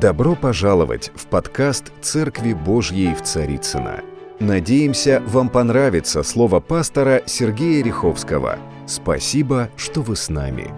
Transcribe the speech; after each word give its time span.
Добро 0.00 0.34
пожаловать 0.34 1.12
в 1.14 1.26
подкаст 1.26 1.92
«Церкви 2.00 2.54
Божьей 2.54 3.14
в 3.14 3.20
Царицына. 3.20 4.00
Надеемся, 4.38 5.22
вам 5.26 5.50
понравится 5.50 6.22
слово 6.22 6.60
пастора 6.60 7.22
Сергея 7.26 7.84
Риховского. 7.84 8.58
Спасибо, 8.86 9.68
что 9.76 10.00
вы 10.00 10.16
с 10.16 10.30
нами. 10.30 10.72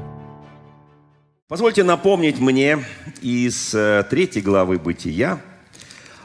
Позвольте 1.46 1.84
напомнить 1.84 2.40
мне 2.40 2.84
из 3.20 3.72
э, 3.72 4.02
третьей 4.10 4.42
главы 4.42 4.80
«Бытия» 4.80 5.40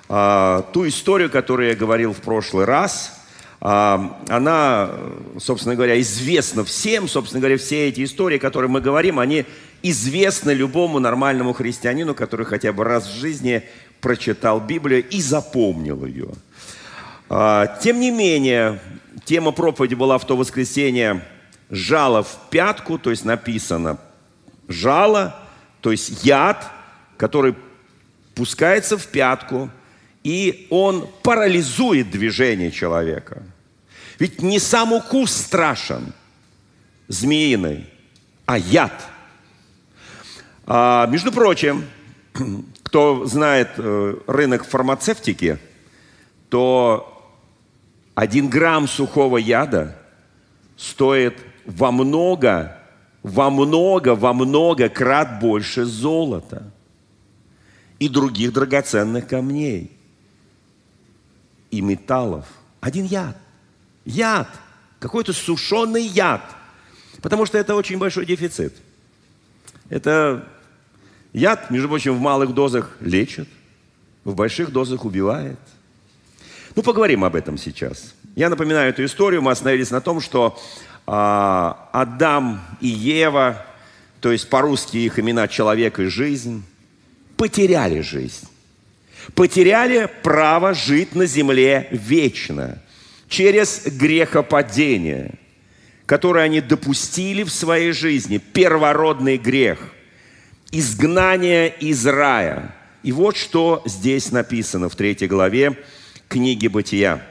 а, 0.09 0.63
ту 0.73 0.87
историю, 0.87 1.29
которую 1.29 1.69
я 1.69 1.75
говорил 1.75 2.13
в 2.13 2.21
прошлый 2.21 2.65
раз. 2.65 3.13
А, 3.61 4.23
она, 4.27 4.89
собственно 5.37 5.75
говоря, 5.75 5.99
известна 6.01 6.63
всем. 6.63 7.07
Собственно 7.07 7.41
говоря, 7.41 7.57
все 7.57 7.89
эти 7.89 8.03
истории, 8.03 8.39
которые 8.39 8.71
мы 8.71 8.81
говорим, 8.81 9.19
они 9.19 9.45
известны 9.83 10.51
любому 10.51 10.99
нормальному 10.99 11.53
христианину, 11.53 12.15
который 12.15 12.45
хотя 12.45 12.73
бы 12.73 12.83
раз 12.83 13.07
в 13.07 13.19
жизни 13.19 13.63
прочитал 14.01 14.59
Библию 14.59 15.07
и 15.07 15.21
запомнил 15.21 16.05
ее. 16.05 16.29
А, 17.29 17.67
тем 17.81 17.99
не 17.99 18.11
менее, 18.11 18.79
тема 19.25 19.51
проповеди 19.51 19.95
была 19.95 20.17
в 20.17 20.25
то 20.25 20.35
воскресенье 20.35 21.25
«Жало 21.69 22.23
в 22.23 22.37
пятку», 22.49 22.97
то 22.97 23.09
есть 23.09 23.25
написано 23.25 23.97
«жало», 24.67 25.35
то 25.81 25.91
есть 25.91 26.23
яд, 26.23 26.65
который 27.17 27.55
пускается 28.35 28.97
в 28.97 29.07
пятку, 29.07 29.69
и 30.23 30.67
он 30.69 31.07
парализует 31.23 32.11
движение 32.11 32.71
человека. 32.71 33.43
Ведь 34.19 34.41
не 34.41 34.59
сам 34.59 34.93
укус 34.93 35.31
страшен, 35.31 36.13
змеиный, 37.07 37.85
а 38.45 38.57
яд– 38.57 38.93
а, 40.67 41.07
между 41.07 41.31
прочим, 41.31 41.85
кто 42.83 43.25
знает 43.25 43.69
э, 43.77 44.17
рынок 44.27 44.65
фармацевтики, 44.65 45.59
то 46.49 47.33
один 48.15 48.49
грамм 48.49 48.87
сухого 48.87 49.37
яда 49.37 49.97
стоит 50.75 51.37
во 51.65 51.91
много, 51.91 52.77
во 53.23 53.49
много, 53.49 54.13
во 54.13 54.33
много 54.33 54.89
крат 54.89 55.39
больше 55.39 55.85
золота 55.85 56.71
и 57.97 58.09
других 58.09 58.51
драгоценных 58.51 59.25
камней 59.25 59.91
и 61.71 61.81
металлов. 61.81 62.45
Один 62.81 63.05
яд. 63.05 63.37
Яд. 64.03 64.49
Какой-то 64.99 65.31
сушеный 65.31 66.03
яд. 66.03 66.41
Потому 67.21 67.45
что 67.45 67.57
это 67.57 67.73
очень 67.73 67.97
большой 67.97 68.25
дефицит. 68.25 68.75
Это 69.89 70.47
Яд, 71.37 71.69
между 71.69 71.87
прочим, 71.87 72.15
в 72.15 72.19
малых 72.19 72.55
дозах 72.55 72.97
лечит, 72.99 73.47
в 74.23 74.33
больших 74.33 74.71
дозах 74.71 75.05
убивает. 75.05 75.59
Ну, 76.75 76.81
поговорим 76.81 77.23
об 77.23 77.35
этом 77.35 77.59
сейчас. 77.59 78.15
Я 78.35 78.49
напоминаю 78.49 78.89
эту 78.89 79.05
историю. 79.05 79.43
Мы 79.43 79.51
остановились 79.51 79.91
на 79.91 80.01
том, 80.01 80.19
что 80.19 80.59
а, 81.05 81.89
Адам 81.93 82.59
и 82.81 82.87
Ева, 82.87 83.63
то 84.19 84.31
есть 84.31 84.49
по-русски 84.49 84.97
их 84.97 85.19
имена 85.19 85.47
человек 85.47 85.99
и 85.99 86.05
жизнь, 86.05 86.63
потеряли 87.35 88.01
жизнь. 88.01 88.47
Потеряли 89.35 90.09
право 90.23 90.73
жить 90.73 91.13
на 91.13 91.27
земле 91.27 91.87
вечно 91.91 92.81
через 93.29 93.85
грехопадение, 93.85 95.35
которое 96.07 96.45
они 96.45 96.61
допустили 96.61 97.43
в 97.43 97.51
своей 97.51 97.91
жизни, 97.91 98.39
первородный 98.39 99.37
грех– 99.37 99.77
изгнание 100.71 101.69
из 101.69 102.05
рая. 102.05 102.73
И 103.03 103.11
вот 103.11 103.37
что 103.37 103.81
здесь 103.85 104.31
написано 104.31 104.89
в 104.89 104.95
третьей 104.95 105.27
главе 105.27 105.77
книги 106.27 106.67
Бытия. 106.67 107.21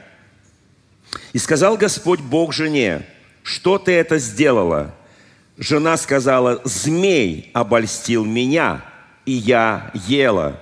«И 1.33 1.37
сказал 1.37 1.77
Господь 1.77 2.19
Бог 2.19 2.53
жене, 2.53 3.05
что 3.43 3.77
ты 3.77 3.93
это 3.93 4.17
сделала?» 4.17 4.95
Жена 5.57 5.97
сказала, 5.97 6.61
«Змей 6.65 7.49
обольстил 7.53 8.25
меня, 8.25 8.85
и 9.25 9.31
я 9.31 9.91
ела». 9.93 10.61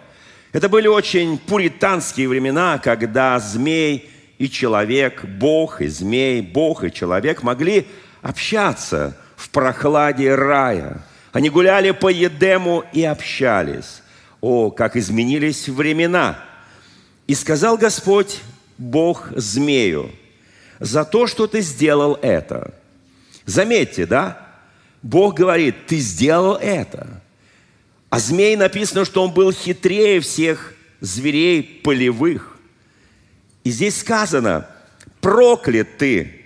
Это 0.53 0.69
были 0.69 0.87
очень 0.87 1.37
пуританские 1.37 2.29
времена, 2.29 2.77
когда 2.77 3.37
змей 3.39 4.09
и 4.37 4.49
человек, 4.49 5.25
Бог 5.25 5.81
и 5.81 5.87
змей, 5.87 6.41
Бог 6.41 6.85
и 6.85 6.93
человек 6.93 7.43
могли 7.43 7.87
общаться 8.21 9.17
в 9.35 9.49
прохладе 9.49 10.33
рая– 10.33 11.05
они 11.35 11.49
гуляли 11.49 11.91
по 11.91 12.07
Едему 12.07 12.85
и 12.93 13.03
общались. 13.03 14.01
О, 14.39 14.71
как 14.71 14.95
изменились 14.95 15.67
времена! 15.67 16.39
И 17.27 17.35
сказал 17.35 17.77
Господь, 17.77 18.39
Бог 18.77 19.33
змею, 19.35 20.11
за 20.79 21.03
то, 21.03 21.27
что 21.27 21.45
ты 21.47 21.59
сделал 21.59 22.17
это. 22.21 22.73
Заметьте, 23.45 24.05
да? 24.05 24.47
Бог 25.01 25.35
говорит, 25.35 25.87
ты 25.87 25.97
сделал 25.97 26.55
это. 26.55 27.21
А 28.09 28.19
змей 28.19 28.55
написано, 28.55 29.03
что 29.03 29.21
он 29.21 29.33
был 29.33 29.51
хитрее 29.51 30.21
всех 30.21 30.73
зверей 31.01 31.81
полевых. 31.83 32.57
И 33.65 33.71
здесь 33.71 33.99
сказано, 33.99 34.69
проклят 35.19 35.97
ты 35.97 36.44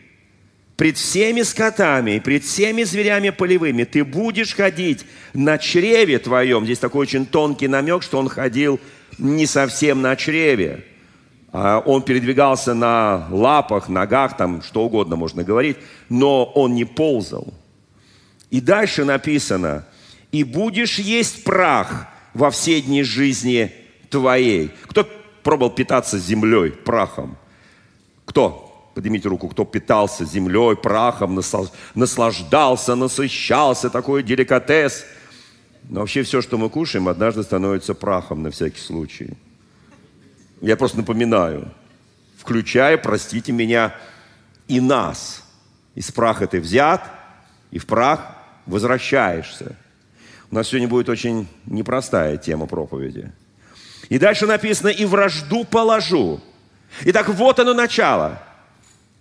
пред 0.80 0.96
всеми 0.96 1.42
скотами 1.42 2.20
пред 2.20 2.46
всеми 2.46 2.84
зверями 2.84 3.32
полевыми 3.32 3.84
ты 3.84 4.06
будешь 4.06 4.56
ходить 4.56 5.06
на 5.34 5.58
чреве 5.58 6.20
твоем. 6.20 6.64
Здесь 6.64 6.80
такой 6.80 7.02
очень 7.02 7.26
тонкий 7.26 7.68
намек, 7.68 8.02
что 8.02 8.18
он 8.18 8.30
ходил 8.30 8.80
не 9.18 9.46
совсем 9.46 10.02
на 10.02 10.16
чреве. 10.16 10.86
А 11.52 11.80
он 11.80 12.02
передвигался 12.02 12.74
на 12.74 13.28
лапах, 13.30 13.90
ногах, 13.90 14.38
там 14.38 14.62
что 14.62 14.86
угодно 14.86 15.18
можно 15.18 15.44
говорить, 15.44 15.76
но 16.08 16.46
он 16.46 16.76
не 16.76 16.86
ползал. 16.86 17.54
И 18.50 18.62
дальше 18.62 19.04
написано, 19.04 19.86
и 20.32 20.46
будешь 20.46 20.98
есть 20.98 21.44
прах 21.44 22.08
во 22.34 22.52
все 22.52 22.80
дни 22.80 23.04
жизни 23.04 23.74
твоей. 24.10 24.72
Кто 24.88 25.06
пробовал 25.44 25.72
питаться 25.72 26.18
землей, 26.18 26.72
прахом? 26.72 27.38
Кто? 28.24 28.69
Поднимите 29.00 29.30
руку, 29.30 29.48
кто 29.48 29.64
питался 29.64 30.26
землей, 30.26 30.76
прахом, 30.76 31.42
наслаждался, 31.96 32.96
насыщался, 32.96 33.90
такой 33.90 34.24
деликатес. 34.24 35.06
Но 35.88 36.02
вообще 36.02 36.24
все, 36.24 36.42
что 36.42 36.58
мы 36.58 36.70
кушаем, 36.70 37.08
однажды 37.08 37.44
становится 37.44 37.94
прахом 37.94 38.44
на 38.44 38.52
всякий 38.52 38.82
случай. 38.82 39.38
Я 40.60 40.76
просто 40.76 40.98
напоминаю, 40.98 41.72
включая, 42.38 42.98
простите 42.98 43.54
меня, 43.54 43.96
и 44.68 44.82
нас. 44.82 45.46
Из 45.96 46.12
праха 46.12 46.46
ты 46.46 46.60
взят, 46.60 47.02
и 47.72 47.80
в 47.80 47.86
прах 47.86 48.36
возвращаешься. 48.66 49.78
У 50.52 50.56
нас 50.56 50.68
сегодня 50.68 50.90
будет 50.90 51.08
очень 51.08 51.48
непростая 51.66 52.36
тема 52.36 52.66
проповеди. 52.66 53.32
И 54.10 54.20
дальше 54.20 54.46
написано, 54.46 54.90
и 54.90 55.06
вражду 55.06 55.64
положу. 55.64 56.42
Итак, 57.06 57.30
вот 57.30 57.60
оно 57.60 57.74
начало– 57.74 58.44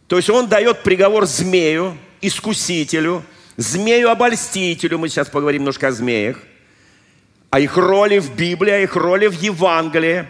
то 0.08 0.16
есть 0.16 0.30
он 0.30 0.48
дает 0.48 0.82
приговор 0.82 1.26
змею, 1.26 1.96
искусителю, 2.22 3.22
змею-обольстителю. 3.58 4.98
Мы 4.98 5.10
сейчас 5.10 5.28
поговорим 5.28 5.62
немножко 5.62 5.88
о 5.88 5.92
змеях. 5.92 6.38
О 7.50 7.60
их 7.60 7.76
роли 7.76 8.18
в 8.18 8.34
Библии, 8.34 8.72
о 8.72 8.80
их 8.80 8.96
роли 8.96 9.26
в 9.26 9.40
Евангелии. 9.40 10.26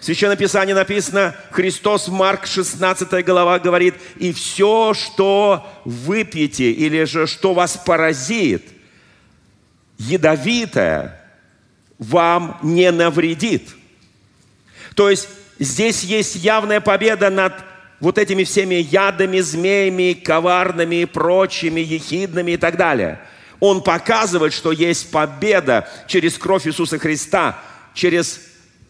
В 0.00 0.04
Священном 0.04 0.36
Писании 0.36 0.74
написано, 0.74 1.34
Христос, 1.50 2.08
Марк 2.08 2.46
16 2.46 3.24
глава 3.24 3.58
говорит, 3.58 3.94
и 4.16 4.32
все, 4.32 4.94
что 4.94 5.66
выпьете 5.84 6.70
или 6.70 7.04
же 7.04 7.26
что 7.26 7.54
вас 7.54 7.76
поразит, 7.78 8.62
ядовитое, 9.96 11.20
вам 11.98 12.58
не 12.62 12.92
навредит. 12.92 13.70
То 14.94 15.10
есть 15.10 15.28
здесь 15.58 16.04
есть 16.04 16.36
явная 16.36 16.80
победа 16.80 17.30
над 17.30 17.54
вот 18.00 18.18
этими 18.18 18.44
всеми 18.44 18.76
ядами, 18.76 19.40
змеями, 19.40 20.12
коварными 20.12 21.02
и 21.02 21.04
прочими, 21.04 21.80
ехидными 21.80 22.52
и 22.52 22.56
так 22.56 22.76
далее. 22.76 23.20
Он 23.60 23.82
показывает, 23.82 24.52
что 24.52 24.70
есть 24.70 25.10
победа 25.10 25.88
через 26.06 26.38
кровь 26.38 26.66
Иисуса 26.66 26.98
Христа, 26.98 27.58
через 27.94 28.40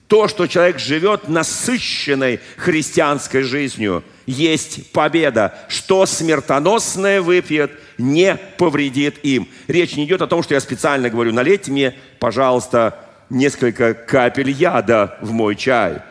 то, 0.08 0.28
что 0.28 0.46
человек 0.46 0.78
живет 0.78 1.28
насыщенной 1.28 2.40
христианской 2.56 3.42
жизнью. 3.42 4.04
Есть 4.26 4.92
победа. 4.92 5.54
Что 5.68 6.04
смертоносное 6.04 7.22
выпьет, 7.22 7.72
не 7.96 8.36
повредит 8.58 9.18
им. 9.22 9.48
Речь 9.68 9.96
не 9.96 10.04
идет 10.04 10.20
о 10.20 10.26
том, 10.26 10.42
что 10.42 10.54
я 10.54 10.60
специально 10.60 11.08
говорю, 11.08 11.32
налейте 11.32 11.70
мне, 11.70 11.94
пожалуйста, 12.18 12.98
несколько 13.30 13.94
капель 13.94 14.50
яда 14.50 15.18
в 15.22 15.32
мой 15.32 15.56
чай. 15.56 16.02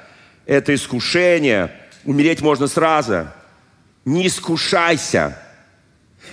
Это 0.48 0.74
искушение– 0.74 1.72
Умереть 2.06 2.42
можно 2.42 2.68
сразу. 2.68 3.28
Не 4.06 4.28
искушайся. 4.28 5.38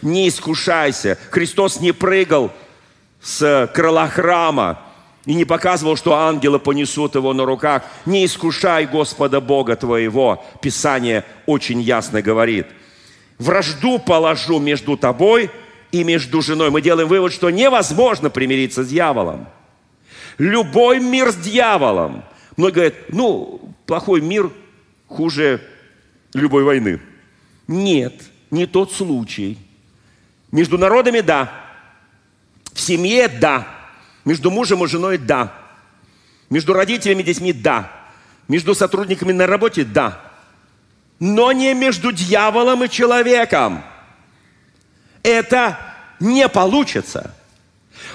Не 0.02 0.28
искушайся. 0.28 1.18
Христос 1.30 1.80
не 1.80 1.92
прыгал 1.92 2.52
с 3.20 3.70
крыла 3.74 4.08
храма 4.08 4.80
и 5.24 5.34
не 5.34 5.44
показывал, 5.44 5.96
что 5.96 6.14
ангелы 6.14 6.58
понесут 6.58 7.14
его 7.14 7.32
на 7.32 7.44
руках. 7.44 7.82
Не 8.04 8.26
искушай 8.26 8.86
Господа 8.86 9.40
Бога 9.40 9.76
твоего. 9.76 10.44
Писание 10.60 11.24
очень 11.46 11.80
ясно 11.80 12.22
говорит. 12.22 12.66
Вражду 13.38 13.98
положу 13.98 14.60
между 14.60 14.96
тобой 14.96 15.50
и 15.90 16.04
между 16.04 16.42
женой. 16.42 16.70
Мы 16.70 16.82
делаем 16.82 17.08
вывод, 17.08 17.32
что 17.32 17.50
невозможно 17.50 18.30
примириться 18.30 18.84
с 18.84 18.88
дьяволом. 18.88 19.48
Любой 20.38 21.00
мир 21.00 21.30
с 21.30 21.36
дьяволом. 21.36 22.24
Многие 22.56 22.74
говорят, 22.74 22.94
ну, 23.08 23.60
плохой 23.86 24.20
мир 24.20 24.50
хуже 25.14 25.60
любой 26.34 26.64
войны. 26.64 27.00
Нет, 27.68 28.14
не 28.50 28.66
тот 28.66 28.92
случай. 28.92 29.58
Между 30.52 30.76
народами– 30.76 31.20
да. 31.20 31.52
В 32.72 32.80
семье– 32.80 33.28
да. 33.40 33.66
Между 34.24 34.50
мужем 34.50 34.84
и 34.84 34.88
женой– 34.88 35.18
да. 35.18 35.54
Между 36.50 36.74
родителями 36.74 37.22
и 37.22 37.24
детьми– 37.24 37.52
да. 37.52 37.90
Между 38.48 38.74
сотрудниками 38.74 39.32
на 39.32 39.46
работе– 39.46 39.84
да. 39.84 40.20
Но 41.20 41.52
не 41.52 41.74
между 41.74 42.12
дьяволом 42.12 42.84
и 42.84 42.90
человеком. 42.90 43.82
Это 45.22 45.78
не 46.20 46.48
получится. 46.48 47.34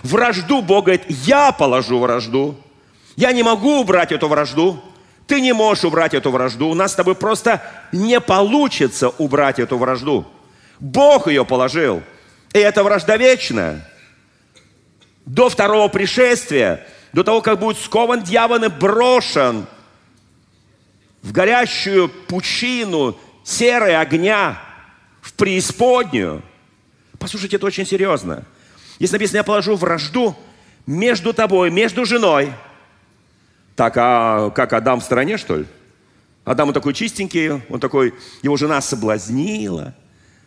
Вражду 0.04 0.62
Бог 0.62 0.86
говорит, 0.86 1.06
я 1.08 1.52
положу 1.52 2.00
вражду. 2.00 2.58
Я 3.16 3.32
не 3.32 3.42
могу 3.42 3.80
убрать 3.80 4.12
эту 4.12 4.28
вражду. 4.28 4.84
Ты 5.30 5.42
не 5.42 5.54
можешь 5.54 5.86
убрать 5.86 6.16
эту 6.16 6.32
вражду. 6.32 6.70
У 6.70 6.74
нас 6.74 6.94
с 6.94 6.96
тобой 6.96 7.14
просто 7.14 7.62
не 7.92 8.20
получится 8.20 9.10
убрать 9.10 9.60
эту 9.60 9.78
вражду. 9.78 10.26
Бог 10.80 11.28
ее 11.28 11.46
положил. 11.46 12.02
И 12.52 12.58
это 12.58 12.84
вражда 12.84 13.16
вечная 13.16 13.88
до 15.28 15.50
второго 15.50 15.88
пришествия, 15.88 16.84
до 17.14 17.24
того, 17.24 17.44
как 17.44 17.60
будет 17.60 17.78
скован 17.78 18.24
дьявол 18.24 18.64
и 18.64 18.70
брошен 18.70 19.68
в 21.22 21.32
горящую 21.32 22.10
пучину 22.10 23.16
серой 23.44 23.96
огня, 23.96 24.60
в 25.22 25.34
преисподнюю. 25.34 26.42
Послушайте, 27.20 27.58
это 27.58 27.68
очень 27.68 27.86
серьезно. 27.86 28.46
Если 28.98 29.14
написано, 29.14 29.38
я 29.38 29.44
положу 29.44 29.76
вражду 29.76 30.36
между 30.88 31.34
тобой, 31.34 31.70
между 31.70 32.04
женой. 32.06 32.52
Так, 33.80 33.94
а 33.96 34.50
как 34.50 34.74
Адам 34.74 35.00
в 35.00 35.06
стороне, 35.06 35.38
что 35.38 35.56
ли? 35.56 35.66
Адам 36.44 36.68
он 36.68 36.74
такой 36.74 36.94
чистенький, 36.94 37.62
он 37.70 37.80
такой, 37.80 38.14
его 38.42 38.58
жена 38.58 38.82
соблазнила, 38.82 39.96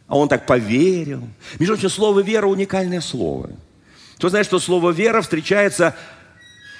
а 0.06 0.18
он 0.18 0.28
так 0.28 0.44
поверил. 0.44 1.26
Между 1.58 1.76
прочим, 1.76 1.88
слово 1.88 2.20
«вера»– 2.20 2.46
уникальное 2.48 3.00
слово– 3.00 3.48
кто 4.16 4.28
знает, 4.28 4.44
что 4.44 4.58
слово 4.58 4.90
«вера» 4.90 5.22
встречается 5.22 5.96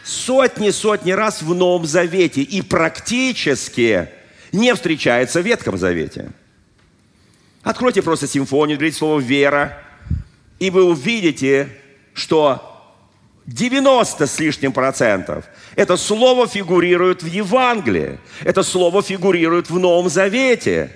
сотни-сотни 0.04 1.12
раз 1.12 1.40
в 1.40 1.54
Новом 1.54 1.86
Завете 1.86 2.42
и 2.42 2.60
практически 2.60 4.10
не 4.52 4.74
встречается 4.74 5.40
в 5.40 5.46
Ветхом 5.46 5.78
Завете. 5.78 6.32
Откройте 7.62 8.02
просто 8.02 8.26
симфонию, 8.26 8.76
говорит 8.76 8.94
слово 8.94 9.20
«вера», 9.20 9.78
и 10.58 10.68
вы 10.68 10.84
увидите, 10.84 11.70
что 12.12 12.71
90 13.46 14.26
с 14.26 14.38
лишним 14.38 14.72
процентов. 14.72 15.44
Это 15.76 15.96
слово 15.96 16.46
фигурирует 16.46 17.22
в 17.22 17.26
Евангелии, 17.26 18.18
это 18.44 18.62
слово 18.62 19.02
фигурирует 19.02 19.70
в 19.70 19.78
Новом 19.78 20.08
Завете, 20.08 20.90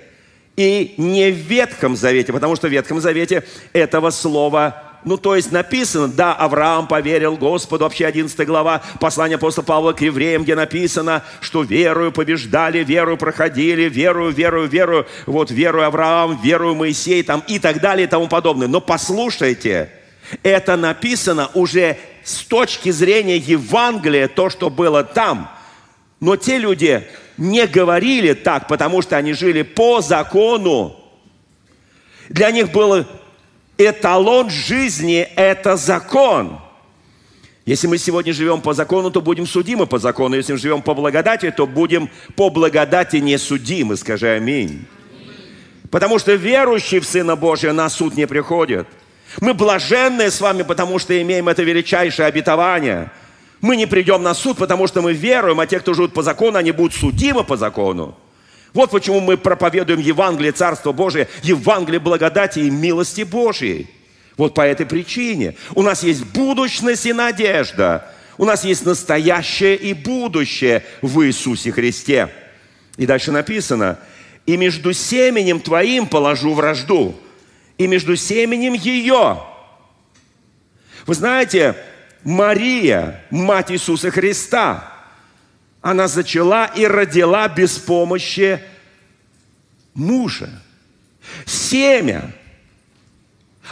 и 0.55 0.95
не 0.97 1.31
в 1.31 1.35
Ветхом 1.35 1.95
Завете, 1.95 2.33
потому 2.33 2.55
что 2.55 2.67
в 2.67 2.71
Ветхом 2.71 2.99
Завете 2.99 3.43
этого 3.73 4.09
слова 4.09 4.83
ну, 5.05 5.15
то 5.15 5.35
есть 5.35 5.51
написано, 5.51 6.09
да, 6.09 6.33
Авраам 6.33 6.87
поверил 6.87 7.37
Господу, 7.37 7.85
вообще 7.85 8.07
11 8.07 8.45
глава 8.45 8.81
послания 8.99 9.35
апостола 9.35 9.63
Павла 9.63 9.93
к 9.93 10.01
евреям, 10.01 10.43
где 10.43 10.55
написано, 10.55 11.23
что 11.39 11.61
верою 11.61 12.11
побеждали, 12.11 12.83
верою 12.83 13.15
проходили, 13.15 13.83
верою, 13.87 14.31
верою, 14.31 14.67
верою, 14.67 15.07
вот 15.25 15.49
верою 15.49 15.85
Авраам, 15.85 16.41
верою 16.41 16.75
Моисей, 16.75 17.23
там 17.23 17.41
и 17.47 17.59
так 17.59 17.79
далее 17.79 18.07
и 18.07 18.09
тому 18.09 18.27
подобное. 18.27 18.67
Но 18.67 18.81
послушайте, 18.81 19.89
это 20.43 20.75
написано 20.75 21.51
уже 21.53 21.97
с 22.27 22.43
точки 22.43 22.91
зрения 22.91 23.37
Евангелия, 23.37 24.27
то, 24.27 24.49
что 24.49 24.69
было 24.69 25.05
там. 25.05 25.49
Но 26.19 26.35
те 26.35 26.57
люди 26.57 27.07
не 27.37 27.65
говорили 27.67 28.33
так, 28.33 28.67
потому 28.67 29.01
что 29.01 29.15
они 29.15 29.31
жили 29.31 29.61
по 29.61 30.01
закону. 30.01 30.97
Для 32.27 32.51
них 32.51 32.73
было 32.73 33.07
эталон 33.77 34.49
жизни– 34.49 35.19
это 35.37 35.77
закон. 35.77 36.59
Если 37.65 37.87
мы 37.87 37.97
сегодня 37.97 38.33
живем 38.33 38.59
по 38.59 38.73
закону, 38.73 39.09
то 39.09 39.21
будем 39.21 39.47
судимы 39.47 39.87
по 39.87 39.97
закону. 39.97 40.35
Если 40.35 40.51
мы 40.51 40.59
живем 40.59 40.81
по 40.81 40.93
благодати, 40.93 41.49
то 41.49 41.65
будем 41.65 42.09
по 42.35 42.49
благодати 42.49 43.17
не 43.17 43.37
судимы. 43.37 43.95
Скажи 43.95 44.27
аминь. 44.27 44.85
Потому 45.89 46.19
что 46.19 46.33
верующие 46.33 46.99
в 46.99 47.05
Сына 47.05 47.37
Божия 47.37 47.71
на 47.71 47.89
суд 47.89 48.17
не 48.17 48.27
приходят. 48.27 48.85
Мы 49.41 49.53
блаженные 49.53 50.31
с 50.31 50.41
вами, 50.41 50.63
потому 50.63 50.99
что 50.99 51.19
имеем 51.21 51.49
это 51.49 51.63
величайшее 51.63 52.27
обетование. 52.27 53.11
Мы 53.61 53.75
не 53.75 53.85
придем 53.85 54.23
на 54.23 54.33
суд, 54.33 54.57
потому 54.57 54.87
что 54.87 55.01
мы 55.01 55.13
веруем, 55.13 55.59
а 55.59 55.67
те, 55.67 55.79
кто 55.79 55.93
живут 55.93 56.13
по 56.13 56.23
закону, 56.23 56.57
они 56.57 56.71
будут 56.71 56.93
судимы 56.93 57.43
по 57.43 57.57
закону. 57.57 58.15
Вот 58.73 58.91
почему 58.91 59.19
мы 59.19 59.37
проповедуем 59.37 59.99
Евангелие 59.99 60.51
Царства 60.51 60.91
Божие, 60.91 61.27
Евангелие 61.41 61.99
благодати 61.99 62.59
и 62.59 62.69
милости 62.69 63.23
Божьей. 63.23 63.89
Вот 64.37 64.53
по 64.53 64.61
этой 64.61 64.85
причине. 64.85 65.55
У 65.73 65.81
нас 65.81 66.03
есть 66.03 66.23
будущность 66.25 67.05
и 67.07 67.13
надежда. 67.13 68.07
У 68.37 68.45
нас 68.45 68.63
есть 68.63 68.85
настоящее 68.85 69.75
и 69.75 69.93
будущее 69.93 70.83
в 71.01 71.25
Иисусе 71.25 71.71
Христе. 71.71 72.29
И 72.97 73.07
дальше 73.07 73.31
написано, 73.31 73.97
и 74.45 74.57
между 74.57 74.93
семенем 74.93 75.59
твоим 75.59 76.05
положу 76.05 76.53
вражду, 76.53 77.15
и 77.77 77.87
между 77.87 78.15
семенем 78.15 78.73
ее. 78.73 79.41
Вы 81.05 81.13
знаете, 81.13 81.75
Мария, 82.23 83.23
мать 83.29 83.71
Иисуса 83.71 84.11
Христа, 84.11 84.93
она 85.81 86.07
зачала 86.07 86.65
и 86.65 86.85
родила 86.85 87.47
без 87.47 87.77
помощи 87.77 88.61
мужа. 89.93 90.49
Семя, 91.45 92.31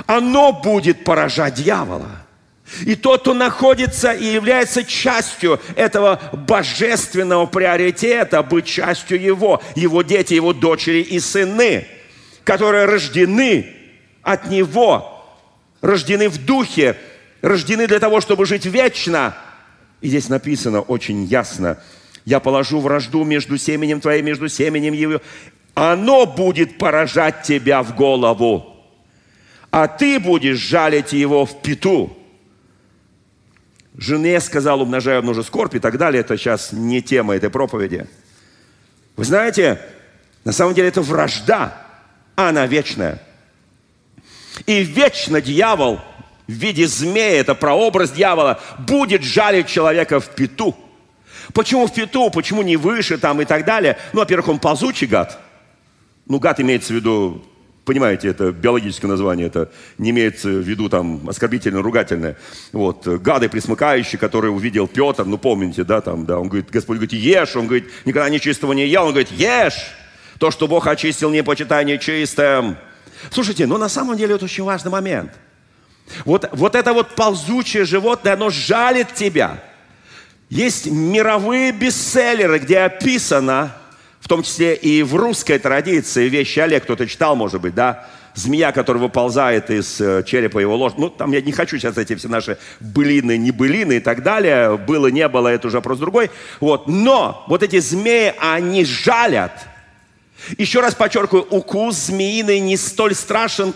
оно 0.05 0.53
будет 0.53 1.03
поражать 1.03 1.55
дьявола. 1.55 2.25
И 2.85 2.95
тот, 2.95 3.21
кто 3.21 3.33
находится 3.33 4.11
и 4.11 4.25
является 4.25 4.83
частью 4.83 5.59
этого 5.75 6.19
божественного 6.33 7.45
приоритета, 7.45 8.41
быть 8.41 8.65
частью 8.65 9.21
его, 9.21 9.61
его 9.75 10.01
дети, 10.01 10.33
его 10.33 10.51
дочери 10.51 11.01
и 11.01 11.19
сыны, 11.19 11.87
которые 12.43 12.85
рождены 12.85 13.74
от 14.25 14.49
него, 14.49 15.23
рождены 15.79 16.27
в 16.27 16.43
духе, 16.43 16.97
рождены 17.41 17.87
для 17.87 17.99
того, 17.99 18.19
чтобы 18.19 18.45
жить 18.45 18.65
вечно. 18.65 19.37
И 20.01 20.09
здесь 20.09 20.27
написано 20.27 20.81
очень 20.81 21.23
ясно– 21.23 21.79
я 22.25 22.39
положу 22.39 22.79
вражду 22.79 23.23
между 23.23 23.57
семенем 23.57 24.01
твоим, 24.01 24.25
между 24.25 24.49
семенем 24.49 24.93
его. 24.93 25.21
Оно 25.75 26.25
будет 26.25 26.77
поражать 26.77 27.43
тебя 27.43 27.83
в 27.83 27.95
голову, 27.95 28.75
а 29.69 29.87
ты 29.87 30.19
будешь 30.19 30.57
жалить 30.57 31.13
его 31.13 31.45
в 31.45 31.61
пету. 31.61 32.17
Жене 33.95 34.39
сказал, 34.41 34.81
умножаю 34.81 35.21
множе 35.21 35.43
скорбь 35.43 35.75
и 35.75 35.79
так 35.79 35.97
далее. 35.97 36.21
Это 36.21 36.37
сейчас 36.37 36.71
не 36.71 37.01
тема 37.01 37.35
этой 37.35 37.49
проповеди. 37.49 38.07
Вы 39.15 39.23
знаете, 39.23 39.79
на 40.43 40.51
самом 40.51 40.73
деле 40.73 40.89
это 40.89 41.01
вражда, 41.01 41.77
а 42.35 42.49
она 42.49 42.65
вечная. 42.65 43.21
И 44.65 44.83
вечно 44.83 45.41
дьявол 45.41 45.99
в 46.47 46.51
виде 46.51 46.87
змея, 46.87 47.39
это 47.39 47.55
прообраз 47.55 48.11
дьявола, 48.11 48.59
будет 48.79 49.23
жалить 49.23 49.67
человека 49.67 50.19
в 50.19 50.29
пету– 50.29 50.75
Почему 51.53 51.87
в 51.87 51.93
пету, 51.93 52.29
почему 52.29 52.63
не 52.63 52.77
выше 52.77 53.17
там 53.17 53.41
и 53.41 53.45
так 53.45 53.65
далее? 53.65 53.97
Ну, 54.13 54.19
во-первых, 54.19 54.47
он 54.49 54.59
ползучий 54.59 55.07
гад. 55.07 55.39
Ну, 56.27 56.39
гад 56.39 56.59
имеется 56.59 56.93
в 56.93 56.95
виду, 56.95 57.45
понимаете, 57.85 58.29
это 58.29 58.51
биологическое 58.51 59.09
название, 59.09 59.47
это 59.47 59.71
не 59.97 60.09
имеется 60.09 60.49
в 60.49 60.67
виду 60.67 60.89
там 60.89 61.29
оскорбительное, 61.29 61.83
ругательное. 61.83 62.37
Вот, 62.71 63.07
гады 63.07 63.47
присмыкающие, 63.47 64.17
которые 64.17 64.51
увидел 64.51 64.87
Петр, 64.87 65.25
ну, 65.25 65.37
помните, 65.37 65.83
да, 65.83 66.01
там, 66.01 66.25
да, 66.25 66.39
он 66.39 66.47
говорит, 66.47 66.69
Господь 66.71 66.97
говорит, 66.97 67.13
ешь, 67.13 67.55
он 67.55 67.67
говорит, 67.67 67.89
никогда 68.05 68.27
нечистого 68.29 68.73
не 68.73 68.87
ел, 68.87 69.03
он 69.03 69.11
говорит, 69.11 69.31
ешь, 69.31 69.91
то, 70.39 70.49
что 70.51 70.67
Бог 70.67 70.87
очистил, 70.87 71.29
не 71.29 71.43
почитай 71.43 71.85
нечистым. 71.85 72.77
Слушайте, 73.31 73.65
ну, 73.65 73.77
на 73.77 73.89
самом 73.89 74.17
деле 74.17 74.35
это 74.35 74.45
очень 74.45 74.63
важный 74.63 74.91
момент. 74.91 75.31
Вот, 76.23 76.49
вот 76.51 76.75
это 76.75 76.93
вот 76.93 77.15
ползучее 77.15 77.85
животное, 77.85 78.33
оно 78.33 78.49
жалит 78.49 79.13
тебя– 79.13 79.63
есть 80.49 80.85
мировые 80.85 81.71
бестселлеры, 81.71 82.59
где 82.59 82.79
описано, 82.79 83.75
в 84.19 84.27
том 84.27 84.43
числе 84.43 84.75
и 84.75 85.01
в 85.01 85.15
русской 85.15 85.57
традиции, 85.57 86.29
вещи 86.29 86.59
Олег 86.59 86.83
кто-то 86.83 87.07
читал, 87.07 87.35
может 87.35 87.61
быть, 87.61 87.73
да, 87.73 88.07
змея, 88.35 88.71
которая 88.71 89.01
выползает 89.01 89.69
из 89.69 89.99
э, 89.99 90.23
черепа 90.23 90.59
его 90.59 90.75
ложь. 90.75 90.93
Ну, 90.97 91.09
там 91.09 91.31
я 91.31 91.41
не 91.41 91.51
хочу 91.51 91.77
сейчас 91.77 91.97
эти 91.97 92.15
все 92.15 92.27
наши 92.27 92.57
былины, 92.79 93.37
не 93.37 93.51
былины 93.51 93.97
и 93.97 93.99
так 93.99 94.23
далее. 94.23 94.77
Было, 94.77 95.07
не 95.07 95.27
было, 95.27 95.47
это 95.47 95.67
уже 95.67 95.77
вопрос 95.77 95.99
другой. 95.99 96.29
Вот. 96.59 96.87
Но 96.87 97.43
вот 97.47 97.63
эти 97.63 97.79
змеи, 97.79 98.33
они 98.39 98.85
жалят. 98.85 99.51
Еще 100.57 100.79
раз 100.79 100.95
подчеркиваю, 100.95 101.47
укус 101.49 101.95
змеиный 101.95 102.59
не 102.59 102.77
столь 102.77 103.15
страшен, 103.15 103.73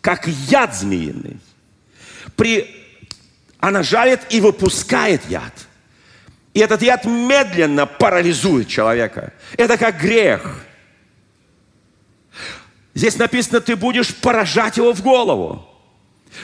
как 0.00 0.26
яд 0.26 0.74
змеиный. 0.74 1.38
При... 2.36 2.74
Она 3.60 3.82
жалит 3.82 4.20
и 4.30 4.40
выпускает 4.40 5.22
яд. 5.28 5.52
И 6.54 6.60
этот 6.60 6.82
яд 6.82 7.04
медленно 7.04 7.86
парализует 7.86 8.68
человека. 8.68 9.32
Это 9.56 9.76
как 9.76 10.00
грех– 10.00 10.64
Здесь 12.98 13.16
написано, 13.16 13.60
ты 13.60 13.76
будешь 13.76 14.12
поражать 14.12 14.76
его 14.76 14.92
в 14.92 15.02
голову. 15.04 15.64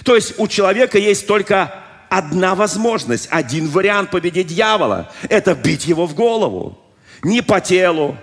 То 0.04 0.14
есть 0.14 0.34
у 0.38 0.46
человека 0.46 0.98
есть 0.98 1.26
только 1.26 1.82
одна 2.08 2.54
возможность, 2.54 3.26
один 3.28 3.66
вариант 3.66 4.12
победить 4.12 4.46
дьявола. 4.46 5.10
Это 5.28 5.56
бить 5.56 5.86
его 5.86 6.06
в 6.06 6.14
голову. 6.14 6.78
Не 7.24 7.42
по 7.42 7.60
телу, 7.60 8.16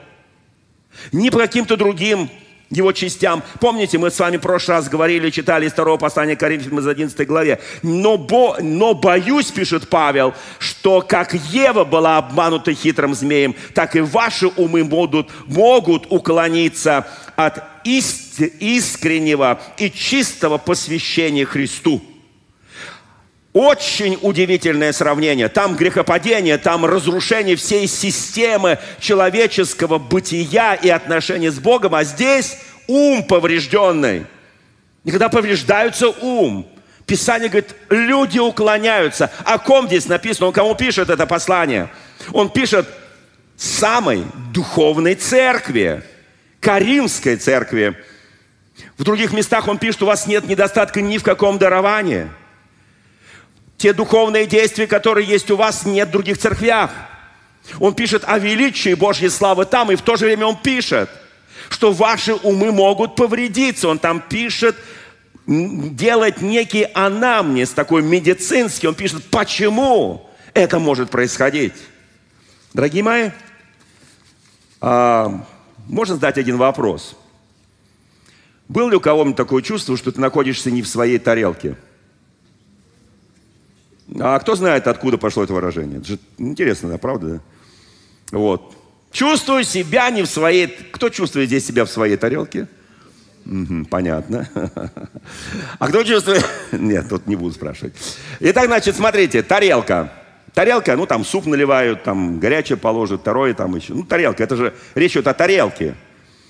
не 1.12 1.30
по 1.30 1.40
каким-то 1.40 1.78
другим 1.78 2.30
его 2.72 2.92
частям. 2.94 3.44
Помните, 3.60 3.98
мы 3.98 4.10
с 4.10 4.20
вами 4.20 4.38
в 4.38 4.42
прошлый 4.42 4.78
раз 4.78 4.90
говорили, 4.90 5.30
читали 5.30 5.68
из 5.68 5.74
второго 5.74 5.98
послания 5.98 6.36
Коринфянам 6.36 6.80
из 6.80 6.88
11 6.88 7.28
главе. 7.28 7.60
Но, 7.84 8.18
бо, 8.18 8.58
но 8.62 8.94
боюсь, 8.94 9.52
пишет 9.52 9.90
Павел, 9.90 10.34
что 10.58 11.02
как 11.02 11.34
Ева 11.34 11.84
была 11.84 12.18
обманута 12.18 12.74
хитрым 12.74 13.14
змеем, 13.14 13.56
так 13.74 13.96
и 13.96 14.00
ваши 14.00 14.48
умы 14.48 14.84
могут, 14.84 15.30
могут 15.48 16.08
уклониться 16.10 17.06
от 17.36 17.62
искреннего 17.84 19.60
и 19.78 19.92
чистого 19.92 20.58
посвящения 20.58 21.46
Христу. 21.46 22.02
Очень 23.54 24.18
удивительное 24.22 24.94
сравнение. 24.94 25.50
Там 25.50 25.76
грехопадение, 25.76 26.58
там 26.58 26.86
разрушение 26.86 27.58
всей 27.58 27.86
системы 27.86 28.80
человеческого 29.00 29.98
бытия 29.98 30.74
и 30.76 30.88
отношения 30.88 31.52
с 31.52 31.60
Богом, 31.60 31.96
а 31.96 32.06
здесь 32.06 32.58
ум 32.88 33.24
поврежденный. 33.24 34.26
И 35.04 35.12
когда 35.12 35.28
повреждается 35.28 36.10
ум, 36.10 36.66
Писание 37.06 37.50
говорит, 37.50 37.76
люди 37.90 38.40
уклоняются. 38.40 39.30
О 39.44 39.58
ком 39.58 39.88
здесь 39.88 40.06
написано? 40.06 40.48
Он 40.48 40.54
кому 40.54 40.76
пишет 40.76 41.10
это 41.10 41.28
послание? 41.28 41.90
Он 42.32 42.50
пишет 42.50 42.88
самой 43.58 44.24
духовной 44.54 45.16
церкви, 45.16 46.04
Каримской 46.62 47.36
церкви. 47.36 47.98
В 48.98 49.04
других 49.04 49.34
местах 49.34 49.68
он 49.68 49.78
пишет, 49.78 50.04
у 50.04 50.06
вас 50.06 50.26
нет 50.26 50.48
недостатка 50.48 51.02
ни 51.02 51.18
в 51.18 51.24
каком 51.24 51.58
даровании– 51.58 52.30
те 53.82 53.94
духовные 53.94 54.46
действия, 54.46 54.86
которые 54.86 55.28
есть 55.28 55.50
у 55.50 55.56
вас, 55.56 55.88
нет 55.88 56.10
в 56.10 56.12
других 56.12 56.38
церквях. 56.38 56.92
Он 57.80 57.96
пишет 57.96 58.24
о 58.28 58.38
величии 58.38 58.94
Божьей 58.94 59.30
славы 59.30 59.66
там, 59.66 59.92
и 59.92 59.96
в 59.96 60.04
то 60.04 60.18
же 60.18 60.26
время 60.26 60.46
он 60.46 60.56
пишет, 60.56 61.10
что 61.68 61.92
ваши 61.92 62.36
умы 62.36 62.72
могут 62.72 63.16
повредиться. 63.16 63.88
Он 63.88 63.98
там 63.98 64.22
пишет, 64.22 64.76
делает 65.48 66.42
некий 66.44 66.88
анамнез, 66.94 67.72
такой 67.72 68.04
медицинский. 68.04 68.88
Он 68.88 68.94
пишет, 68.94 69.24
почему 69.32 70.30
это 70.54 70.78
может 70.78 71.10
происходить. 71.10 71.74
Дорогие 72.76 73.02
мои, 73.02 73.32
а, 74.80 75.44
можно 75.88 76.16
задать 76.16 76.38
один 76.38 76.58
вопрос. 76.58 77.16
Был 78.68 78.90
ли 78.90 78.96
у 78.96 79.00
кого-нибудь 79.00 79.38
такое 79.38 79.64
чувство, 79.64 79.98
что 79.98 80.12
ты 80.12 80.22
находишься 80.22 80.70
не 80.70 80.84
в 80.84 80.88
своей 80.88 81.18
тарелке– 81.18 81.78
а 84.20 84.40
кто 84.40 84.56
знает, 84.56 84.88
откуда 84.88 85.18
пошло 85.18 85.44
это 85.44 85.54
выражение? 85.54 86.00
Это 86.00 86.08
же 86.08 86.20
интересно, 86.38 86.90
да, 86.90 86.98
правда? 86.98 87.28
Да? 88.32 88.38
Вот. 88.38 88.76
Чувствую 89.12 89.64
себя 89.64 90.10
не 90.10 90.24
в 90.24 90.28
своей... 90.28 90.68
Кто 90.68 91.10
чувствует 91.10 91.48
здесь 91.48 91.66
себя 91.66 91.86
в 91.86 91.90
своей 91.90 92.18
тарелке? 92.18 92.68
Угу, 93.46 93.86
понятно. 93.90 94.48
А 95.80 95.88
кто 95.88 96.04
чувствует... 96.04 96.46
Нет, 96.72 97.10
тут 97.10 97.28
не 97.28 97.36
буду 97.36 97.54
спрашивать. 97.54 97.94
Итак, 98.40 98.66
значит, 98.66 98.96
смотрите, 98.96 99.42
тарелка. 99.44 100.12
Тарелка, 100.54 100.96
ну 100.96 101.06
там 101.06 101.24
суп 101.24 101.46
наливают, 101.46 102.04
там 102.04 102.40
горячее 102.40 102.78
положат, 102.78 103.22
второе 103.22 103.54
там 103.54 103.76
еще. 103.76 103.94
Ну, 103.94 104.04
тарелка, 104.04 104.44
это 104.44 104.56
же 104.56 104.74
речь 104.96 105.14
идет 105.14 105.28
о 105.28 105.34
тарелке. 105.34 105.96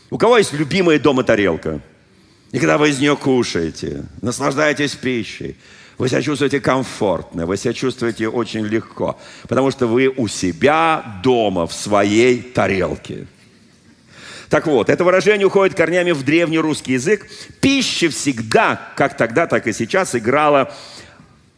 У 0.09 0.17
кого 0.17 0.37
есть 0.37 0.53
любимая 0.53 0.99
дома 0.99 1.23
тарелка? 1.23 1.81
И 2.51 2.59
когда 2.59 2.77
вы 2.77 2.89
из 2.89 2.99
нее 2.99 3.15
кушаете, 3.15 4.05
наслаждаетесь 4.21 4.95
пищей, 4.95 5.55
вы 6.01 6.09
себя 6.09 6.23
чувствуете 6.23 6.59
комфортно, 6.59 7.45
вы 7.45 7.57
себя 7.57 7.73
чувствуете 7.73 8.27
очень 8.27 8.65
легко, 8.65 9.19
потому 9.47 9.69
что 9.69 9.85
вы 9.85 10.07
у 10.07 10.27
себя 10.27 11.19
дома, 11.23 11.67
в 11.67 11.73
своей 11.73 12.41
тарелке. 12.41 13.27
Так 14.49 14.65
вот, 14.65 14.89
это 14.89 15.03
выражение 15.03 15.45
уходит 15.45 15.77
корнями 15.77 16.09
в 16.09 16.23
древний 16.23 16.57
русский 16.57 16.93
язык. 16.93 17.27
Пища 17.59 18.09
всегда, 18.09 18.81
как 18.95 19.15
тогда, 19.15 19.45
так 19.45 19.67
и 19.67 19.73
сейчас, 19.73 20.15
играла 20.15 20.73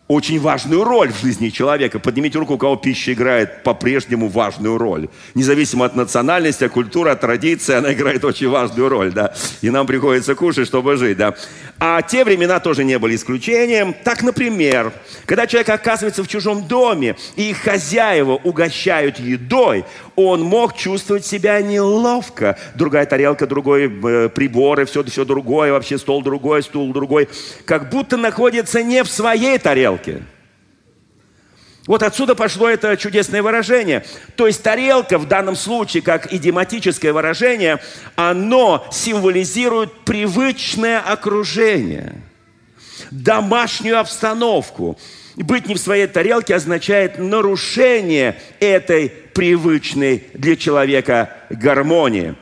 очень 0.08 0.40
важную 0.40 0.84
роль 0.84 1.12
в 1.12 1.22
жизни 1.22 1.50
человека. 1.50 1.98
Поднимите 1.98 2.38
руку, 2.38 2.56
у 2.56 2.58
кого 2.58 2.76
пища 2.76 3.14
играет 3.14 3.64
по-прежнему 3.64 4.28
важную 4.28 4.78
роль. 4.78 5.08
Независимо 5.34 5.86
от 5.86 5.96
национальности, 5.96 6.66
от 6.66 6.72
культуры, 6.72 7.12
от 7.12 7.22
традиции, 7.22 7.74
она 7.76 7.94
играет 7.94 8.26
очень 8.26 8.50
важную 8.50 8.90
роль, 8.90 9.14
да. 9.14 9.34
И 9.62 9.70
нам 9.70 9.88
приходится 9.88 10.36
кушать, 10.36 10.68
чтобы 10.68 10.98
жить, 10.98 11.18
да. 11.18 11.36
А 11.80 12.02
те 12.02 12.26
времена 12.26 12.60
тоже 12.60 12.84
не 12.84 13.00
были 13.00 13.16
исключением. 13.16 13.96
Так, 14.04 14.24
например, 14.24 14.92
когда 15.26 15.48
человек 15.48 15.70
оказывается 15.70 16.24
в 16.24 16.28
чужом 16.28 16.68
доме, 16.68 17.16
и 17.36 17.54
хозяева 17.54 18.34
угощают 18.34 19.20
едой, 19.20 19.86
он 20.16 20.42
мог 20.42 20.76
чувствовать 20.76 21.26
себя 21.26 21.62
неловко. 21.62 22.58
Другая 22.76 23.06
тарелка, 23.06 23.48
другой 23.48 23.86
э, 23.86 24.30
и 24.36 24.86
все, 24.86 25.04
все 25.04 25.26
другое, 25.26 25.72
вообще 25.72 25.98
стол 25.98 26.22
другой, 26.22 26.64
стул 26.64 26.94
другой. 26.94 27.30
Как 27.66 27.90
будто 27.90 28.18
находится 28.18 28.84
не 28.84 29.04
в 29.04 29.10
своей 29.10 29.58
тарелке. 29.58 30.24
Вот 31.86 32.02
отсюда 32.02 32.34
пошло 32.34 32.70
это 32.70 32.96
чудесное 32.96 33.44
выражение. 33.44 34.06
То 34.38 34.48
есть 34.48 34.64
тарелка 34.64 35.18
в 35.18 35.28
данном 35.28 35.56
случае, 35.56 36.02
как 36.02 36.32
идиоматическое 36.32 37.12
выражение, 37.12 37.80
оно 38.16 38.88
символизирует 38.90 39.92
привычное 40.06 41.00
окружение, 41.00 42.22
домашнюю 43.12 44.00
обстановку. 44.00 44.98
Быть 45.36 45.68
не 45.68 45.76
в 45.76 45.80
своей 45.80 46.08
тарелке 46.08 46.56
означает 46.56 47.18
нарушение 47.18 48.40
этой 48.60 49.12
привычной 49.34 50.24
для 50.34 50.56
человека 50.56 51.36
гармонии. 51.50 52.36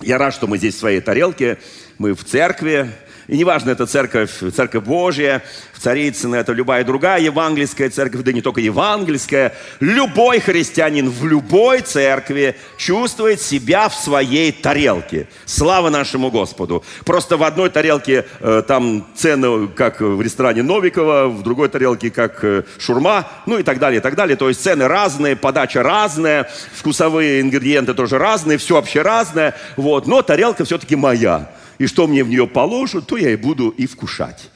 Я 0.00 0.18
рад, 0.18 0.34
что 0.34 0.46
мы 0.46 0.58
здесь 0.58 0.74
в 0.74 0.78
своей 0.78 1.00
тарелке, 1.00 1.58
мы 1.98 2.14
в 2.14 2.24
церкви, 2.24 2.90
и 3.28 3.36
неважно, 3.36 3.70
это 3.70 3.84
церковь, 3.84 4.30
церковь 4.56 4.84
Божья, 4.84 5.42
в 5.74 5.80
Царицыно, 5.80 6.36
это 6.36 6.54
любая 6.54 6.82
другая 6.82 7.20
евангельская 7.20 7.90
церковь, 7.90 8.22
да 8.22 8.32
не 8.32 8.40
только 8.40 8.62
евангельская. 8.62 9.54
Любой 9.80 10.40
христианин 10.40 11.10
в 11.10 11.26
любой 11.26 11.82
церкви 11.82 12.56
чувствует 12.78 13.42
себя 13.42 13.90
в 13.90 13.94
своей 13.94 14.50
тарелке. 14.50 15.28
Слава 15.44 15.90
нашему 15.90 16.30
Господу. 16.30 16.82
Просто 17.04 17.36
в 17.36 17.42
одной 17.42 17.68
тарелке 17.68 18.24
э, 18.40 18.62
там 18.66 19.06
цены, 19.14 19.68
как 19.68 20.00
в 20.00 20.22
ресторане 20.22 20.62
Новикова, 20.62 21.28
в 21.28 21.42
другой 21.42 21.68
тарелке, 21.68 22.10
как 22.10 22.42
э, 22.42 22.62
шурма, 22.78 23.28
ну 23.44 23.58
и 23.58 23.62
так 23.62 23.78
далее, 23.78 23.98
и 23.98 24.02
так 24.02 24.14
далее. 24.14 24.38
То 24.38 24.48
есть 24.48 24.62
цены 24.62 24.88
разные, 24.88 25.36
подача 25.36 25.82
разная, 25.82 26.50
вкусовые 26.72 27.42
ингредиенты 27.42 27.92
тоже 27.92 28.16
разные, 28.16 28.56
все 28.56 28.76
вообще 28.76 29.02
разное. 29.02 29.54
Вот. 29.76 30.06
Но 30.06 30.22
тарелка 30.22 30.64
все-таки 30.64 30.96
моя 30.96 31.50
и 31.78 31.86
что 31.86 32.06
мне 32.06 32.24
в 32.24 32.28
нее 32.28 32.46
положат, 32.46 33.06
то 33.06 33.16
я 33.16 33.30
и 33.30 33.36
буду 33.36 33.68
и 33.68 33.86
вкушать. 33.86 34.50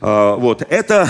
А, 0.00 0.36
вот. 0.36 0.62
Это, 0.68 1.08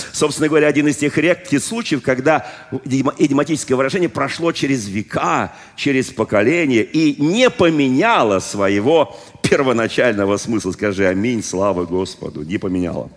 собственно 0.12 0.48
говоря, 0.48 0.68
один 0.68 0.86
из 0.88 0.96
тех 0.96 1.16
редких 1.16 1.62
случаев, 1.62 2.02
когда 2.02 2.46
идиоматическое 2.84 3.76
выражение 3.76 4.08
прошло 4.08 4.52
через 4.52 4.86
века, 4.86 5.54
через 5.76 6.10
поколения 6.10 6.82
и 6.82 7.20
не 7.20 7.50
поменяло 7.50 8.38
своего 8.40 9.16
первоначального 9.42 10.36
смысла. 10.36 10.72
Скажи 10.72 11.06
аминь, 11.06 11.42
слава 11.42 11.84
Господу. 11.84 12.42
Не 12.42 12.58
поменяло. 12.58 13.10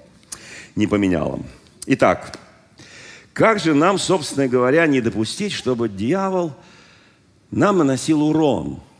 Не 0.75 0.87
поменяло. 0.87 1.39
Итак, 1.87 2.37
как 3.33 3.59
же 3.59 3.73
нам, 3.73 3.97
собственно 3.97 4.47
говоря, 4.47 4.87
не 4.87 5.01
допустить, 5.01 5.51
чтобы 5.51 5.89
дьявол 5.89 6.53
нам 7.49 7.79
наносил 7.79 8.23
урон– 8.23 8.79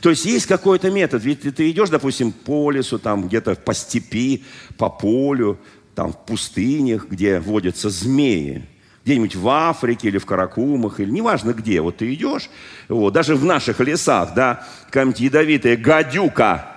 то 0.00 0.10
есть 0.10 0.24
есть 0.24 0.46
какой-то 0.46 0.90
метод. 0.90 1.22
Ведь 1.22 1.42
ты 1.54 1.70
идешь, 1.70 1.90
допустим, 1.90 2.32
по 2.32 2.70
лесу, 2.70 2.98
там 2.98 3.28
где-то 3.28 3.54
по 3.54 3.74
степи, 3.74 4.44
по 4.76 4.88
полю, 4.88 5.58
там 5.94 6.12
в 6.12 6.24
пустынях, 6.24 7.08
где 7.08 7.40
водятся 7.40 7.90
змеи. 7.90 8.66
Где-нибудь 9.04 9.36
в 9.36 9.48
Африке 9.48 10.08
или 10.08 10.18
в 10.18 10.26
Каракумах, 10.26 11.00
или 11.00 11.10
неважно 11.10 11.52
где. 11.52 11.80
Вот 11.80 11.98
ты 11.98 12.12
идешь, 12.12 12.50
вот, 12.88 13.12
даже 13.12 13.34
в 13.34 13.44
наших 13.44 13.80
лесах, 13.80 14.34
да, 14.34 14.66
какая-нибудь 14.86 15.20
ядовитая 15.20 15.76
гадюка 15.76 16.76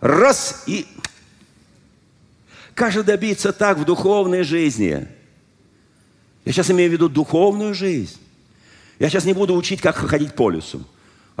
Раз 0.00 0.64
и... 0.66 0.86
Как 2.74 2.92
же 2.92 3.02
добиться 3.02 3.52
так 3.52 3.76
в 3.76 3.84
духовной 3.84 4.42
жизни? 4.42 5.06
Я 6.46 6.52
сейчас 6.52 6.70
имею 6.70 6.88
в 6.88 6.92
виду 6.94 7.08
духовную 7.10 7.74
жизнь. 7.74 8.16
Я 8.98 9.10
сейчас 9.10 9.24
не 9.24 9.34
буду 9.34 9.54
учить, 9.54 9.82
как 9.82 9.96
ходить 9.96 10.34
по 10.34 10.50
лесу. 10.50 10.86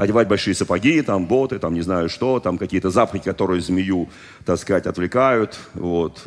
Одевать 0.00 0.28
большие 0.28 0.54
сапоги, 0.54 1.02
там, 1.02 1.26
боты, 1.26 1.58
там, 1.58 1.74
не 1.74 1.82
знаю 1.82 2.08
что, 2.08 2.40
там, 2.40 2.56
какие-то 2.56 2.88
запахи, 2.88 3.22
которые 3.22 3.60
змею, 3.60 4.08
так 4.46 4.58
сказать, 4.58 4.86
отвлекают. 4.86 5.58
Вот. 5.74 6.26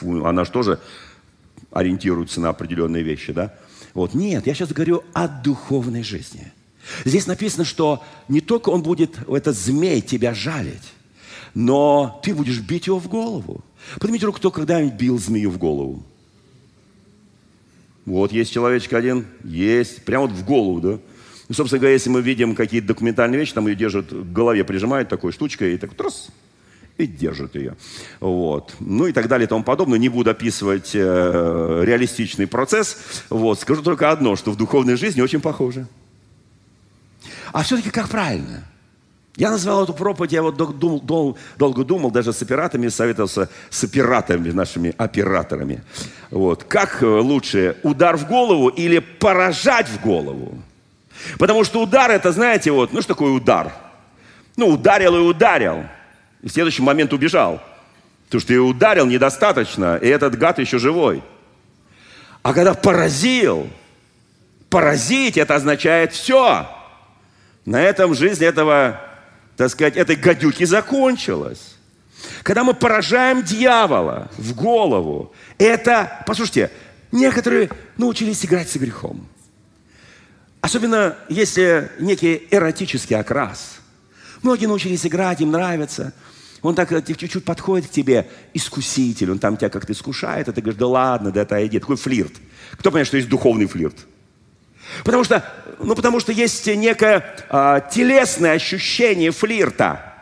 Она 0.00 0.44
же 0.44 0.50
тоже 0.50 0.80
ориентируется 1.70 2.40
на 2.40 2.48
определенные 2.48 3.04
вещи, 3.04 3.32
да? 3.32 3.54
Вот. 3.94 4.14
Нет, 4.14 4.48
я 4.48 4.54
сейчас 4.54 4.72
говорю 4.72 5.04
о 5.12 5.28
духовной 5.28 6.02
жизни. 6.02 6.52
Здесь 7.04 7.28
написано, 7.28 7.64
что 7.64 8.02
не 8.26 8.40
только 8.40 8.70
он 8.70 8.82
будет, 8.82 9.16
этот 9.28 9.56
змей, 9.56 10.00
тебя 10.00 10.34
жалить, 10.34 10.92
но 11.54 12.20
ты 12.24 12.34
будешь 12.34 12.58
бить 12.58 12.88
его 12.88 12.98
в 12.98 13.06
голову. 13.06 13.62
Поднимите 14.00 14.26
руку, 14.26 14.38
кто 14.38 14.50
когда-нибудь 14.50 14.94
бил 14.94 15.16
змею 15.20 15.50
в 15.50 15.58
голову. 15.58 16.02
Вот 18.04 18.32
есть 18.32 18.52
человечек 18.52 18.94
один, 18.94 19.26
есть, 19.44 20.04
прямо 20.04 20.26
вот 20.26 20.34
в 20.34 20.44
голову, 20.44 20.80
да. 20.80 20.98
Ну, 21.52 21.54
собственно 21.54 21.80
говоря, 21.80 21.92
если 21.92 22.08
мы 22.08 22.22
видим 22.22 22.54
какие-то 22.54 22.86
документальные 22.86 23.38
вещи, 23.38 23.52
там 23.52 23.66
ее 23.66 23.74
держат 23.74 24.06
к 24.08 24.32
голове, 24.32 24.64
прижимают 24.64 25.10
такой 25.10 25.32
штучкой, 25.32 25.74
и 25.74 25.76
так 25.76 25.92
трос, 25.92 26.28
и 26.96 27.06
держит 27.06 27.56
ее. 27.56 27.76
Вот. 28.20 28.74
Ну 28.80 29.06
и 29.06 29.12
так 29.12 29.28
далее 29.28 29.44
и 29.44 29.48
тому 29.50 29.62
подобное. 29.62 29.98
Не 29.98 30.08
буду 30.08 30.30
описывать 30.30 30.92
э, 30.94 31.82
реалистичный 31.84 32.46
процесс. 32.46 32.96
Вот. 33.28 33.60
Скажу 33.60 33.82
только 33.82 34.10
одно, 34.10 34.34
что 34.34 34.50
в 34.50 34.56
духовной 34.56 34.96
жизни 34.96 35.20
очень 35.20 35.42
похоже. 35.42 35.86
А 37.52 37.62
все-таки 37.62 37.90
как 37.90 38.08
правильно? 38.08 38.64
Я 39.36 39.50
назвал 39.50 39.84
эту 39.84 39.92
проповедь, 39.92 40.32
я 40.32 40.40
вот 40.40 40.56
дол, 40.56 41.00
дол, 41.02 41.36
долго 41.58 41.84
думал, 41.84 42.10
даже 42.10 42.32
с 42.32 42.40
операторами 42.40 42.88
советовался, 42.88 43.50
с 43.68 43.84
операторами, 43.84 44.52
нашими 44.52 44.94
операторами. 44.96 45.82
Вот. 46.30 46.64
Как 46.64 47.02
э, 47.02 47.06
лучше, 47.06 47.76
удар 47.82 48.16
в 48.16 48.26
голову 48.26 48.68
или 48.68 49.00
поражать 49.00 49.88
в 49.90 50.00
голову? 50.00 50.62
Потому 51.38 51.64
что 51.64 51.82
удар, 51.82 52.10
это, 52.10 52.32
знаете, 52.32 52.70
вот, 52.70 52.92
ну 52.92 53.00
что 53.00 53.14
такое 53.14 53.32
удар? 53.32 53.72
Ну, 54.56 54.68
ударил 54.68 55.16
и 55.16 55.20
ударил. 55.20 55.84
И 56.42 56.48
в 56.48 56.52
следующий 56.52 56.82
момент 56.82 57.12
убежал. 57.12 57.62
Потому 58.26 58.40
что 58.40 58.48
ты 58.48 58.60
ударил 58.60 59.06
недостаточно, 59.06 59.96
и 59.96 60.08
этот 60.08 60.38
гад 60.38 60.58
еще 60.58 60.78
живой. 60.78 61.22
А 62.42 62.52
когда 62.54 62.74
поразил, 62.74 63.68
поразить, 64.68 65.36
это 65.36 65.54
означает 65.54 66.12
все. 66.12 66.66
На 67.64 67.82
этом 67.82 68.14
жизнь 68.14 68.44
этого 68.44 69.00
так 69.56 69.70
сказать, 69.70 69.96
этой 69.96 70.16
гадюки 70.16 70.64
закончилась. 70.64 71.76
Когда 72.42 72.64
мы 72.64 72.74
поражаем 72.74 73.42
дьявола 73.42 74.30
в 74.36 74.54
голову, 74.54 75.32
это, 75.58 76.24
послушайте, 76.26 76.70
некоторые 77.10 77.70
научились 77.96 78.44
играть 78.44 78.70
с 78.70 78.76
грехом. 78.76 79.28
Особенно 80.62 81.16
если 81.28 81.90
некий 81.98 82.46
эротический 82.50 83.16
окрас. 83.16 83.80
Многие 84.42 84.66
научились 84.66 85.04
играть, 85.04 85.40
им 85.40 85.50
нравится. 85.50 86.14
Он 86.62 86.76
так 86.76 86.88
чуть-чуть 87.04 87.44
подходит 87.44 87.88
к 87.88 87.90
тебе, 87.90 88.28
искуситель, 88.54 89.32
он 89.32 89.40
там 89.40 89.56
тебя 89.56 89.68
как-то 89.68 89.92
искушает, 89.92 90.48
а 90.48 90.52
ты 90.52 90.60
говоришь, 90.60 90.78
да 90.78 90.86
ладно, 90.86 91.32
да 91.32 91.40
отойди. 91.40 91.80
Такой 91.80 91.96
флирт. 91.96 92.32
Кто 92.74 92.90
понимает, 92.90 93.08
что 93.08 93.16
есть 93.16 93.28
духовный 93.28 93.66
флирт? 93.66 94.06
Потому 95.04 95.24
что, 95.24 95.44
ну, 95.80 95.96
потому 95.96 96.20
что 96.20 96.30
есть 96.30 96.64
некое 96.68 97.24
а, 97.48 97.80
телесное 97.80 98.52
ощущение 98.52 99.32
флирта. 99.32 100.14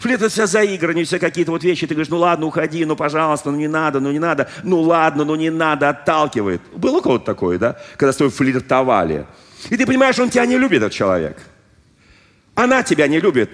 Флирт 0.00 0.20
это 0.20 0.30
все 0.30 0.46
заигрывание, 0.46 1.06
все 1.06 1.18
какие-то 1.18 1.52
вот 1.52 1.64
вещи. 1.64 1.86
Ты 1.86 1.94
говоришь, 1.94 2.10
ну 2.10 2.18
ладно, 2.18 2.44
уходи, 2.44 2.84
ну 2.84 2.96
пожалуйста, 2.96 3.50
ну 3.50 3.56
не 3.56 3.68
надо, 3.68 4.00
ну 4.00 4.12
не 4.12 4.18
надо, 4.18 4.50
ну 4.62 4.80
ладно, 4.82 5.24
ну 5.24 5.36
не 5.36 5.48
надо, 5.48 5.88
отталкивает. 5.88 6.60
Было 6.74 6.98
у 6.98 7.00
кого-то 7.00 7.24
такое, 7.24 7.58
да? 7.58 7.78
Когда 7.96 8.12
с 8.12 8.16
тобой 8.16 8.30
флиртовали. 8.30 9.24
И 9.70 9.76
ты 9.76 9.86
понимаешь, 9.86 10.18
он 10.18 10.30
тебя 10.30 10.46
не 10.46 10.58
любит, 10.58 10.78
этот 10.78 10.92
человек. 10.92 11.38
Она 12.54 12.82
тебя 12.82 13.06
не 13.08 13.20
любит. 13.20 13.50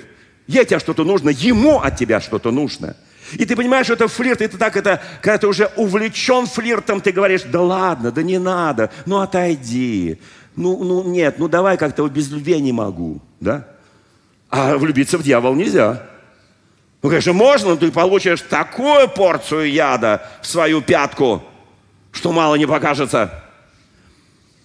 Ей 0.47 0.65
тебя 0.65 0.81
что-то 0.81 1.05
нужно, 1.05 1.31
ему 1.31 1.81
от 1.81 1.97
тебя 1.97 2.21
что-то 2.21 2.51
нужно. 2.51 2.97
И 3.35 3.45
ты 3.45 3.57
понимаешь, 3.57 3.89
это 3.89 4.09
флирт, 4.09 4.41
ты 4.41 4.49
так 4.49 4.77
это, 4.77 5.01
когда 5.23 5.39
ты 5.39 5.47
уже 5.47 5.71
увлечен 5.77 6.47
флиртом, 6.47 7.01
ты 7.01 7.13
говоришь, 7.13 7.43
да 7.43 7.61
ладно, 7.63 8.11
да 8.11 8.23
не 8.23 8.39
надо, 8.39 8.91
ну 9.07 9.21
отойди, 9.21 10.19
ну, 10.57 10.83
ну 10.83 11.05
нет, 11.05 11.39
ну 11.39 11.49
давай 11.49 11.79
как-то 11.79 12.07
без 12.09 12.31
любви 12.31 12.61
не 12.61 12.73
могу, 12.73 13.23
да? 13.41 13.69
А 14.51 14.77
влюбиться 14.77 15.17
в 15.17 15.23
дьявол 15.23 15.55
нельзя. 15.55 16.07
Ну, 17.03 17.09
конечно, 17.09 17.33
можно, 17.33 17.71
но 17.71 17.77
ты 17.77 17.91
получишь 17.91 18.43
такую 18.43 19.09
порцию 19.09 19.73
яда 19.73 20.29
в 20.43 20.47
свою 20.47 20.83
пятку, 20.83 21.43
что 22.13 22.33
мало 22.33 22.57
не 22.57 22.67
покажется. 22.67 23.43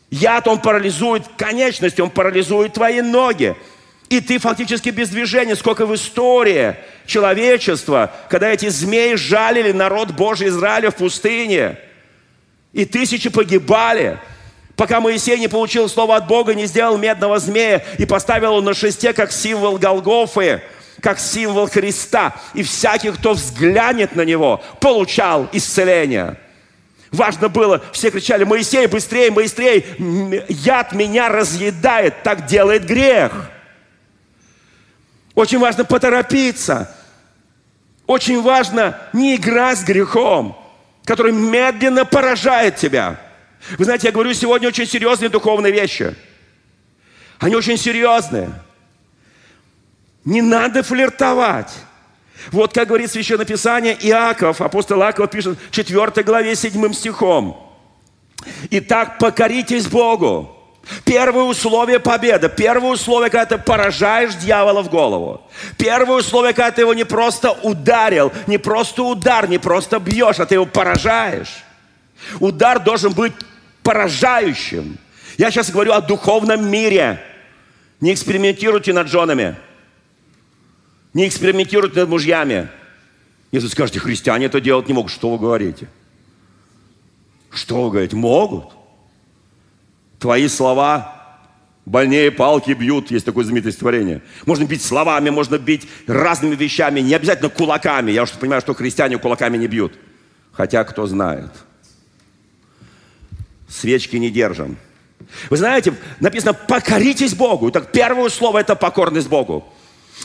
Яд, 0.10 0.48
он 0.48 0.60
парализует 0.60 1.24
конечности, 1.38 2.02
он 2.02 2.10
парализует 2.10 2.74
твои 2.74 3.02
ноги. 3.02 3.56
И 4.10 4.22
ты 4.22 4.40
фактически 4.40 4.90
без 4.90 5.10
движения. 5.10 5.56
Сколько 5.56 5.86
в 5.86 5.94
истории 5.94 6.76
человечества, 7.06 8.12
когда 8.30 8.50
эти 8.50 8.70
змеи 8.70 9.16
жалили 9.16 9.74
народ 9.74 10.12
Божий 10.12 10.48
Израиля 10.48 10.92
в 10.92 10.96
пустыне. 10.96 11.78
И 12.72 12.86
тысячи 12.86 13.30
погибали 13.30 14.18
пока 14.78 15.02
Моисей 15.02 15.38
не 15.40 15.50
получил 15.50 15.90
слово 15.90 16.16
от 16.16 16.28
Бога, 16.28 16.54
не 16.54 16.68
сделал 16.68 16.98
медного 16.98 17.40
змея 17.40 17.84
и 17.98 18.06
поставил 18.06 18.52
его 18.52 18.62
на 18.62 18.74
шесте 18.74 19.12
как 19.12 19.32
символ 19.32 19.78
Голгофы, 19.78 20.62
как 21.02 21.20
символ 21.20 21.68
Христа. 21.68 22.36
И 22.54 22.64
всякий, 22.64 23.12
кто 23.12 23.34
взглянет 23.34 24.16
на 24.16 24.22
него, 24.22 24.64
получал 24.80 25.50
исцеление. 25.52 26.38
Важно 27.12 27.50
было, 27.50 27.82
все 27.94 28.12
кричали, 28.12 28.44
Моисей, 28.44 28.88
быстрее, 28.88 29.32
быстрее, 29.32 29.86
яд 30.50 30.94
меня 30.94 31.30
разъедает, 31.30 32.24
так 32.24 32.46
делает 32.46 32.86
грех. 32.86 33.50
Очень 35.34 35.60
важно 35.60 35.86
поторопиться. 35.86 36.94
Очень 38.06 38.42
важно 38.42 39.00
не 39.14 39.36
играть 39.36 39.80
с 39.80 39.84
грехом, 39.84 40.58
который 41.06 41.32
медленно 41.32 42.06
поражает 42.06 42.76
тебя– 42.76 43.20
вы 43.78 43.86
знаете, 43.86 44.08
я 44.08 44.14
говорю 44.14 44.34
сегодня 44.34 44.68
очень 44.68 44.86
серьезные 44.86 45.30
духовные 45.30 45.74
вещи. 45.74 46.16
Они 47.40 47.56
очень 47.56 47.78
серьезные. 47.78 48.50
Не 50.24 50.42
надо 50.42 50.84
флиртовать. 50.84 51.72
Вот 52.52 52.74
как 52.74 52.88
говорит 52.88 53.12
Священное 53.12 53.46
Писание, 53.46 53.98
Иаков, 54.02 54.62
апостол 54.62 55.02
Иаков 55.02 55.30
пишет 55.30 55.58
в 55.58 55.72
4 55.72 56.24
главе 56.24 56.56
7 56.56 56.94
стихом. 56.94 57.64
Итак, 58.70 59.18
покоритесь 59.20 59.88
Богу. 59.88 60.54
Первое 61.04 61.44
условие 61.44 62.00
победы. 62.00 62.50
Первое 62.50 62.92
условие, 62.92 63.30
когда 63.30 63.58
ты 63.58 63.58
поражаешь 63.58 64.36
дьявола 64.36 64.82
в 64.82 64.90
голову. 64.90 65.42
Первое 65.78 66.20
условие, 66.20 66.54
когда 66.54 66.72
ты 66.72 66.82
его 66.82 66.94
не 66.94 67.04
просто 67.04 67.52
ударил, 67.52 68.32
не 68.48 68.58
просто 68.58 69.04
удар, 69.04 69.50
не 69.50 69.58
просто 69.58 70.00
бьешь, 70.00 70.40
а 70.40 70.46
ты 70.46 70.56
его 70.56 70.66
поражаешь. 70.66 71.64
Удар 72.40 72.80
должен 72.80 73.14
быть 73.14 73.34
поражающим. 73.84 74.98
Я 75.38 75.52
сейчас 75.52 75.70
говорю 75.72 75.94
о 75.94 76.02
духовном 76.02 76.70
мире. 76.70 77.22
Не 78.00 78.14
экспериментируйте 78.14 78.94
над 78.94 79.08
женами. 79.10 79.56
Не 81.18 81.28
экспериментируйте 81.28 82.02
над 82.02 82.10
мужьями. 82.10 82.70
Если 83.52 83.68
скажете, 83.70 84.00
христиане 84.00 84.46
это 84.46 84.62
делать 84.62 84.88
не 84.88 84.94
могут, 84.94 85.12
что 85.12 85.32
вы 85.32 85.40
говорите? 85.40 85.88
Что 87.50 87.86
вы 87.86 87.90
говорите? 87.90 88.16
Могут. 88.16 88.66
Твои 90.20 90.48
слова 90.48 91.42
больнее 91.88 92.30
палки 92.30 92.70
бьют, 92.74 93.10
есть 93.10 93.26
такое 93.26 93.46
знаменитое 93.46 93.72
стихотворение. 93.72 94.22
Можно 94.46 94.66
бить 94.66 94.84
словами, 94.84 95.32
можно 95.32 95.58
бить 95.58 95.88
разными 96.06 96.54
вещами, 96.54 97.00
не 97.00 97.16
обязательно 97.16 97.50
кулаками. 97.50 98.12
Я 98.12 98.22
уж 98.22 98.34
понимаю, 98.34 98.62
что 98.62 98.76
христиане 98.76 99.18
кулаками 99.18 99.58
не 99.58 99.66
бьют. 99.66 99.98
Хотя 100.52 100.84
кто 100.84 101.08
знает– 101.08 101.50
свечки 103.68 104.18
не 104.18 104.30
держим. 104.30 104.78
Вы 105.50 105.58
знаете, 105.58 105.96
написано 106.20 106.54
«покоритесь 106.54 107.34
Богу». 107.34 107.72
Так 107.72 107.92
первое 107.92 108.30
слово– 108.30 108.58
это 108.60 108.76
покорность 108.76 109.30
Богу. 109.30 109.66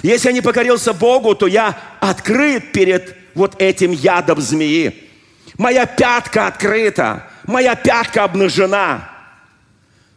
Если 0.00 0.28
я 0.28 0.32
не 0.32 0.40
покорился 0.40 0.94
Богу, 0.94 1.34
то 1.34 1.46
я 1.46 1.78
открыт 2.00 2.72
перед 2.72 3.14
вот 3.34 3.60
этим 3.60 3.92
ядом 3.92 4.40
змеи. 4.40 5.10
Моя 5.58 5.86
пятка 5.86 6.46
открыта, 6.46 7.28
моя 7.44 7.74
пятка 7.74 8.24
обнажена. 8.24 9.10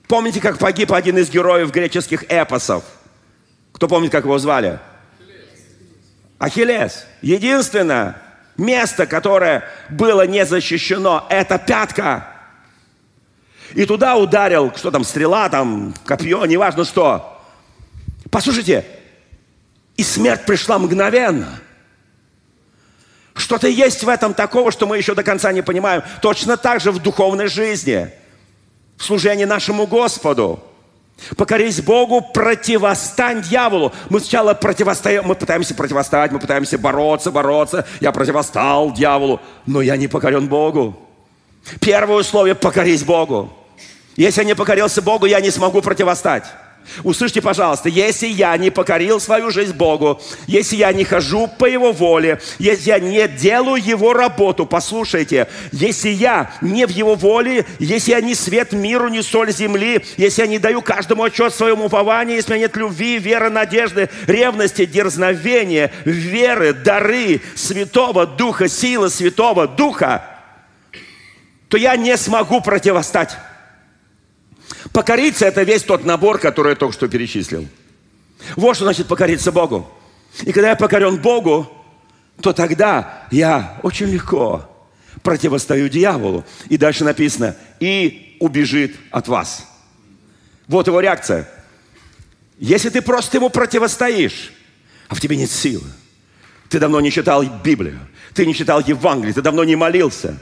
Помните, 0.07 0.39
как 0.39 0.57
погиб 0.57 0.93
один 0.93 1.17
из 1.17 1.29
героев 1.29 1.71
греческих 1.71 2.23
эпосов? 2.29 2.83
Кто 3.73 3.87
помнит, 3.87 4.11
как 4.11 4.23
его 4.23 4.37
звали? 4.37 4.79
Ахиллес. 6.39 7.05
Единственное 7.21 8.21
место, 8.57 9.05
которое 9.05 9.63
было 9.89 10.25
не 10.25 10.45
защищено, 10.45 11.25
это 11.29 11.57
пятка. 11.57 12.27
И 13.73 13.85
туда 13.85 14.15
ударил, 14.15 14.71
что 14.75 14.91
там, 14.91 15.03
стрела, 15.03 15.49
там, 15.49 15.93
копье, 16.05 16.45
неважно 16.45 16.85
что. 16.85 17.41
Послушайте, 18.31 18.85
и 19.97 20.03
смерть 20.03 20.45
пришла 20.45 20.77
мгновенно. 20.79 21.59
Что-то 23.35 23.67
есть 23.67 24.03
в 24.03 24.09
этом 24.09 24.33
такого, 24.33 24.71
что 24.71 24.87
мы 24.87 24.97
еще 24.97 25.13
до 25.13 25.23
конца 25.23 25.51
не 25.51 25.61
понимаем. 25.61 26.03
Точно 26.21 26.55
так 26.57 26.79
же 26.79 26.91
в 26.91 26.99
духовной 26.99 27.47
жизни, 27.47 28.09
в 28.97 29.03
служении 29.03 29.45
нашему 29.45 29.87
Господу. 29.87 30.63
Покорись 31.37 31.81
Богу, 31.81 32.21
противостань 32.21 33.41
дьяволу. 33.41 33.93
Мы 34.09 34.19
сначала 34.19 34.53
противостоим, 34.53 35.25
мы 35.25 35.35
пытаемся 35.35 35.73
противостоять, 35.73 36.31
мы 36.31 36.39
пытаемся 36.39 36.77
бороться, 36.77 37.31
бороться. 37.31 37.85
Я 38.01 38.11
противостал 38.11 38.91
дьяволу, 38.91 39.41
но 39.65 39.81
я 39.81 39.95
не 39.97 40.07
покорен 40.07 40.47
Богу. 40.47 40.97
Первое 41.81 42.19
условие– 42.19 42.55
покорись 42.55 43.03
Богу. 43.03 43.51
Если 44.15 44.41
я 44.41 44.45
не 44.45 44.55
покорился 44.55 45.01
Богу, 45.01 45.25
я 45.25 45.41
не 45.41 45.51
смогу 45.51 45.81
противостать. 45.81 46.45
Услышьте, 47.03 47.41
пожалуйста, 47.41 47.89
если 47.89 48.27
я 48.27 48.55
не 48.57 48.69
покорил 48.69 49.19
свою 49.19 49.51
жизнь 49.51 49.73
Богу, 49.73 50.21
если 50.47 50.75
я 50.75 50.93
не 50.93 51.03
хожу 51.03 51.47
по 51.47 51.65
Его 51.65 51.91
воле, 51.91 52.39
если 52.59 52.89
я 52.89 52.99
не 52.99 53.27
делаю 53.27 53.83
Его 53.83 54.13
работу, 54.13 54.65
послушайте, 54.65 55.47
если 55.71 56.09
я 56.09 56.51
не 56.61 56.85
в 56.85 56.91
Его 56.91 57.15
воле, 57.15 57.65
если 57.79 58.11
я 58.11 58.21
не 58.21 58.35
свет 58.35 58.71
миру, 58.71 59.09
не 59.09 59.21
соль 59.21 59.51
земли, 59.51 60.05
если 60.17 60.43
я 60.43 60.47
не 60.47 60.59
даю 60.59 60.81
каждому 60.81 61.23
отчет 61.23 61.53
своему 61.53 61.85
упованию, 61.85 62.35
если 62.35 62.53
у 62.53 62.55
меня 62.55 62.67
нет 62.67 62.77
любви, 62.77 63.17
веры, 63.17 63.49
надежды, 63.49 64.09
ревности, 64.27 64.85
дерзновения, 64.85 65.91
веры, 66.05 66.73
дары 66.73 67.41
Святого 67.55 68.25
Духа, 68.25 68.67
силы 68.67 69.09
Святого 69.09 69.67
Духа, 69.67 70.25
то 71.67 71.77
я 71.77 71.95
не 71.95 72.15
смогу 72.15 72.61
противостать. 72.61 73.37
Покориться– 74.95 75.45
это 75.47 75.63
весь 75.63 75.83
тот 75.83 76.05
набор, 76.05 76.39
который 76.39 76.69
я 76.69 76.75
только 76.77 76.93
что 76.93 77.09
перечислил. 77.09 77.67
Вот 78.55 78.77
что 78.77 78.85
значит 78.85 79.07
покориться 79.07 79.51
Богу. 79.51 79.91
И 80.43 80.53
когда 80.53 80.69
я 80.69 80.77
покорен 80.77 81.17
Богу, 81.17 81.69
то 82.39 82.53
тогда 82.53 83.27
я 83.29 83.77
очень 83.83 84.05
легко 84.05 84.69
противостою 85.21 85.89
дьяволу. 85.89 86.45
И 86.69 86.77
дальше 86.77 87.03
написано, 87.03 87.57
и 87.81 88.37
убежит 88.39 88.95
от 89.11 89.27
вас. 89.27 89.67
Вот 90.69 90.87
его 90.87 91.01
реакция. 91.01 91.49
Если 92.57 92.87
ты 92.87 93.01
просто 93.01 93.35
ему 93.35 93.49
противостоишь, 93.49 94.53
а 95.09 95.15
в 95.15 95.19
тебе 95.19 95.35
нет 95.35 95.51
силы, 95.51 95.87
ты 96.69 96.79
давно 96.79 97.01
не 97.01 97.11
читал 97.11 97.43
Библию, 97.43 97.99
ты 98.33 98.45
не 98.45 98.55
читал 98.55 98.79
Евангелие, 98.79 99.33
ты 99.33 99.41
давно 99.41 99.65
не 99.65 99.75
молился, 99.75 100.39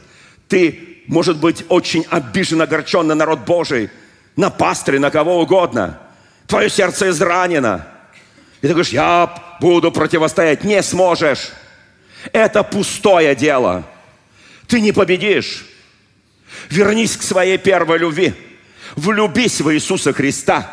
ты, 0.48 1.02
может 1.08 1.40
быть, 1.40 1.66
очень 1.70 2.06
обижен, 2.12 2.62
огорчен 2.62 3.08
на 3.08 3.16
народ 3.16 3.46
Божий– 3.48 3.90
на 4.36 4.50
пастыря, 4.50 5.00
на 5.00 5.12
кого 5.12 5.42
угодно. 5.42 6.00
Твое 6.48 6.70
сердце 6.70 7.10
изранено. 7.10 7.88
И 8.62 8.68
ты 8.68 8.70
говоришь, 8.70 8.94
я 8.94 9.58
буду 9.60 9.92
противостоять. 9.92 10.64
Не 10.64 10.82
сможешь. 10.82 11.50
Это 12.32 12.64
пустое 12.64 13.36
дело. 13.36 13.84
Ты 14.68 14.80
не 14.82 14.92
победишь. 14.92 15.66
Вернись 16.70 17.18
к 17.18 17.24
своей 17.24 17.58
первой 17.58 17.98
любви. 17.98 18.34
Влюбись 18.96 19.62
в 19.62 19.74
Иисуса 19.74 20.14
Христа. 20.14 20.72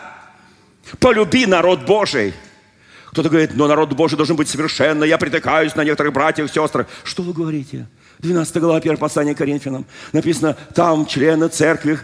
Полюби 0.98 1.46
народ 1.46 1.84
Божий. 1.84 2.34
Кто-то 3.06 3.28
говорит, 3.28 3.54
но 3.54 3.66
народ 3.66 3.92
Божий 3.92 4.16
должен 4.16 4.36
быть 4.36 4.48
совершенно. 4.48 5.04
Я 5.04 5.18
притыкаюсь 5.18 5.74
на 5.74 5.82
некоторых 5.82 6.12
братьев, 6.12 6.50
сестрах. 6.50 6.86
Что 7.02 7.22
вы 7.22 7.32
говорите? 7.32 7.86
12 8.22 8.56
глава 8.59 8.76
1 8.76 8.98
послания 8.98 9.35
Коринфянам. 9.35 9.87
Написано, 10.12 10.54
там 10.74 11.06
члены 11.06 11.48
церкви, 11.48 11.98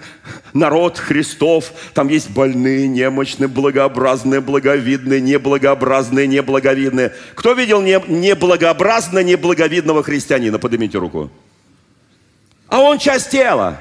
народ 0.55 0.99
Христов. 0.99 1.73
Там 1.93 2.09
есть 2.09 2.31
больные, 2.31 2.89
немощные, 2.89 3.49
благообразные, 3.49 4.41
благовидные, 4.41 5.21
неблагообразные, 5.21 6.27
неблаговидные. 6.27 7.13
Кто 7.35 7.53
видел 7.53 7.83
неблагообразно 7.83 9.23
неблаговидного 9.23 10.03
христианина? 10.03 10.59
Поднимите 10.59 10.97
руку. 10.97 11.31
А 12.69 12.81
он 12.81 12.99
часть 12.99 13.31
тела. 13.31 13.79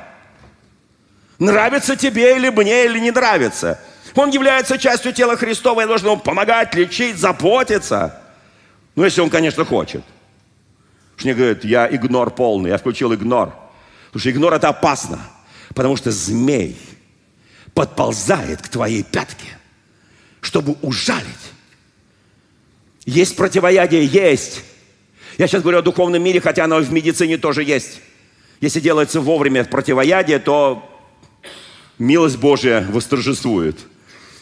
Нравится 1.39 1.95
тебе 1.95 2.36
или 2.36 2.50
мне, 2.50 2.86
или 2.86 3.00
не 3.00 3.12
нравится. 3.12 3.80
Он 4.13 4.30
является 4.30 4.78
частью 4.78 5.13
тела 5.13 5.38
Христова, 5.38 5.82
и 5.82 5.88
должен 5.88 6.08
ему 6.08 6.17
помогать, 6.17 6.76
лечить, 6.76 7.17
заботиться. 7.17 8.21
Ну, 8.95 9.06
если 9.06 9.21
он, 9.21 9.30
конечно, 9.30 9.63
хочет. 9.63 10.04
Что 11.15 11.28
мне 11.28 11.36
говорят, 11.36 11.63
я 11.63 11.88
игнор 11.88 12.32
полный, 12.32 12.71
я 12.71 12.78
включил 12.78 13.13
игнор. 13.13 13.54
Потому 14.08 14.19
что 14.19 14.32
игнор 14.32 14.54
это 14.54 14.69
опасно. 14.69 15.19
Потому 15.73 15.95
что 15.97 16.12
змей 16.12 16.78
подползает 17.73 18.62
к 18.62 18.69
твоей 18.69 19.04
пятке, 19.04 19.58
чтобы 20.41 20.75
ужалить. 20.82 21.25
Есть 23.06 23.36
противоядие? 23.36 24.06
Есть. 24.06 24.63
Я 25.38 25.47
сейчас 25.47 25.62
говорю 25.62 25.80
о 25.80 25.82
духовном 25.82 26.23
мире, 26.23 26.39
хотя 26.39 26.63
оно 26.63 26.80
в 26.80 26.91
медицине 26.91 27.38
тоже 27.38 27.63
есть. 27.63 27.99
Если 28.62 28.80
делается 28.80 29.19
вовремя 29.19 29.65
противоядие, 29.65 30.39
то 30.39 30.89
милость 31.99 32.38
Божья 32.38 32.86
восторжествует. 32.89 33.78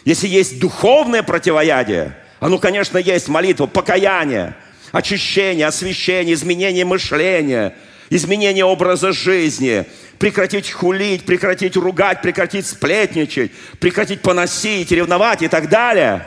Если 0.06 0.28
есть 0.28 0.60
духовное 0.60 1.24
противоядие, 1.24 2.18
оно, 2.40 2.60
конечно, 2.60 2.98
есть 2.98 3.28
молитва, 3.28 3.66
покаяние, 3.66 4.56
очищение, 4.94 5.66
освящение, 5.66 6.36
изменение 6.36 6.86
мышления, 6.86 7.76
изменение 8.10 8.64
образа 8.64 9.12
жизни, 9.12 9.86
прекратить 10.20 10.72
хулить, 10.72 11.26
прекратить 11.26 11.76
ругать, 11.76 12.22
прекратить 12.22 12.68
сплетничать, 12.68 13.52
прекратить 13.80 14.22
поносить, 14.22 14.92
ревновать 14.92 15.42
и 15.42 15.48
так 15.48 15.68
далее. 15.68 16.26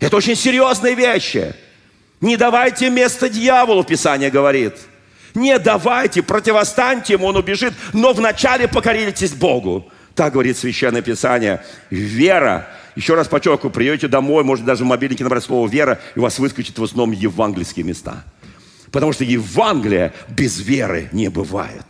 Это 0.00 0.16
очень 0.16 0.34
серьезные 0.34 0.94
вещи. 0.94 1.54
Не 2.22 2.38
давайте 2.38 2.88
место 2.88 3.28
дьяволу, 3.28 3.84
Писание 3.84 4.30
говорит. 4.30 4.74
Не 5.34 5.58
давайте, 5.58 6.22
противостаньте 6.22 7.12
ему, 7.12 7.26
он 7.26 7.36
убежит, 7.36 7.74
но 7.92 8.14
вначале 8.14 8.68
покоритесь 8.68 9.32
Богу. 9.32 9.92
Так 10.14 10.32
говорит 10.32 10.56
Священное 10.56 11.02
Писание. 11.02 11.62
Вера, 11.90 12.66
еще 12.96 13.14
раз 13.14 13.28
подчеркиваю, 13.28 13.72
приедете 13.72 14.08
домой, 14.08 14.44
может 14.44 14.64
даже 14.64 14.84
в 14.84 14.86
мобильнике 14.86 15.24
набрать 15.24 15.44
слово 15.44 15.68
«вера», 15.68 16.00
и 16.14 16.18
у 16.18 16.22
вас 16.22 16.38
выскочит 16.38 16.78
в 16.78 16.84
основном 16.84 17.12
евангельские 17.12 17.84
места. 17.84 18.24
Потому 18.90 19.12
что 19.12 19.24
Евангелие 19.24 20.12
без 20.28 20.58
веры 20.58 21.08
не 21.12 21.28
бывает. 21.28 21.86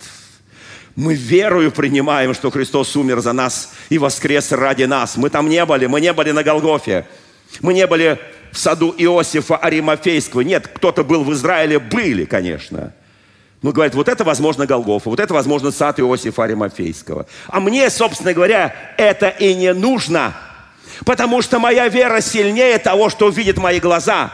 Мы 0.96 1.14
верою 1.14 1.72
принимаем, 1.72 2.34
что 2.34 2.50
Христос 2.50 2.94
умер 2.96 3.20
за 3.20 3.32
нас 3.32 3.72
и 3.88 3.98
воскрес 3.98 4.52
ради 4.52 4.84
нас. 4.84 5.16
Мы 5.16 5.30
там 5.30 5.48
не 5.48 5.64
были, 5.64 5.86
мы 5.86 6.00
не 6.00 6.12
были 6.12 6.32
на 6.32 6.42
Голгофе. 6.42 7.06
Мы 7.62 7.74
не 7.74 7.86
были 7.86 8.18
в 8.52 8.58
саду 8.58 8.94
Иосифа 8.98 9.56
Аримафейского. 9.56 10.42
Нет, 10.42 10.68
кто-то 10.68 11.04
был 11.04 11.24
в 11.24 11.32
Израиле, 11.32 11.78
были, 11.78 12.24
конечно. 12.24 12.92
Ну, 13.62 13.72
говорит, 13.72 13.94
вот 13.94 14.08
это, 14.08 14.24
возможно, 14.24 14.66
Голгофа, 14.66 15.10
вот 15.10 15.20
это, 15.20 15.34
возможно, 15.34 15.70
сад 15.70 16.00
Иосифа 16.00 16.44
Аримафейского. 16.44 17.26
А 17.48 17.60
мне, 17.60 17.88
собственно 17.90 18.32
говоря, 18.32 18.74
это 18.96 19.28
и 19.28 19.54
не 19.54 19.74
нужно, 19.74 20.34
потому 21.04 21.42
что 21.42 21.58
моя 21.58 21.88
вера 21.88 22.20
сильнее 22.20 22.78
того, 22.78 23.10
что 23.10 23.26
увидят 23.26 23.58
мои 23.58 23.80
глаза. 23.80 24.32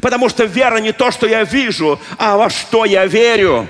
Потому 0.00 0.28
что 0.28 0.44
вера 0.44 0.78
не 0.78 0.92
то, 0.92 1.10
что 1.10 1.26
я 1.26 1.44
вижу, 1.44 2.00
а 2.18 2.36
во 2.36 2.50
что 2.50 2.84
я 2.84 3.06
верю. 3.06 3.68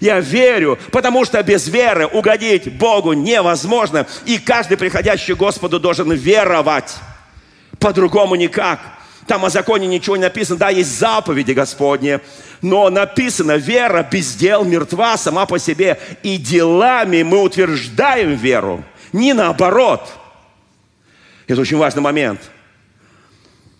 Я 0.00 0.20
верю, 0.20 0.78
потому 0.92 1.24
что 1.24 1.42
без 1.42 1.66
веры 1.66 2.06
угодить 2.06 2.72
Богу 2.78 3.14
невозможно. 3.14 4.06
И 4.26 4.38
каждый 4.38 4.76
приходящий 4.76 5.34
к 5.34 5.38
Господу 5.38 5.80
должен 5.80 6.12
веровать. 6.12 6.94
По-другому 7.80 8.36
никак. 8.36 8.80
Там 9.26 9.44
о 9.44 9.50
законе 9.50 9.86
ничего 9.86 10.16
не 10.16 10.22
написано. 10.22 10.58
Да, 10.58 10.70
есть 10.70 10.98
заповеди 10.98 11.52
Господни, 11.52 12.20
но 12.62 12.88
написано, 12.88 13.56
вера 13.56 14.02
без 14.02 14.34
дел 14.34 14.64
мертва 14.64 15.16
сама 15.18 15.46
по 15.46 15.58
себе. 15.58 16.00
И 16.22 16.38
делами 16.38 17.22
мы 17.22 17.42
утверждаем 17.42 18.34
веру, 18.34 18.84
не 19.12 19.34
наоборот. 19.34 20.08
Это 21.48 21.60
очень 21.60 21.78
важный 21.78 22.02
момент. 22.02 22.40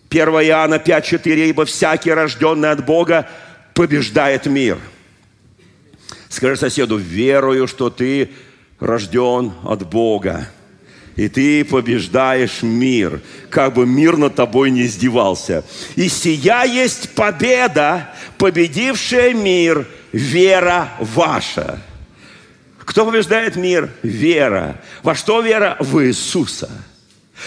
1 0.09 0.27
Иоанна 0.27 0.75
5,4. 0.75 1.49
«Ибо 1.49 1.65
всякий, 1.65 2.11
рожденный 2.11 2.71
от 2.71 2.85
Бога, 2.85 3.29
побеждает 3.73 4.45
мир». 4.47 4.77
Скажи 6.27 6.57
соседу, 6.57 6.97
верую, 6.97 7.67
что 7.67 7.89
ты 7.89 8.31
рожден 8.79 9.53
от 9.63 9.87
Бога 9.87 10.49
и 11.19 11.27
ты 11.27 11.65
побеждаешь 11.65 12.61
мир, 12.61 13.21
как 13.49 13.73
бы 13.73 13.85
мир 13.85 14.15
над 14.15 14.35
тобой 14.35 14.71
не 14.71 14.85
издевался. 14.85 15.65
И 15.97 16.07
сия 16.07 16.63
есть 16.63 17.09
победа, 17.09 18.09
победившая 18.37 19.33
мир, 19.33 19.85
вера 20.13 20.93
ваша. 20.99 21.81
Кто 22.77 23.05
побеждает 23.05 23.57
мир? 23.57 23.89
Вера. 24.01 24.81
Во 25.03 25.13
что 25.13 25.41
вера? 25.41 25.75
В 25.79 26.01
Иисуса. 26.05 26.69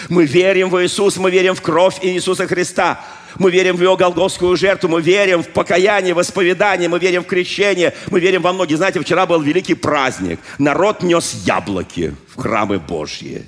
Мы 0.09 0.25
верим 0.25 0.69
в 0.69 0.81
Иисуса, 0.81 1.21
мы 1.21 1.31
верим 1.31 1.55
в 1.55 1.61
кровь 1.61 1.95
Иисуса 2.01 2.47
Христа. 2.47 2.99
Мы 3.39 3.49
верим 3.49 3.77
в 3.77 3.81
Его 3.81 3.97
голгофскую 3.97 4.55
жертву, 4.55 4.89
мы 4.89 5.01
верим 5.01 5.41
в 5.41 5.47
покаяние, 5.47 6.13
в 6.13 6.21
исповедание, 6.21 6.87
мы 6.87 6.99
верим 6.99 7.23
в 7.23 7.27
крещение, 7.27 7.95
мы 8.11 8.19
верим 8.19 8.43
во 8.43 8.53
многие. 8.53 8.75
Знаете, 8.75 8.99
вчера 8.99 9.25
был 9.25 9.41
великий 9.41 9.73
праздник. 9.73 10.39
Народ 10.59 11.01
нес 11.01 11.33
яблоки 11.43 12.15
в 12.27 12.39
храмы 12.39 12.77
Божьи. 12.77 13.47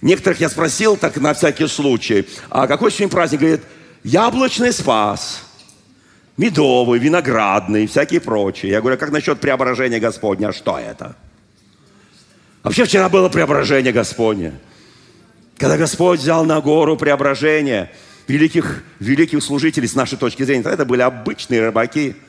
Некоторых 0.00 0.40
я 0.40 0.48
спросил 0.48 0.96
так 0.96 1.16
на 1.16 1.34
всякий 1.34 1.66
случай, 1.66 2.26
а 2.48 2.66
какой 2.66 2.90
сегодня 2.90 3.08
праздник? 3.08 3.40
Говорит, 3.40 3.62
яблочный 4.04 4.72
спас. 4.72 5.42
медовый, 6.36 6.98
виноградный, 6.98 7.86
всякие 7.86 8.20
прочие. 8.20 8.72
Я 8.72 8.80
говорю, 8.80 8.96
а 8.96 8.98
как 8.98 9.10
насчет 9.10 9.40
преображения 9.40 10.00
Господня? 10.00 10.48
А 10.48 10.52
что 10.52 10.78
это? 10.78 11.16
Вообще 12.62 12.84
вчера 12.84 13.08
было 13.08 13.28
преображение 13.28 13.92
Господне. 13.92 14.54
Когда 15.56 15.76
Господь 15.76 16.20
взял 16.20 16.44
на 16.44 16.60
гору 16.60 16.96
преображение 16.96 17.90
великих, 18.26 18.82
великих 18.98 19.42
служителей 19.42 19.88
с 19.88 19.94
нашей 19.94 20.18
точки 20.18 20.42
зрения, 20.42 20.64
это 20.64 20.84
были 20.84 21.02
обычные 21.02 21.60
рыбаки– 21.60 22.16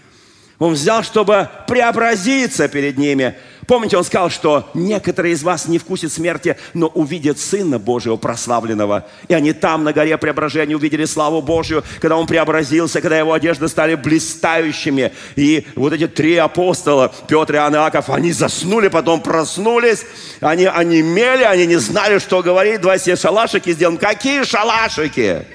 он 0.59 0.73
взял, 0.73 1.03
чтобы 1.03 1.49
преобразиться 1.67 2.67
перед 2.67 2.97
ними. 2.97 3.35
Помните, 3.67 3.97
он 3.97 4.03
сказал, 4.03 4.29
что 4.29 4.69
некоторые 4.73 5.33
из 5.33 5.41
вас 5.41 5.67
не 5.67 5.79
вкусят 5.79 6.11
смерти, 6.11 6.57
но 6.73 6.87
увидят 6.87 7.39
Сына 7.39 7.79
Божьего 7.79 8.15
прославленного. 8.15 9.07
И 9.27 9.33
они 9.33 9.53
там, 9.53 9.83
на 9.83 9.91
горе 9.91 10.17
преображения, 10.17 10.75
увидели 10.75 11.05
славу 11.05 11.41
Божью, 11.41 11.83
когда 11.99 12.15
он 12.17 12.27
преобразился, 12.27 13.01
когда 13.01 13.17
его 13.17 13.33
одежды 13.33 13.67
стали 13.67 13.95
блистающими. 13.95 15.11
И 15.35 15.65
вот 15.75 15.93
эти 15.93 16.07
три 16.07 16.35
апостола, 16.37 17.11
Петр 17.27 17.55
и 17.55 17.57
Иоанн 17.57 17.75
они 18.07 18.31
заснули, 18.31 18.87
потом 18.87 19.21
проснулись. 19.21 20.05
Они, 20.41 20.65
они 20.65 21.01
мели, 21.01 21.43
они 21.43 21.65
не 21.65 21.77
знали, 21.77 22.19
что 22.19 22.43
говорить. 22.43 22.81
Давай 22.81 22.99
себе 22.99 23.15
шалашики 23.15 23.71
сделаем. 23.71 23.97
Какие 23.97 24.43
шалашики? 24.43 25.45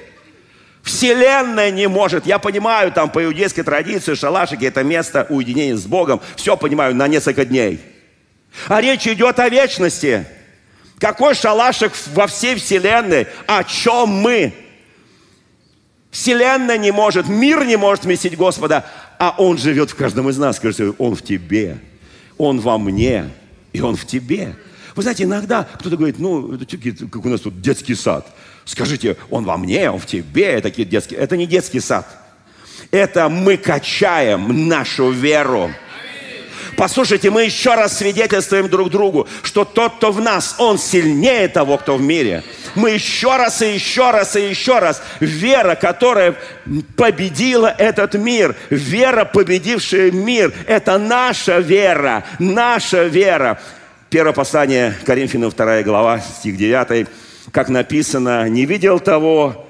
Вселенная 0.83 1.71
не 1.71 1.87
может. 1.87 2.25
Я 2.25 2.39
понимаю, 2.39 2.91
там 2.91 3.09
по 3.09 3.23
иудейской 3.23 3.63
традиции 3.63 4.15
шалашики– 4.15 4.65
это 4.65 4.83
место 4.83 5.27
уединения 5.29 5.77
с 5.77 5.85
Богом. 5.85 6.21
Все 6.35 6.57
понимаю, 6.57 6.95
на 6.95 7.07
несколько 7.07 7.45
дней. 7.45 7.79
А 8.67 8.81
речь 8.81 9.07
идет 9.07 9.39
о 9.39 9.49
вечности. 9.49 10.25
Какой 10.99 11.33
шалашик 11.33 11.93
во 12.13 12.27
всей 12.27 12.55
Вселенной? 12.55 13.27
О 13.47 13.63
чем 13.63 14.09
мы? 14.09 14.53
Вселенная 16.11 16.77
не 16.77 16.91
может, 16.91 17.27
мир 17.27 17.65
не 17.65 17.77
может 17.77 18.03
вместить 18.03 18.35
Господа, 18.37 18.85
а 19.17 19.33
Он 19.37 19.57
живет 19.57 19.91
в 19.91 19.95
каждом 19.95 20.29
из 20.29 20.37
нас. 20.37 20.57
Скажите, 20.57 20.93
Он 20.97 21.15
в 21.15 21.21
тебе, 21.21 21.77
Он 22.37 22.59
во 22.59 22.77
мне, 22.77 23.29
и 23.71 23.81
Он 23.81 23.95
в 23.95 24.05
тебе. 24.05 24.55
Вы 24.95 25.03
знаете, 25.03 25.23
иногда 25.23 25.67
кто-то 25.79 25.95
говорит, 25.95 26.19
ну, 26.19 26.59
как 27.11 27.25
у 27.25 27.29
нас 27.29 27.41
тут 27.41 27.61
детский 27.61 27.95
сад. 27.95 28.27
Скажите, 28.65 29.17
он 29.29 29.45
во 29.45 29.57
мне, 29.57 29.89
он 29.89 29.99
в 29.99 30.05
тебе, 30.05 30.61
такие 30.61 30.87
детские. 30.87 31.19
Это 31.19 31.37
не 31.37 31.47
детский 31.47 31.79
сад. 31.79 32.05
Это 32.91 33.29
мы 33.29 33.57
качаем 33.57 34.67
нашу 34.67 35.11
веру. 35.11 35.71
Послушайте, 36.81 37.29
мы 37.29 37.43
еще 37.43 37.75
раз 37.75 37.99
свидетельствуем 37.99 38.67
друг 38.67 38.89
другу, 38.89 39.27
что 39.43 39.65
тот, 39.65 39.97
кто 39.97 40.11
в 40.11 40.19
нас, 40.19 40.55
он 40.57 40.79
сильнее 40.79 41.47
того, 41.47 41.77
кто 41.77 41.95
в 41.95 42.01
мире. 42.01 42.43
Мы 42.73 42.89
еще 42.89 43.37
раз 43.37 43.61
и 43.61 43.71
еще 43.71 44.09
раз 44.09 44.35
и 44.35 44.49
еще 44.49 44.79
раз. 44.79 45.03
Вера, 45.19 45.75
которая 45.75 46.35
победила 46.97 47.67
этот 47.67 48.15
мир, 48.15 48.55
вера, 48.71 49.25
победившая 49.25 50.09
мир, 50.09 50.51
это 50.65 50.97
наша 50.97 51.59
вера, 51.59 52.25
наша 52.39 53.03
вера. 53.03 53.61
Первое 54.09 54.33
послание 54.33 54.95
Коринфянам, 55.05 55.51
2 55.51 55.83
глава, 55.83 56.19
стих 56.19 56.57
9. 56.57 57.07
Как 57.51 57.69
написано, 57.69 58.49
не 58.49 58.65
видел 58.65 58.99
того 58.99 59.67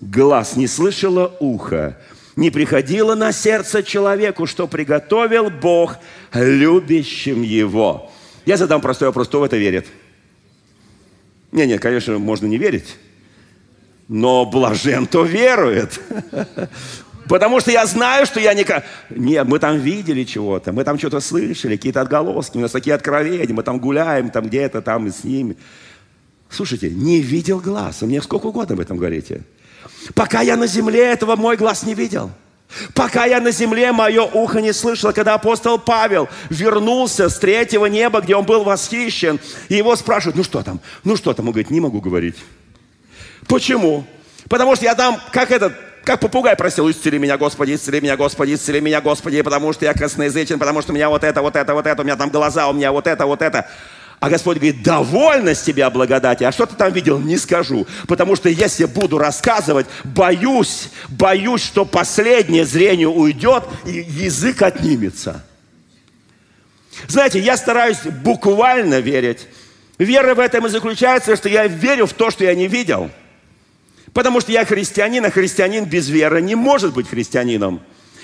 глаз, 0.00 0.56
не 0.56 0.66
слышало 0.66 1.36
ухо, 1.40 1.98
не 2.36 2.50
приходило 2.50 3.14
на 3.14 3.32
сердце 3.32 3.82
человеку, 3.82 4.46
что 4.46 4.68
приготовил 4.68 5.50
Бог 5.50 5.96
любящим 6.34 7.42
его. 7.42 8.10
Я 8.44 8.58
задам 8.58 8.80
простой 8.80 9.08
вопрос, 9.08 9.28
кто 9.28 9.40
в 9.40 9.42
это 9.42 9.56
верит? 9.56 9.86
Не, 11.50 11.66
нет, 11.66 11.80
конечно, 11.80 12.18
можно 12.18 12.46
не 12.46 12.58
верить, 12.58 12.96
но 14.08 14.44
блажен, 14.44 15.06
то 15.06 15.24
верует. 15.24 15.98
Потому 17.28 17.58
что 17.60 17.72
я 17.72 17.86
знаю, 17.86 18.26
что 18.26 18.38
я 18.38 18.54
не... 18.54 18.64
Нет, 19.10 19.48
мы 19.48 19.58
там 19.58 19.78
видели 19.78 20.22
чего-то, 20.22 20.72
мы 20.72 20.84
там 20.84 20.98
что-то 20.98 21.20
слышали, 21.20 21.76
какие-то 21.76 22.02
отголоски, 22.02 22.58
у 22.58 22.60
нас 22.60 22.70
такие 22.70 22.94
откровения, 22.94 23.52
мы 23.54 23.62
там 23.62 23.80
гуляем, 23.80 24.30
там 24.30 24.46
где-то 24.46 24.82
там 24.82 25.06
и 25.06 25.10
с 25.10 25.24
ними. 25.24 25.56
Слушайте, 26.48 26.90
не 26.90 27.20
видел 27.20 27.58
глаз. 27.58 28.02
Мне 28.02 28.22
сколько 28.22 28.46
угодно 28.46 28.74
об 28.74 28.80
этом 28.80 28.98
говорите. 28.98 29.42
Пока 30.14 30.40
я 30.40 30.56
на 30.56 30.66
земле, 30.66 31.04
этого 31.04 31.36
мой 31.36 31.56
глаз 31.56 31.82
не 31.82 31.94
видел. 31.94 32.30
Пока 32.94 33.26
я 33.26 33.40
на 33.40 33.52
земле, 33.52 33.92
мое 33.92 34.22
ухо 34.22 34.60
не 34.60 34.72
слышало, 34.72 35.12
когда 35.12 35.34
апостол 35.34 35.78
Павел 35.78 36.28
вернулся 36.50 37.28
с 37.28 37.38
третьего 37.38 37.86
неба, 37.86 38.20
где 38.20 38.34
он 38.34 38.44
был 38.44 38.64
восхищен, 38.64 39.38
и 39.68 39.76
его 39.76 39.94
спрашивают, 39.96 40.36
ну 40.36 40.42
что 40.42 40.62
там, 40.62 40.80
ну 41.04 41.16
что 41.16 41.32
там? 41.32 41.46
Он 41.46 41.52
говорит, 41.52 41.70
не 41.70 41.80
могу 41.80 42.00
говорить. 42.00 42.36
Почему? 43.46 44.04
Потому 44.48 44.74
что 44.74 44.84
я 44.84 44.94
там, 44.94 45.20
как 45.30 45.52
этот, 45.52 45.74
как 46.04 46.20
попугай 46.20 46.56
просил, 46.56 46.90
исцели 46.90 47.18
меня, 47.18 47.38
Господи, 47.38 47.74
исцели 47.74 48.00
меня, 48.00 48.16
Господи, 48.16 48.54
исцели 48.54 48.80
меня, 48.80 49.00
Господи, 49.00 49.42
потому 49.42 49.72
что 49.72 49.84
я 49.84 49.94
косноязычен, 49.94 50.58
потому 50.58 50.82
что 50.82 50.92
у 50.92 50.94
меня 50.94 51.08
вот 51.08 51.24
это, 51.24 51.42
вот 51.42 51.56
это, 51.56 51.72
вот 51.72 51.86
это, 51.86 52.02
у 52.02 52.04
меня 52.04 52.16
там 52.16 52.30
глаза, 52.30 52.68
у 52.68 52.72
меня 52.72 52.92
вот 52.92 53.06
это, 53.06 53.26
вот 53.26 53.42
это. 53.42 53.68
А 54.18 54.30
Господь 54.30 54.56
говорит, 54.56 54.82
довольно 54.82 55.54
с 55.54 55.62
тебя 55.62 55.90
благодати. 55.90 56.44
А 56.44 56.52
что 56.52 56.66
ты 56.66 56.74
там 56.74 56.92
видел, 56.92 57.18
не 57.18 57.36
скажу. 57.36 57.86
Потому 58.08 58.34
что 58.34 58.48
если 58.48 58.86
буду 58.86 59.18
рассказывать, 59.18 59.86
боюсь, 60.04 60.88
боюсь, 61.08 61.62
что 61.62 61.84
последнее 61.84 62.64
зрение 62.64 63.08
уйдет 63.08 63.64
и 63.84 64.04
язык 64.08 64.62
отнимется. 64.62 65.44
Знаете, 67.08 67.40
я 67.40 67.56
стараюсь 67.56 68.00
буквально 68.22 69.00
верить. 69.00 69.46
Вера 69.98 70.34
в 70.34 70.40
этом 70.40 70.66
и 70.66 70.70
заключается, 70.70 71.36
что 71.36 71.48
я 71.48 71.66
верю 71.66 72.06
в 72.06 72.12
то, 72.14 72.30
что 72.30 72.44
я 72.44 72.54
не 72.54 72.68
видел– 72.68 73.10
Потому 74.16 74.40
что 74.40 74.50
я 74.50 74.64
христианин, 74.64 75.26
а 75.26 75.30
христианин 75.30 75.84
без 75.84 76.08
веры 76.08 76.40
не 76.40 76.54
может 76.54 76.94
быть 76.94 77.06
христианином. 77.06 77.82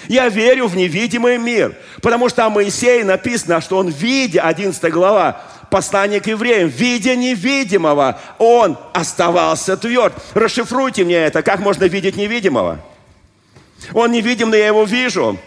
Я 0.09 0.31
верю 0.31 0.67
в 0.67 0.75
невидимый 0.75 1.37
мир. 1.37 1.77
Потому 2.01 2.31
что 2.31 2.47
о 2.47 2.49
Моисее 2.49 3.05
написано, 3.05 3.61
что 3.61 3.77
он, 3.77 3.89
видя, 3.89 4.41
11 4.41 4.91
глава, 4.91 5.43
послание 5.73 6.21
к 6.21 6.27
евреям, 6.27 6.69
видя 6.69 7.17
невидимого, 7.17 8.21
он 8.39 8.79
оставался 8.93 9.79
тверд. 9.79 10.13
Расшифруйте 10.35 11.03
мне 11.03 11.17
это, 11.17 11.43
как 11.43 11.61
можно 11.61 11.85
видеть 11.85 12.15
невидимого? 12.15 12.79
Он 13.95 14.13
невидим, 14.13 14.51
но 14.51 14.57
я 14.57 14.67
его 14.67 14.85
вижу. 14.85 15.39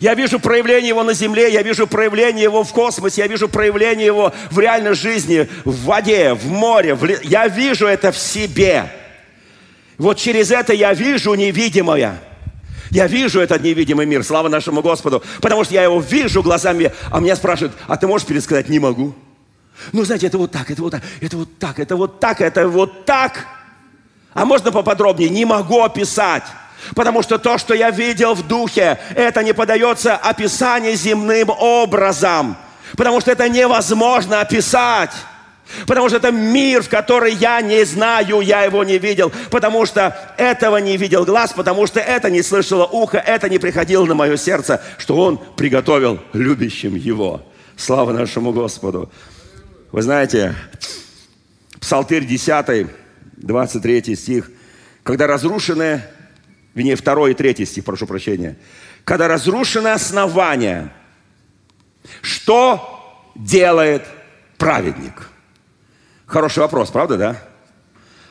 Я 0.00 0.14
вижу 0.14 0.40
проявление 0.40 0.88
его 0.88 1.04
на 1.04 1.14
земле, 1.14 1.52
я 1.52 1.62
вижу 1.62 1.86
проявление 1.86 2.42
его 2.42 2.64
в 2.64 2.72
космосе, 2.72 3.22
я 3.22 3.28
вижу 3.28 3.48
проявление 3.48 4.06
его 4.06 4.34
в 4.50 4.58
реальной 4.58 4.94
жизни, 4.94 5.48
в 5.64 5.84
воде, 5.84 6.34
в 6.34 6.50
море. 6.50 6.94
В... 6.94 7.06
Я 7.22 7.46
вижу 7.46 7.86
это 7.86 8.10
в 8.10 8.18
себе. 8.18 8.90
Вот 9.98 10.18
через 10.18 10.50
это 10.50 10.74
я 10.74 10.92
вижу 10.92 11.32
невидимое. 11.34 12.18
Я 12.90 13.06
вижу 13.06 13.40
этот 13.40 13.62
невидимый 13.62 14.06
мир, 14.06 14.24
слава 14.24 14.48
нашему 14.48 14.82
Господу, 14.82 15.22
потому 15.40 15.64
что 15.64 15.74
я 15.74 15.82
его 15.82 16.00
вижу 16.00 16.42
глазами, 16.42 16.92
а 17.10 17.20
меня 17.20 17.36
спрашивают, 17.36 17.74
а 17.86 17.96
ты 17.96 18.06
можешь 18.06 18.26
пересказать? 18.26 18.68
Не 18.68 18.78
могу. 18.78 19.14
Ну, 19.92 20.04
знаете, 20.04 20.26
это 20.26 20.38
вот 20.38 20.50
так, 20.50 20.70
это 20.70 20.82
вот 20.82 20.92
так, 20.92 21.02
это 21.20 21.36
вот 21.36 21.58
так, 21.58 21.78
это 21.78 21.96
вот 21.96 22.20
так, 22.20 22.40
это 22.40 22.68
вот 22.68 23.04
так. 23.04 23.46
А 24.32 24.44
можно 24.44 24.72
поподробнее? 24.72 25.28
Не 25.28 25.44
могу 25.44 25.82
описать. 25.82 26.44
Потому 26.94 27.22
что 27.22 27.38
то, 27.38 27.58
что 27.58 27.74
я 27.74 27.90
видел 27.90 28.34
в 28.34 28.46
духе, 28.46 28.98
это 29.14 29.42
не 29.42 29.52
подается 29.52 30.16
описанию 30.16 30.94
земным 30.94 31.50
образом. 31.50 32.56
Потому 32.96 33.20
что 33.20 33.32
это 33.32 33.48
невозможно 33.48 34.40
описать. 34.40 35.10
Потому 35.86 36.08
что 36.08 36.18
это 36.18 36.30
мир, 36.30 36.82
в 36.82 36.88
который 36.88 37.34
я 37.34 37.60
не 37.60 37.84
знаю, 37.84 38.40
я 38.40 38.62
его 38.62 38.84
не 38.84 38.98
видел. 38.98 39.32
Потому 39.50 39.84
что 39.86 40.34
этого 40.38 40.76
не 40.78 40.96
видел 40.96 41.24
глаз, 41.24 41.52
потому 41.52 41.86
что 41.86 42.00
это 42.00 42.30
не 42.30 42.42
слышало 42.42 42.86
ухо, 42.86 43.18
это 43.18 43.48
не 43.48 43.58
приходило 43.58 44.04
на 44.06 44.14
мое 44.14 44.36
сердце, 44.36 44.82
что 44.98 45.16
Он 45.16 45.38
приготовил 45.56 46.20
любящим 46.32 46.94
Его. 46.94 47.42
Слава 47.76 48.12
нашему 48.12 48.52
Господу. 48.52 49.10
Вы 49.92 50.02
знаете, 50.02 50.54
Псалтырь 51.80 52.24
10, 52.24 52.88
23 53.36 54.16
стих. 54.16 54.50
Когда 55.02 55.26
разрушены, 55.26 56.02
вернее, 56.74 56.96
2 56.96 57.30
и 57.30 57.34
3 57.34 57.66
стих, 57.66 57.84
прошу 57.84 58.06
прощения. 58.06 58.56
Когда 59.04 59.28
разрушено 59.28 59.92
основание, 59.92 60.90
что 62.22 63.30
делает 63.34 64.04
праведник? 64.58 65.28
Хороший 66.26 66.58
вопрос, 66.58 66.90
правда, 66.90 67.16
да? 67.16 67.42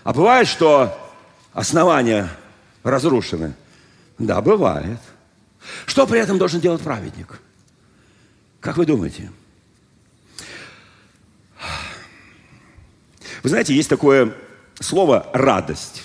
А 0.03 0.13
бывает, 0.13 0.47
что 0.47 0.95
основания 1.53 2.29
разрушены? 2.83 3.55
Да, 4.19 4.41
бывает. 4.41 4.99
Что 5.85 6.05
при 6.05 6.19
этом 6.19 6.37
должен 6.37 6.59
делать 6.59 6.81
праведник? 6.81 7.39
Как 8.59 8.77
вы 8.77 8.85
думаете? 8.85 9.31
Вы 13.43 13.49
знаете, 13.49 13.73
есть 13.75 13.89
такое 13.89 14.35
слово 14.79 15.29
«радость». 15.33 16.03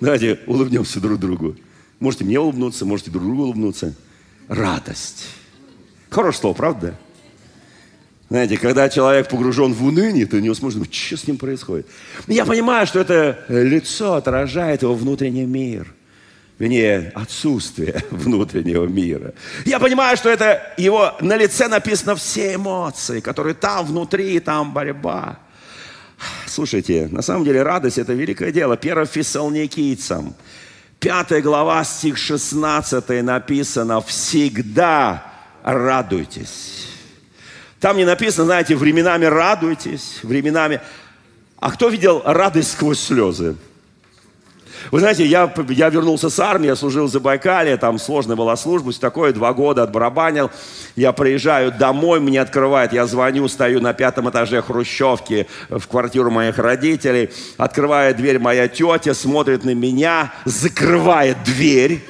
Давайте 0.00 0.40
улыбнемся 0.46 1.00
друг 1.00 1.18
другу. 1.18 1.56
Можете 2.00 2.24
мне 2.24 2.38
улыбнуться, 2.38 2.84
можете 2.84 3.10
друг 3.10 3.24
другу 3.24 3.44
улыбнуться. 3.44 3.94
Радость. 4.48 5.26
Хорошее 6.10 6.40
слово, 6.40 6.54
правда? 6.54 6.98
Знаете, 8.34 8.58
когда 8.58 8.88
человек 8.88 9.28
погружен 9.28 9.72
в 9.72 9.84
уныние, 9.84 10.26
ты 10.26 10.40
не 10.40 10.52
сможешь 10.56 10.82
что 10.90 11.16
с 11.16 11.24
ним 11.28 11.38
происходит. 11.38 11.86
Я 12.26 12.44
понимаю, 12.44 12.84
что 12.84 12.98
это 12.98 13.44
лицо 13.48 14.14
отражает 14.14 14.82
его 14.82 14.92
внутренний 14.92 15.44
мир. 15.44 15.94
Вернее, 16.58 17.12
отсутствие 17.14 18.02
внутреннего 18.10 18.86
мира. 18.86 19.34
Я 19.64 19.78
понимаю, 19.78 20.16
что 20.16 20.30
это 20.30 20.60
его 20.76 21.14
на 21.20 21.36
лице 21.36 21.68
написано 21.68 22.16
все 22.16 22.56
эмоции, 22.56 23.20
которые 23.20 23.54
там 23.54 23.86
внутри, 23.86 24.40
там 24.40 24.72
борьба. 24.72 25.38
Слушайте, 26.48 27.06
на 27.12 27.22
самом 27.22 27.44
деле 27.44 27.62
радость– 27.62 27.98
это 28.00 28.14
великое 28.14 28.50
дело. 28.50 28.74
1 28.74 29.06
Фессалоникийцам, 29.06 30.34
5 30.98 31.40
глава, 31.40 31.84
стих 31.84 32.16
16 32.16 33.22
написано 33.22 34.00
«Всегда 34.00 35.22
радуйтесь». 35.62 36.93
Там 37.84 37.98
не 37.98 38.06
написано, 38.06 38.46
знаете, 38.46 38.76
временами 38.76 39.26
радуйтесь, 39.26 40.20
временами... 40.22 40.80
А 41.58 41.70
кто 41.70 41.90
видел 41.90 42.22
радость 42.24 42.72
сквозь 42.72 42.98
слезы? 42.98 43.56
Вы 44.90 45.00
знаете, 45.00 45.26
я, 45.26 45.52
я 45.68 45.90
вернулся 45.90 46.30
с 46.30 46.40
армии, 46.40 46.68
я 46.68 46.76
служил 46.76 47.08
в 47.08 47.10
Забайкале, 47.10 47.76
там 47.76 47.98
сложная 47.98 48.36
была 48.36 48.56
служба, 48.56 48.90
все 48.90 49.00
такое, 49.02 49.34
два 49.34 49.52
года 49.52 49.82
отбарабанил. 49.82 50.50
Я 50.96 51.12
приезжаю 51.12 51.72
домой, 51.72 52.20
мне 52.20 52.40
открывают, 52.40 52.94
я 52.94 53.06
звоню, 53.06 53.48
стою 53.48 53.82
на 53.82 53.92
пятом 53.92 54.30
этаже 54.30 54.62
хрущевки 54.62 55.46
в 55.68 55.86
квартиру 55.86 56.30
моих 56.30 56.56
родителей. 56.56 57.28
Открывает 57.58 58.16
дверь 58.16 58.38
моя 58.38 58.66
тетя, 58.66 59.12
смотрит 59.12 59.62
на 59.62 59.74
меня, 59.74 60.32
закрывает 60.46 61.36
дверь. 61.44 62.02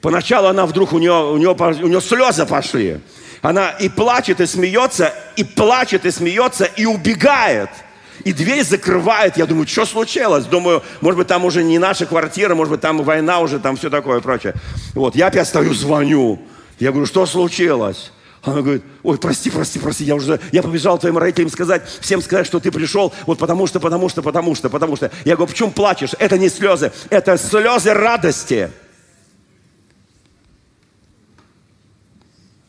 Поначалу 0.00 0.48
она 0.48 0.66
вдруг, 0.66 0.92
у 0.92 0.98
нее, 0.98 1.12
у 1.12 1.36
нее, 1.36 1.50
у 1.50 1.86
нее 1.86 2.00
слезы 2.00 2.44
пошли. 2.44 3.00
Она 3.42 3.70
и 3.70 3.88
плачет, 3.88 4.40
и 4.40 4.46
смеется, 4.46 5.12
и 5.36 5.44
плачет, 5.44 6.06
и 6.06 6.10
смеется, 6.10 6.64
и 6.64 6.86
убегает– 6.86 7.70
и 8.24 8.32
дверь 8.32 8.64
закрывает. 8.64 9.36
Я 9.36 9.46
думаю, 9.46 9.66
что 9.66 9.84
случилось? 9.84 10.44
Думаю, 10.44 10.82
может 11.00 11.18
быть, 11.18 11.26
там 11.26 11.44
уже 11.44 11.62
не 11.62 11.78
наша 11.78 12.06
квартира, 12.06 12.54
может 12.54 12.72
быть, 12.72 12.80
там 12.80 13.02
война 13.02 13.40
уже, 13.40 13.58
там 13.58 13.76
все 13.76 13.90
такое 13.90 14.18
и 14.18 14.22
прочее. 14.22 14.54
Вот, 14.94 15.16
я 15.16 15.26
опять 15.26 15.48
стою, 15.48 15.74
звоню. 15.74 16.40
Я 16.78 16.90
говорю, 16.90 17.06
что 17.06 17.26
случилось? 17.26 18.12
Она 18.42 18.60
говорит, 18.60 18.82
ой, 19.04 19.18
прости, 19.18 19.50
прости, 19.50 19.78
прости, 19.78 20.04
я 20.04 20.16
уже, 20.16 20.40
я 20.50 20.62
побежал 20.62 20.98
твоим 20.98 21.16
родителям 21.16 21.48
сказать, 21.48 21.82
всем 22.00 22.20
сказать, 22.20 22.44
что 22.44 22.58
ты 22.58 22.72
пришел, 22.72 23.12
вот 23.26 23.38
потому 23.38 23.68
что, 23.68 23.78
потому 23.78 24.08
что, 24.08 24.20
потому 24.20 24.54
что, 24.56 24.68
потому 24.68 24.96
что. 24.96 25.12
Я 25.24 25.36
говорю, 25.36 25.52
почему 25.52 25.70
плачешь? 25.70 26.10
Это 26.18 26.38
не 26.38 26.48
слезы, 26.48 26.92
это 27.08 27.38
слезы 27.38 27.94
радости. 27.94 28.70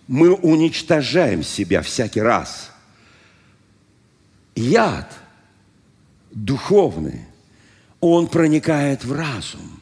Мы 0.07 0.33
уничтожаем 0.33 1.43
себя 1.43 1.81
всякий 1.81 2.21
раз. 2.21 2.71
Яд– 4.55 5.11
духовный, 6.31 7.21
он 7.99 8.27
проникает 8.27 9.05
в 9.05 9.13
разум. 9.13 9.81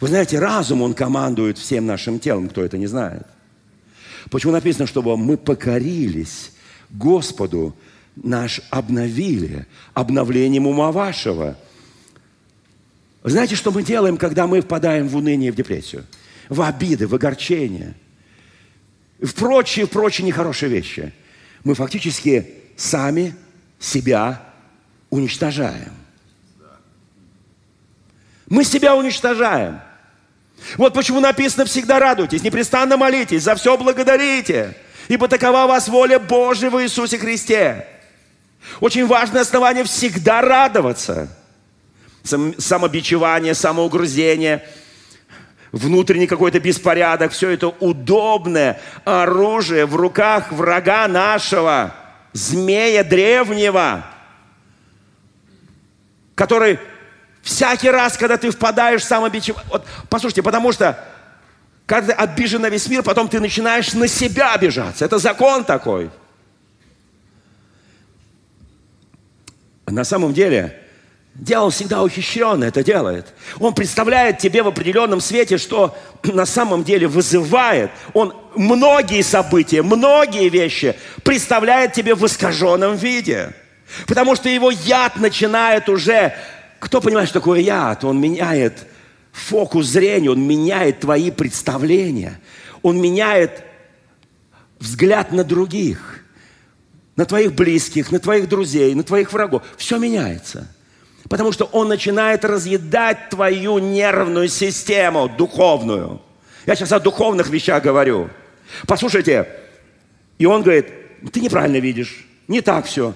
Вы 0.00 0.08
знаете, 0.08 0.38
разум, 0.38 0.82
он 0.82 0.94
командует 0.94 1.58
всем 1.58 1.86
нашим 1.86 2.18
телом, 2.18 2.48
кто 2.48 2.64
это 2.64 2.78
не 2.78 2.86
знает. 2.86 3.26
Почему 4.30 4.52
написано, 4.52 4.86
чтобы 4.86 5.16
мы 5.16 5.36
покорились 5.36 6.52
Господу, 6.90 7.74
наш 8.16 8.60
обновили, 8.70 9.66
обновлением 9.94 10.66
ума 10.66 10.92
вашего. 10.92 11.56
Знаете, 13.24 13.56
что 13.56 13.70
мы 13.70 13.82
делаем, 13.82 14.16
когда 14.16 14.46
мы 14.46 14.60
впадаем 14.60 15.08
в 15.08 15.16
уныние, 15.16 15.52
в 15.52 15.56
депрессию? 15.56 16.04
В 16.48 16.62
обиды, 16.62 17.06
в 17.06 17.14
огорчение, 17.14 17.94
в 19.22 19.34
прочие, 19.34 19.86
прочие 19.86 20.26
нехорошие 20.26 20.68
вещи. 20.68 21.12
Мы 21.64 21.74
фактически 21.74 22.54
сами 22.76 23.34
себя 23.78 24.42
уничтожаем. 25.10 25.92
Мы 28.48 28.64
себя 28.64 28.96
уничтожаем. 28.96 29.80
Вот 30.76 30.92
почему 30.92 31.20
написано 31.20 31.64
«всегда 31.64 31.98
радуйтесь, 31.98 32.42
непрестанно 32.42 32.96
молитесь, 32.96 33.42
за 33.42 33.54
все 33.54 33.76
благодарите, 33.76 34.76
ибо 35.08 35.26
такова 35.26 35.66
вас 35.66 35.88
воля 35.88 36.18
Божия 36.18 36.70
в 36.70 36.82
Иисусе 36.82 37.18
Христе». 37.18 37.86
Очень 38.80 39.06
важное 39.06 39.42
основание 39.42 39.84
всегда 39.84 40.40
радоваться. 40.40 41.28
Самобичевание, 42.22 43.54
самоугрызение, 43.54 44.64
внутренний 45.72 46.26
какой-то 46.26 46.60
беспорядок, 46.60 47.32
все 47.32 47.50
это 47.50 47.68
удобное 47.68 48.80
оружие 49.04 49.86
в 49.86 49.96
руках 49.96 50.52
врага 50.52 51.08
нашего, 51.08 51.94
змея 52.32 53.02
древнего– 53.02 54.04
который 56.34 56.80
всякий 57.42 57.90
раз, 57.90 58.16
когда 58.16 58.36
ты 58.36 58.50
впадаешь 58.50 59.02
в 59.02 59.04
самобичевание... 59.04 59.64
Вот, 59.70 59.86
послушайте, 60.08 60.42
потому 60.42 60.72
что 60.72 60.98
когда 61.86 62.14
ты 62.14 62.20
обижен 62.20 62.62
на 62.62 62.68
весь 62.68 62.88
мир, 62.88 63.04
потом 63.04 63.28
ты 63.28 63.38
начинаешь 63.40 63.92
на 63.94 64.08
себя 64.08 64.54
обижаться. 64.54 65.04
Это 65.04 65.18
закон 65.18 65.64
такой. 65.64 66.10
На 69.86 70.02
самом 70.04 70.32
деле, 70.32 70.81
дьявол 71.34 71.70
всегда 71.70 72.02
ухищренно 72.02 72.64
это 72.64 72.84
делает. 72.84 73.32
Он 73.58 73.74
представляет 73.74 74.38
тебе 74.38 74.62
в 74.62 74.68
определенном 74.68 75.20
свете, 75.20 75.58
что 75.58 75.96
на 76.24 76.46
самом 76.46 76.84
деле 76.84 77.06
вызывает. 77.06 77.90
Он 78.12 78.34
многие 78.54 79.22
события, 79.22 79.82
многие 79.82 80.48
вещи 80.48 80.96
представляет 81.24 81.92
тебе 81.92 82.14
в 82.14 82.24
искаженном 82.26 82.96
виде. 82.96 83.52
Потому 84.06 84.36
что 84.36 84.48
его 84.48 84.70
яд 84.70 85.16
начинает 85.16 85.88
уже... 85.88 86.34
Кто 86.78 87.00
понимает, 87.00 87.28
что 87.28 87.38
такое 87.38 87.60
яд? 87.60 88.04
Он 88.04 88.20
меняет 88.20 88.86
фокус 89.30 89.86
зрения, 89.86 90.30
он 90.30 90.42
меняет 90.42 91.00
твои 91.00 91.30
представления. 91.30 92.40
Он 92.82 93.00
меняет 93.00 93.62
взгляд 94.80 95.30
на 95.30 95.44
других, 95.44 96.24
на 97.14 97.24
твоих 97.24 97.54
близких, 97.54 98.10
на 98.10 98.18
твоих 98.18 98.48
друзей, 98.48 98.94
на 98.94 99.04
твоих 99.04 99.32
врагов. 99.32 99.62
Все 99.76 99.98
меняется. 99.98 100.68
Потому 101.28 101.52
что 101.52 101.64
он 101.66 101.88
начинает 101.88 102.44
разъедать 102.44 103.30
твою 103.30 103.78
нервную 103.78 104.48
систему 104.48 105.28
духовную. 105.28 106.20
Я 106.66 106.74
сейчас 106.74 106.92
о 106.92 107.00
духовных 107.00 107.48
вещах 107.48 107.82
говорю. 107.82 108.30
Послушайте, 108.86 109.48
и 110.38 110.46
он 110.46 110.62
говорит, 110.62 110.86
ты 111.32 111.40
неправильно 111.40 111.78
видишь, 111.78 112.26
не 112.48 112.60
так 112.60 112.86
все. 112.86 113.14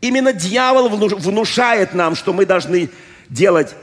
Именно 0.00 0.32
дьявол 0.32 0.88
внушает 0.88 1.94
нам, 1.94 2.14
что 2.14 2.32
мы 2.32 2.46
должны 2.46 2.90
делать... 3.28 3.74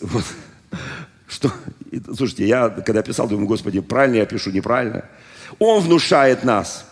Вот, 0.00 0.24
что, 1.28 1.52
слушайте, 2.14 2.46
я 2.46 2.68
когда 2.70 3.02
писал, 3.02 3.28
думаю, 3.28 3.46
Господи, 3.46 3.80
правильно 3.80 4.16
я 4.16 4.26
пишу, 4.26 4.50
неправильно. 4.50 5.04
Он 5.58 5.82
внушает 5.82 6.44
нас, 6.44 6.85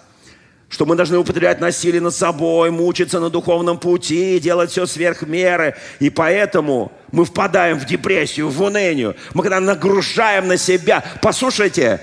что 0.75 0.87
мы 0.87 0.97
должны 0.97 1.19
употреблять 1.19 1.61
насилие 1.61 2.01
над 2.01 2.17
собой, 2.17 2.73
мучиться 2.73 3.21
на 3.21 3.31
духовном 3.31 3.79
пути, 3.79 4.41
делать 4.41 4.73
все 4.73 4.87
сверх 4.87 5.23
меры. 5.23 5.77
И 6.01 6.11
поэтому 6.11 6.91
мы 7.13 7.25
впадаем 7.25 7.79
в 7.79 7.87
депрессию, 7.87 8.49
в 8.49 8.61
уныние. 8.61 9.15
Мы 9.35 9.45
когда 9.45 9.61
нагружаем 9.61 10.49
на 10.49 10.57
себя. 10.57 11.05
Послушайте, 11.23 12.01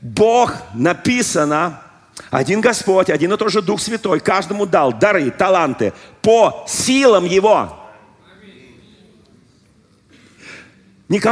Бог 0.00 0.54
написано, 0.72 1.82
один 2.30 2.60
Господь, 2.60 3.10
один 3.10 3.32
и 3.32 3.36
тот 3.36 3.50
же 3.50 3.60
Дух 3.60 3.80
Святой 3.80 4.20
каждому 4.20 4.66
дал 4.66 4.92
дары, 4.92 5.32
таланты 5.32 5.92
по 6.22 6.64
силам 6.68 7.24
Его. 7.24 7.76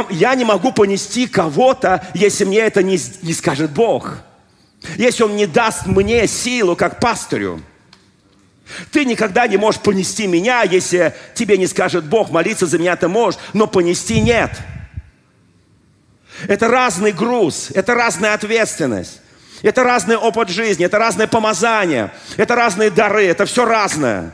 Я 0.09 0.35
не 0.35 0.43
могу 0.43 0.73
понести 0.73 1.25
кого-то, 1.25 2.05
если 2.13 2.43
мне 2.43 2.59
это 2.59 2.83
не, 2.83 2.99
не 3.21 3.31
скажет 3.31 3.71
Бог. 3.71 4.17
Если 4.97 5.23
Он 5.23 5.35
не 5.35 5.45
даст 5.45 5.85
мне 5.85 6.27
силу, 6.27 6.75
как 6.75 6.99
пастырю. 6.99 7.61
Ты 8.91 9.05
никогда 9.05 9.47
не 9.47 9.57
можешь 9.57 9.81
понести 9.81 10.27
меня, 10.27 10.63
если 10.63 11.13
тебе 11.35 11.57
не 11.57 11.67
скажет 11.67 12.05
Бог. 12.05 12.31
Молиться 12.31 12.65
за 12.65 12.77
меня 12.77 12.95
ты 12.95 13.07
можешь, 13.07 13.39
но 13.53 13.67
понести 13.67 14.21
нет. 14.21 14.51
Это 16.47 16.67
разный 16.67 17.11
груз, 17.11 17.69
это 17.73 17.93
разная 17.93 18.33
ответственность. 18.33 19.21
Это 19.61 19.83
разный 19.83 20.15
опыт 20.15 20.49
жизни, 20.49 20.85
это 20.85 20.97
разное 20.97 21.27
помазание, 21.27 22.11
это 22.35 22.55
разные 22.55 22.89
дары, 22.89 23.27
это 23.27 23.45
все 23.45 23.63
разное. 23.63 24.33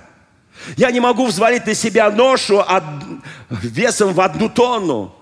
Я 0.78 0.90
не 0.92 1.02
могу 1.02 1.26
взвалить 1.26 1.66
на 1.66 1.74
себя 1.74 2.10
ношу 2.10 2.60
от, 2.60 2.84
весом 3.50 4.14
в 4.14 4.22
одну 4.22 4.50
тонну. 4.50 5.14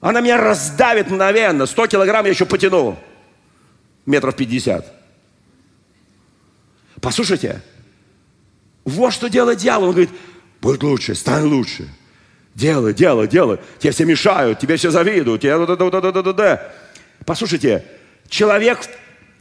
Она 0.00 0.20
меня 0.20 0.36
раздавит 0.36 1.10
мгновенно. 1.10 1.66
100 1.66 1.86
килограмм 1.86 2.26
я 2.26 2.32
еще 2.32 2.44
потяну. 2.44 2.98
Метров 4.06 4.36
50. 4.36 4.92
Послушайте, 7.00 7.62
вот 8.84 9.12
что 9.12 9.28
делает 9.28 9.58
дьявол. 9.58 9.88
Он 9.88 9.92
говорит, 9.92 10.10
будь 10.60 10.82
лучше, 10.82 11.14
стань 11.14 11.44
лучше. 11.44 11.88
Делай, 12.54 12.94
делай, 12.94 13.26
делай. 13.26 13.58
Тебе 13.78 13.92
все 13.92 14.04
мешают, 14.04 14.58
тебе 14.58 14.76
все 14.76 14.90
завидуют. 14.90 15.40
Тебе... 15.40 16.72
Послушайте, 17.26 17.84
человек 18.28 18.80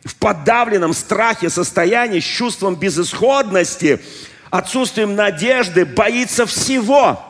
в 0.04 0.16
подавленном 0.16 0.94
страхе 0.94 1.50
состоянии, 1.50 2.20
с 2.20 2.24
чувством 2.24 2.76
безысходности, 2.76 4.02
отсутствием 4.50 5.16
надежды, 5.16 5.86
боится 5.86 6.46
всего. 6.46 7.24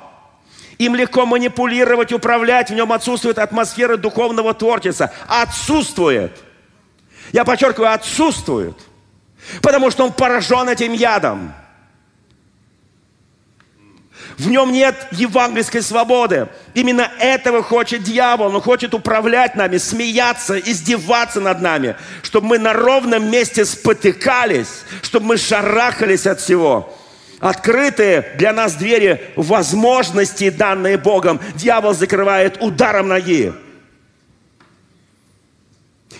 Им 0.78 0.96
легко 0.96 1.26
манипулировать, 1.26 2.12
управлять, 2.12 2.70
в 2.70 2.74
нем 2.74 2.92
отсутствует 2.92 3.38
атмосфера 3.38 3.98
духовного 3.98 4.54
творчества. 4.54 5.12
Отсутствует. 5.28 6.32
Я 7.32 7.46
подчеркиваю, 7.46 7.94
отсутствует. 7.94 8.78
Потому 9.62 9.92
что 9.92 10.06
он 10.06 10.14
поражен 10.14 10.70
этим 10.70 10.94
ядом. 10.94 11.54
В 14.38 14.50
нем 14.50 14.72
нет 14.72 14.96
евангельской 15.12 15.82
свободы. 15.82 16.48
Именно 16.74 17.12
этого 17.20 17.62
хочет 17.62 18.04
дьявол. 18.04 18.56
Он 18.56 18.62
хочет 18.62 18.94
управлять 18.94 19.56
нами, 19.56 19.78
смеяться, 19.78 20.58
издеваться 20.58 21.40
над 21.40 21.62
нами, 21.62 21.96
чтобы 22.24 22.48
мы 22.48 22.58
на 22.58 22.74
ровном 22.74 23.30
месте 23.30 23.66
спотыкались, 23.66 24.84
чтобы 25.02 25.28
мы 25.28 25.38
шарахались 25.38 26.26
от 26.26 26.40
всего. 26.40 26.98
Открытые 27.40 28.34
для 28.38 28.54
нас 28.54 28.76
двери 28.76 29.22
возможностей, 29.36 30.50
данные 30.50 30.98
Богом, 30.98 31.40
дьявол 31.56 31.94
закрывает 31.94 32.58
ударом 32.62 33.10
ноги. 33.10 33.54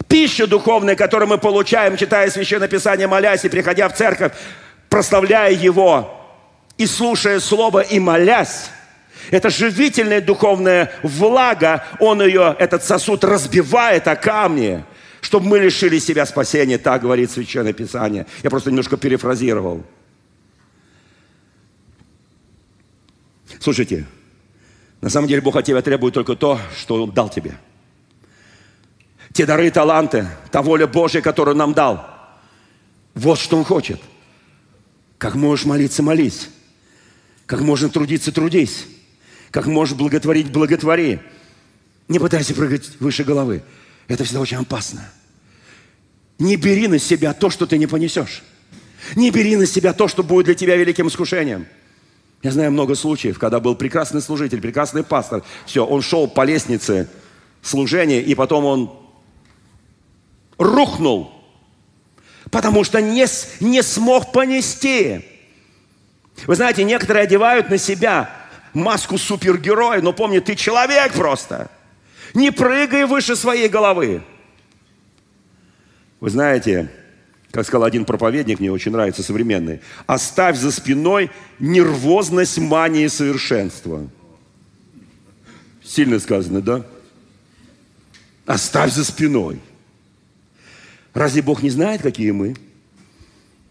Пища 0.08 0.48
духовная, 0.48 0.96
которую 0.96 1.30
мы 1.30 1.38
получаем, 1.38 1.98
читая 1.98 2.30
Священное 2.30 2.68
Писание, 2.68 3.08
молясь 3.08 3.46
и 3.46 3.50
приходя 3.50 3.90
в 3.90 3.96
церковь, 3.96 4.34
прославляя 4.90 5.52
Его, 5.52 6.20
и 6.78 6.86
слушая 6.86 7.40
Слово 7.40 7.82
и 7.82 8.00
молясь, 8.00 8.70
это 9.32 9.50
живительная 9.50 10.22
духовная 10.22 10.92
влага, 11.02 11.86
он 12.00 12.22
ее, 12.22 12.56
этот 12.60 12.84
сосуд 12.84 13.24
разбивает 13.24 14.08
о 14.08 14.16
камни, 14.16 14.84
чтобы 15.22 15.48
мы 15.48 15.60
лишили 15.60 16.00
себя 16.00 16.26
спасения, 16.26 16.78
так 16.78 17.02
говорит 17.02 17.32
Священное 17.32 17.74
Писание. 17.74 18.26
Я 18.44 18.50
просто 18.50 18.70
немножко 18.70 18.98
перефразировал. 18.98 19.84
Слушайте, 23.60 24.06
на 25.00 25.10
самом 25.10 25.28
деле 25.28 25.42
Бог 25.42 25.56
от 25.56 25.66
тебя 25.66 25.82
требует 25.82 26.14
только 26.14 26.36
то, 26.36 26.60
что 26.78 27.04
Он 27.04 27.12
дал 27.12 27.30
тебе. 27.30 27.54
Те 29.34 29.48
дары 29.48 29.68
и 29.68 29.72
таланты, 29.72 30.28
та 30.52 30.62
воля 30.62 30.86
Божья, 30.86 31.20
которую 31.20 31.58
нам 31.58 31.74
дал. 31.74 32.08
Вот 33.16 33.40
что 33.40 33.58
Он 33.58 33.64
хочет. 33.64 34.00
Как 35.18 35.36
можешь 35.36 35.66
молиться, 35.66 36.04
молись. 36.04 36.50
Как 37.48 37.62
можно 37.62 37.90
трудиться, 37.90 38.32
трудись. 38.32 38.86
Как 39.50 39.66
можешь 39.66 39.96
благотворить, 39.96 40.52
благотвори. 40.52 41.20
Не 42.08 42.20
пытайся 42.20 42.54
прыгать 42.54 42.92
выше 43.00 43.24
головы. 43.24 43.64
Это 44.08 44.24
всегда 44.24 44.42
очень 44.42 44.58
опасно. 44.58 45.10
Не 46.38 46.56
бери 46.56 46.88
на 46.88 47.00
себя 47.00 47.34
то, 47.34 47.50
что 47.50 47.66
ты 47.66 47.78
не 47.78 47.88
понесешь. 47.88 48.44
Не 49.16 49.32
бери 49.32 49.56
на 49.56 49.66
себя 49.66 49.94
то, 49.94 50.08
что 50.08 50.24
будет 50.24 50.46
для 50.46 50.56
тебя 50.56 50.76
великим 50.76 51.08
искушением. 51.08 51.66
Я 52.44 52.52
знаю 52.52 52.72
много 52.72 52.96
случаев, 52.96 53.40
когда 53.40 53.60
был 53.60 53.76
прекрасный 53.76 54.22
служитель, 54.22 54.62
прекрасный 54.62 55.04
пастор. 55.04 55.44
Все, 55.66 55.86
он 55.86 56.02
шел 56.02 56.28
по 56.28 56.44
лестнице 56.44 57.10
служения, 57.62 58.22
и 58.22 58.36
потом 58.36 58.66
он 58.66 59.03
рухнул, 60.58 61.32
потому 62.52 62.84
что 62.84 63.02
не, 63.02 63.26
не 63.60 63.82
смог 63.82 64.32
понести. 64.32 65.26
Вы 66.46 66.56
знаете, 66.56 66.84
некоторые 66.84 67.24
одевают 67.24 67.70
на 67.70 67.78
себя 67.78 68.30
маску 68.74 69.18
супергероя, 69.18 70.02
но 70.02 70.14
помни, 70.14 70.40
ты 70.40 70.56
человек 70.56 71.14
просто. 71.14 71.70
Не 72.34 72.52
прыгай 72.52 73.06
выше 73.06 73.36
своей 73.36 73.70
головы. 73.70 74.24
Вы 76.20 76.30
знаете, 76.30 76.90
как 77.52 77.66
сказал 77.66 77.84
один 77.84 78.06
проповедник, 78.06 78.60
мне 78.60 78.72
очень 78.72 78.92
нравится 78.92 79.22
современный, 79.22 79.82
оставь 80.08 80.58
за 80.58 80.72
спиной 80.72 81.30
нервозность 81.60 82.58
мании 82.58 83.08
совершенства. 83.08 84.08
Сильно 85.84 86.20
сказано, 86.20 86.62
да? 86.62 86.86
Оставь 88.46 88.92
за 88.92 89.06
спиной. 89.06 89.60
Разве 91.14 91.42
Бог 91.42 91.62
не 91.62 91.70
знает, 91.70 92.02
какие 92.02 92.32
мы? 92.32 92.56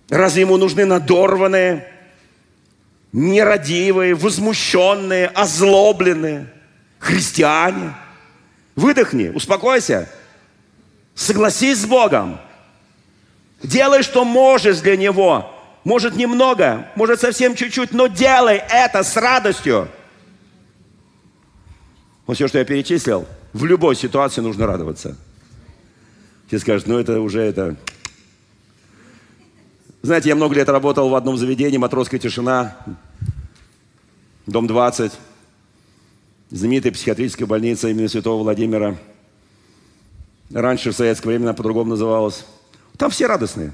Разве 0.08 0.42
Ему 0.42 0.56
нужны 0.56 0.84
надорванные, 0.84 1.88
нерадивые, 3.12 4.14
возмущенные, 4.14 5.26
озлобленные 5.26 6.52
христиане. 6.98 7.94
Выдохни, 8.76 9.28
успокойся. 9.28 10.08
Согласись 11.14 11.78
с 11.78 11.86
Богом. 11.86 12.40
Делай, 13.62 14.02
что 14.02 14.24
можешь 14.24 14.78
для 14.78 14.96
Него. 14.96 15.52
Может 15.84 16.14
немного, 16.14 16.86
может 16.94 17.20
совсем 17.20 17.56
чуть-чуть, 17.56 17.92
но 17.92 18.06
делай 18.06 18.62
это 18.70 19.02
с 19.02 19.16
радостью. 19.16 19.88
Вот 22.24 22.36
все, 22.36 22.46
что 22.46 22.58
я 22.58 22.64
перечислил, 22.64 23.26
в 23.52 23.64
любой 23.64 23.96
ситуации 23.96 24.40
нужно 24.40 24.66
радоваться. 24.66 25.16
Все 26.52 26.58
скажут, 26.58 26.86
ну 26.86 26.98
это 26.98 27.18
уже 27.18 27.40
это 27.40 27.78
знаете, 30.02 30.28
я 30.28 30.34
много 30.34 30.54
лет 30.54 30.68
работал 30.68 31.08
в 31.08 31.14
одном 31.14 31.38
заведении, 31.38 31.78
матросская 31.78 32.20
тишина, 32.20 32.76
дом 34.44 34.66
20, 34.66 35.12
знаменитая 36.50 36.92
психиатрическая 36.92 37.46
больница 37.46 37.88
имени 37.88 38.06
Святого 38.06 38.42
Владимира. 38.42 38.98
Раньше 40.52 40.90
в 40.90 40.94
советское 40.94 41.30
время 41.30 41.44
она 41.44 41.54
по-другому 41.54 41.88
называлась. 41.88 42.44
Там 42.98 43.10
все 43.10 43.26
радостные. 43.26 43.72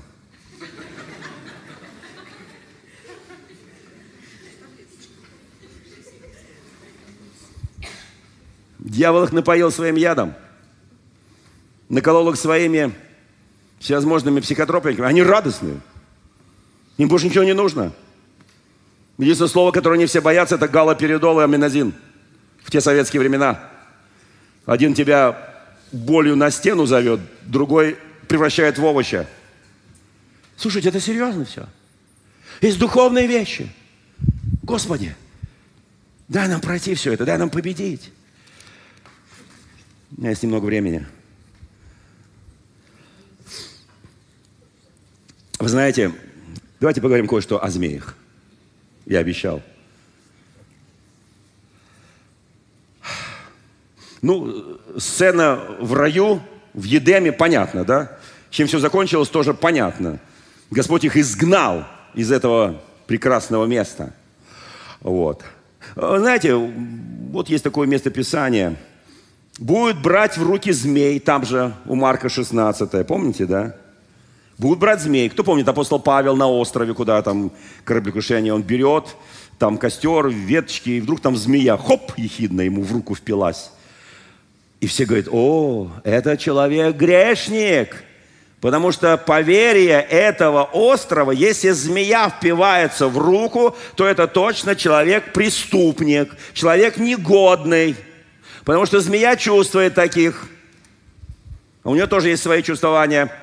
Дьявол 8.78 9.24
их 9.24 9.32
напоил 9.32 9.72
своим 9.72 9.96
ядом, 9.96 10.34
наколол 11.88 12.30
их 12.30 12.36
своими 12.36 12.92
всевозможными 13.78 14.40
психотропами. 14.40 15.00
Они 15.02 15.22
радостные. 15.22 15.80
Им 16.96 17.08
больше 17.08 17.26
ничего 17.26 17.44
не 17.44 17.54
нужно. 17.54 17.92
Единственное 19.18 19.50
слово, 19.50 19.72
которое 19.72 19.94
они 19.94 20.06
все 20.06 20.20
боятся, 20.20 20.56
это 20.56 20.68
галоперидол 20.68 21.40
и 21.40 21.44
аминозин 21.44 21.94
в 22.62 22.70
те 22.70 22.80
советские 22.80 23.20
времена. 23.20 23.68
Один 24.66 24.94
тебя 24.94 25.36
болью 25.92 26.36
на 26.36 26.50
стену 26.50 26.86
зовет, 26.86 27.20
другой 27.42 27.96
превращает 28.28 28.78
в 28.78 28.84
овоща. 28.84 29.26
Слушайте, 30.56 30.90
это 30.90 31.00
серьезно 31.00 31.44
все. 31.44 31.66
Есть 32.60 32.78
духовные 32.78 33.26
вещи. 33.26 33.72
Господи, 34.62 35.16
дай 36.28 36.48
нам 36.48 36.60
пройти 36.60 36.94
все 36.94 37.12
это, 37.12 37.24
дай 37.24 37.38
нам 37.38 37.48
победить. 37.48 38.12
У 40.16 40.20
меня 40.20 40.30
есть 40.30 40.42
немного 40.42 40.66
времени. 40.66 41.06
Вы 45.58 45.68
знаете, 45.68 46.12
Давайте 46.80 47.00
поговорим 47.00 47.26
кое-что 47.26 47.62
о 47.62 47.70
змеях. 47.70 48.14
Я 49.04 49.18
обещал. 49.18 49.62
Ну, 54.22 54.78
сцена 54.96 55.60
в 55.80 55.92
раю, 55.94 56.40
в 56.72 56.84
Едеме, 56.84 57.32
понятно, 57.32 57.84
да? 57.84 58.18
Чем 58.50 58.68
все 58.68 58.78
закончилось, 58.78 59.28
тоже 59.28 59.54
понятно. 59.54 60.20
Господь 60.70 61.04
их 61.04 61.16
изгнал 61.16 61.84
из 62.14 62.30
этого 62.30 62.80
прекрасного 63.06 63.66
места. 63.66 64.12
Вот. 65.00 65.44
Знаете, 65.96 66.54
вот 66.54 67.48
есть 67.48 67.64
такое 67.64 67.88
место 67.88 68.10
Писания. 68.10 68.76
Будет 69.58 70.00
брать 70.00 70.36
в 70.36 70.42
руки 70.44 70.70
змей, 70.70 71.18
там 71.18 71.44
же 71.44 71.74
у 71.86 71.96
Марка 71.96 72.28
16, 72.28 73.04
помните, 73.06 73.46
да? 73.46 73.74
Будут 74.58 74.80
брать 74.80 75.00
змей. 75.00 75.28
Кто 75.28 75.44
помнит, 75.44 75.68
апостол 75.68 76.00
Павел 76.00 76.34
на 76.34 76.48
острове, 76.48 76.92
куда 76.92 77.22
там 77.22 77.52
кораблекрушение, 77.84 78.52
он 78.52 78.62
берет, 78.62 79.14
там 79.56 79.78
костер, 79.78 80.26
веточки, 80.26 80.90
и 80.90 81.00
вдруг 81.00 81.20
там 81.20 81.36
змея, 81.36 81.76
хоп, 81.76 82.12
ехидно 82.16 82.62
ему 82.62 82.82
в 82.82 82.92
руку 82.92 83.14
впилась. 83.14 83.70
И 84.80 84.88
все 84.88 85.04
говорят, 85.04 85.28
о, 85.30 85.92
это 86.02 86.36
человек 86.36 86.96
грешник. 86.96 88.02
Потому 88.60 88.90
что 88.90 89.16
поверие 89.16 90.00
этого 90.00 90.64
острова, 90.64 91.30
если 91.30 91.70
змея 91.70 92.28
впивается 92.28 93.06
в 93.06 93.16
руку, 93.16 93.76
то 93.94 94.04
это 94.04 94.26
точно 94.26 94.74
человек 94.74 95.32
преступник, 95.32 96.36
человек 96.52 96.96
негодный. 96.96 97.94
Потому 98.64 98.86
что 98.86 98.98
змея 98.98 99.36
чувствует 99.36 99.94
таких. 99.94 100.48
А 101.84 101.90
у 101.90 101.94
нее 101.94 102.08
тоже 102.08 102.30
есть 102.30 102.42
свои 102.42 102.64
чувствования– 102.64 103.30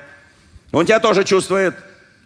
он 0.76 0.84
тебя 0.84 1.00
тоже 1.00 1.24
чувствует, 1.24 1.74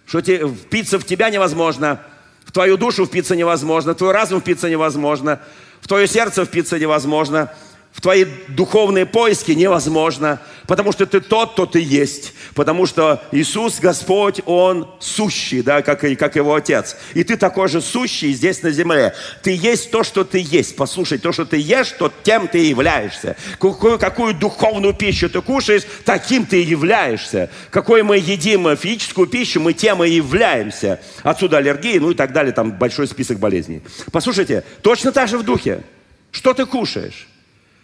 что 0.07 0.21
впиться 0.21 0.99
в 0.99 1.05
тебя 1.05 1.31
невозможно, 1.31 2.01
в 2.45 2.51
твою 2.51 2.77
душу 2.77 3.07
впиться 3.07 3.37
невозможно, 3.37 3.93
в 3.93 3.97
твой 3.97 4.11
разум 4.11 4.41
впиться 4.41 4.69
невозможно, 4.69 5.41
в 5.81 5.87
твое 5.87 6.09
сердце 6.09 6.45
впиться 6.45 6.77
невозможно. 6.77 7.53
В 7.93 8.01
твои 8.01 8.25
духовные 8.49 9.05
поиски 9.05 9.51
невозможно, 9.51 10.41
потому 10.69 10.93
что 10.93 11.07
ты 11.07 11.21
тот, 11.21 11.53
кто 11.53 11.67
ты 11.67 11.81
есть, 11.81 12.33
потому 12.55 12.87
что 12.87 13.21
Иисус 13.33 13.81
Господь, 13.81 14.41
Он 14.47 14.89
сущий, 15.01 15.61
да, 15.61 15.83
как, 15.83 16.05
и, 16.05 16.15
как 16.15 16.37
Его 16.37 16.55
Отец. 16.55 16.97
И 17.15 17.25
ты 17.25 17.37
такой 17.37 17.69
же 17.69 17.81
сущий 17.81 18.33
здесь 18.33 18.63
на 18.63 18.71
земле. 18.71 19.15
Ты 19.43 19.57
есть 19.57 19.91
то, 19.91 20.05
что 20.05 20.23
ты 20.23 20.39
есть. 20.39 20.77
Послушай, 20.77 21.19
то, 21.19 21.33
что 21.33 21.45
ты 21.45 21.57
ешь, 21.57 21.91
то 21.91 22.13
тем 22.23 22.47
ты 22.47 22.65
и 22.65 22.69
являешься. 22.69 23.37
Какую, 23.59 23.99
какую 23.99 24.35
духовную 24.35 24.95
пищу 24.95 25.29
ты 25.29 25.43
кушаешь, 25.43 25.83
таким 26.05 26.47
ты 26.47 26.63
и 26.63 26.67
являешься. 26.67 27.51
Какой 27.71 28.05
мы 28.05 28.19
едим 28.19 28.77
физическую 28.77 29.27
пищу, 29.27 29.61
мы 29.61 29.73
тем 29.73 30.05
и 30.05 30.11
являемся. 30.11 31.01
Отсюда 31.25 31.59
аллергии, 31.59 31.99
ну 31.99 32.13
и 32.13 32.15
так 32.15 32.33
далее, 32.33 32.53
там 32.53 32.71
большой 32.71 33.09
список 33.09 33.41
болезней. 33.41 33.83
Послушайте, 34.13 34.63
точно 34.83 35.11
так 35.11 35.29
же 35.29 35.39
в 35.39 35.43
духе. 35.43 35.83
Что 36.31 36.55
ты 36.55 36.65
кушаешь? 36.65 37.27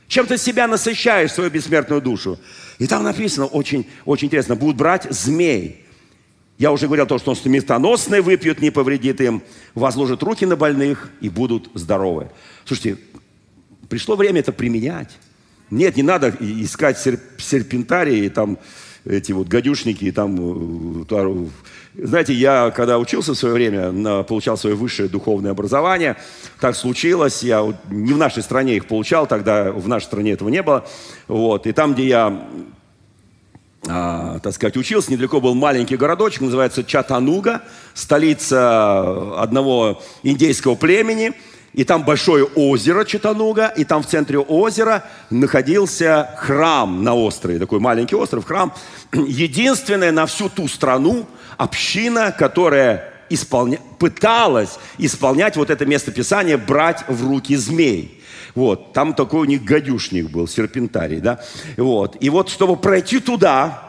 Чем 0.08 0.26
ты 0.26 0.38
себя 0.38 0.68
насыщаешь, 0.68 1.32
свою 1.32 1.50
бессмертную 1.50 2.00
душу? 2.00 2.38
И 2.78 2.86
там 2.86 3.02
написано, 3.02 3.46
очень, 3.46 3.86
очень 4.04 4.26
интересно, 4.26 4.54
будут 4.54 4.76
брать 4.76 5.06
змей. 5.10 5.84
Я 6.58 6.72
уже 6.72 6.86
говорил 6.86 7.06
то, 7.06 7.18
что 7.18 7.30
он 7.30 7.36
смертоносный 7.36 8.20
выпьют, 8.20 8.60
не 8.60 8.70
повредит 8.70 9.20
им, 9.20 9.42
возложат 9.74 10.22
руки 10.22 10.46
на 10.46 10.56
больных 10.56 11.10
и 11.20 11.28
будут 11.28 11.70
здоровы. 11.74 12.30
Слушайте, 12.64 12.98
пришло 13.88 14.16
время 14.16 14.40
это 14.40 14.52
применять. 14.52 15.10
Нет, 15.70 15.96
не 15.96 16.02
надо 16.02 16.34
искать 16.40 16.98
серпентарии, 16.98 18.28
там, 18.28 18.58
эти 19.06 19.32
вот 19.32 19.48
гадюшники, 19.48 20.10
там, 20.10 21.04
э, 21.08 21.46
знаете, 21.94 22.34
я 22.34 22.70
когда 22.70 22.98
учился 22.98 23.34
в 23.34 23.36
свое 23.36 23.54
время, 23.54 24.24
получал 24.24 24.56
свое 24.56 24.74
высшее 24.74 25.08
духовное 25.08 25.52
образование, 25.52 26.16
так 26.60 26.76
случилось, 26.76 27.42
я 27.42 27.62
не 27.88 28.12
в 28.12 28.18
нашей 28.18 28.42
стране 28.42 28.76
их 28.76 28.86
получал, 28.86 29.26
тогда 29.26 29.72
в 29.72 29.88
нашей 29.88 30.06
стране 30.06 30.32
этого 30.32 30.48
не 30.48 30.62
было, 30.62 30.84
вот, 31.28 31.66
и 31.66 31.72
там, 31.72 31.94
где 31.94 32.08
я, 32.08 32.48
а, 33.88 34.40
так 34.40 34.52
сказать, 34.52 34.76
учился, 34.76 35.12
недалеко 35.12 35.40
был 35.40 35.54
маленький 35.54 35.96
городочек, 35.96 36.40
называется 36.42 36.84
Чатануга, 36.84 37.62
столица 37.94 39.40
одного 39.40 40.02
индейского 40.22 40.74
племени, 40.74 41.32
и 41.76 41.84
там 41.84 42.04
большое 42.04 42.44
озеро 42.44 43.04
Читануга, 43.04 43.66
и 43.68 43.84
там 43.84 44.02
в 44.02 44.06
центре 44.06 44.38
озера 44.38 45.04
находился 45.28 46.30
храм 46.38 47.04
на 47.04 47.14
острове, 47.14 47.58
такой 47.58 47.80
маленький 47.80 48.16
остров, 48.16 48.46
храм, 48.46 48.72
единственная 49.12 50.10
на 50.10 50.24
всю 50.24 50.48
ту 50.48 50.68
страну, 50.68 51.26
община, 51.58 52.32
которая 52.32 53.12
исполня... 53.28 53.78
пыталась 53.98 54.78
исполнять 54.96 55.56
вот 55.56 55.68
это 55.68 55.84
местописание, 55.84 56.56
брать 56.56 57.04
в 57.08 57.28
руки 57.28 57.54
змей. 57.56 58.22
Вот, 58.54 58.94
там 58.94 59.12
такой 59.12 59.40
у 59.42 59.44
них 59.44 59.62
гадюшник 59.62 60.30
был, 60.30 60.48
серпентарий, 60.48 61.20
да. 61.20 61.40
Вот, 61.76 62.16
и 62.20 62.30
вот, 62.30 62.48
чтобы 62.48 62.76
пройти 62.76 63.20
туда, 63.20 63.82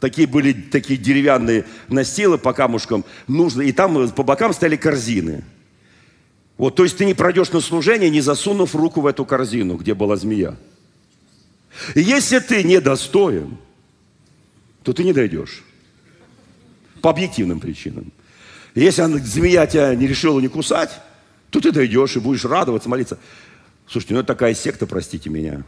такие 0.00 0.28
были 0.28 0.52
такие 0.52 0.98
деревянные 0.98 1.64
настилы 1.88 2.36
по 2.36 2.52
камушкам, 2.52 3.06
нужно, 3.26 3.62
и 3.62 3.72
там 3.72 4.10
по 4.10 4.22
бокам 4.22 4.52
стояли 4.52 4.76
корзины. 4.76 5.44
Вот, 6.62 6.76
то 6.76 6.84
есть 6.84 6.96
ты 6.96 7.04
не 7.06 7.12
пройдешь 7.12 7.50
на 7.50 7.58
служение, 7.58 8.08
не 8.08 8.20
засунув 8.20 8.76
руку 8.76 9.00
в 9.00 9.08
эту 9.08 9.24
корзину, 9.24 9.74
где 9.74 9.94
была 9.94 10.14
змея. 10.14 10.54
И 11.96 12.00
если 12.00 12.38
ты 12.38 12.62
недостоин, 12.62 13.58
то 14.84 14.92
ты 14.92 15.02
не 15.02 15.12
дойдешь. 15.12 15.64
По 17.00 17.10
объективным 17.10 17.58
причинам. 17.58 18.12
Если 18.76 19.02
змея 19.24 19.66
тебя 19.66 19.92
не 19.96 20.06
решила 20.06 20.38
не 20.38 20.46
кусать, 20.46 21.00
то 21.50 21.60
ты 21.60 21.72
дойдешь 21.72 22.14
и 22.14 22.20
будешь 22.20 22.44
радоваться, 22.44 22.88
молиться. 22.88 23.18
Слушайте, 23.88 24.14
ну 24.14 24.20
это 24.20 24.28
такая 24.28 24.54
секта, 24.54 24.86
простите 24.86 25.30
меня. 25.30 25.64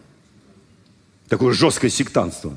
Такое 1.29 1.55
жесткое 1.55 1.91
сектантство. 1.91 2.57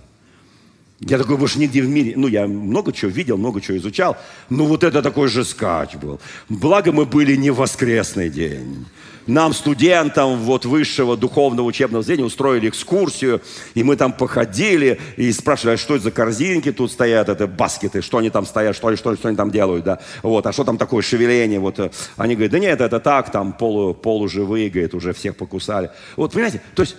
Я 0.99 1.19
такой 1.19 1.37
больше 1.37 1.59
нигде 1.59 1.83
в 1.83 1.87
мире, 1.87 2.13
ну, 2.15 2.27
я 2.27 2.47
много 2.47 2.91
чего 2.91 3.11
видел, 3.11 3.37
много 3.37 3.61
чего 3.61 3.77
изучал, 3.77 4.17
но 4.49 4.65
вот 4.65 4.83
это 4.83 5.03
такой 5.03 5.27
же 5.27 5.45
скач 5.45 5.95
был. 5.95 6.19
Благо 6.49 6.91
мы 6.91 7.05
были 7.05 7.35
не 7.35 7.51
в 7.51 7.57
воскресный 7.57 8.29
день. 8.29 8.85
Нам, 9.27 9.53
студентам 9.53 10.37
вот 10.37 10.65
высшего 10.65 11.17
духовного 11.17 11.67
учебного 11.67 12.01
заведения, 12.01 12.25
устроили 12.25 12.69
экскурсию, 12.69 13.41
и 13.75 13.83
мы 13.83 13.95
там 13.97 14.13
походили 14.13 14.99
и 15.17 15.31
спрашивали, 15.33 15.75
а 15.75 15.77
что 15.77 15.95
это 15.95 16.05
за 16.05 16.11
корзинки 16.11 16.71
тут 16.71 16.91
стоят, 16.91 17.29
это 17.29 17.45
баскеты, 17.45 18.01
что 18.01 18.17
они 18.17 18.29
там 18.29 18.45
стоят, 18.45 18.75
что, 18.75 18.95
что, 18.95 19.15
что 19.15 19.27
они 19.27 19.37
там 19.37 19.51
делают, 19.51 19.83
да, 19.83 19.99
вот, 20.23 20.47
а 20.47 20.53
что 20.53 20.63
там 20.63 20.77
такое 20.77 21.03
шевеление, 21.03 21.59
вот, 21.59 21.93
они 22.15 22.35
говорят, 22.35 22.53
да 22.53 22.59
нет, 22.59 22.81
это 22.81 22.99
так, 23.01 23.29
там 23.31 23.51
полу, 23.51 23.93
полуживые, 23.93 24.69
говорит, 24.69 24.95
уже 24.95 25.13
всех 25.13 25.35
покусали. 25.35 25.91
Вот, 26.15 26.31
понимаете, 26.31 26.61
то 26.73 26.81
есть 26.81 26.95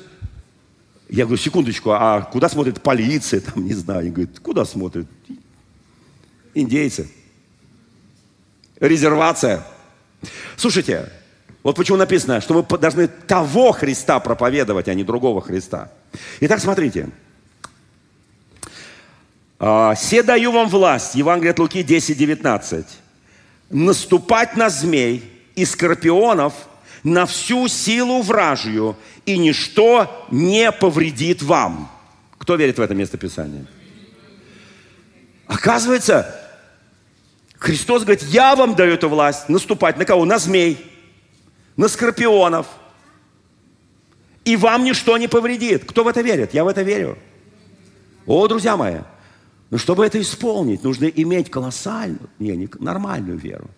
я 1.09 1.25
говорю, 1.25 1.41
секундочку, 1.41 1.91
а 1.93 2.23
куда 2.23 2.49
смотрит 2.49 2.83
полиция, 2.83 3.41
там, 3.41 3.65
не 3.65 3.75
знаю. 3.75 4.01
Они 4.01 4.11
говорят, 4.11 4.39
куда 4.41 4.65
смотрят? 4.65 5.07
Индейцы. 6.55 7.11
Резервация. 8.81 9.67
Слушайте, 10.57 11.11
вот 11.63 11.77
почему 11.77 11.99
написано, 11.99 12.41
что 12.41 12.55
вы 12.55 12.79
должны 12.79 13.09
того 13.09 13.73
Христа 13.73 14.21
проповедовать, 14.21 14.89
а 14.89 14.95
не 14.95 15.05
другого 15.05 15.41
Христа. 15.41 15.91
Итак, 16.41 16.61
смотрите. 16.61 17.09
«А, 19.61 19.97
«Се 19.97 20.23
даю 20.23 20.53
вам 20.53 20.69
власть», 20.69 21.17
Евангелие 21.17 21.51
от 21.51 21.59
Луки 21.59 21.83
10, 21.83 22.17
19, 22.17 22.87
«наступать 23.71 24.57
на 24.57 24.71
змей 24.71 25.33
и 25.57 25.65
скорпионов, 25.65 26.55
на 27.03 27.27
всю 27.27 27.67
силу 27.67 28.23
вражью, 28.23 28.97
и 29.29 29.39
ничто 29.39 30.27
не 30.31 30.73
повредит 30.73 31.43
вам». 31.43 31.91
Кто 32.39 32.57
верит 32.57 32.79
в 32.79 32.81
это 32.81 32.95
местописание? 32.95 33.67
Оказывается, 35.47 36.35
Христос 37.59 38.03
говорит, 38.03 38.23
я 38.23 38.55
вам 38.55 38.75
даю 38.75 38.95
эту 38.95 39.09
власть 39.09 39.49
наступать 39.49 39.99
на 39.99 40.05
кого? 40.05 40.25
На 40.25 40.39
змей 40.39 40.79
на 41.79 41.89
скорпионов. 41.89 42.67
И 44.45 44.57
вам 44.57 44.85
ничто 44.85 45.17
не 45.17 45.29
повредит. 45.29 45.85
Кто 45.87 46.05
в 46.05 46.09
это 46.09 46.21
верит? 46.21 46.53
Я 46.53 46.65
в 46.65 46.69
это 46.69 46.83
верю. 46.83 47.17
О, 48.27 48.47
друзья 48.49 48.77
мои, 48.77 48.99
но 49.71 49.79
чтобы 49.79 50.05
это 50.05 50.21
исполнить, 50.21 50.83
нужно 50.83 51.07
иметь 51.07 51.51
колоссальную, 51.51 52.29
не, 52.39 52.57
не, 52.57 52.69
нормальную 52.79 53.39
веру. 53.39 53.71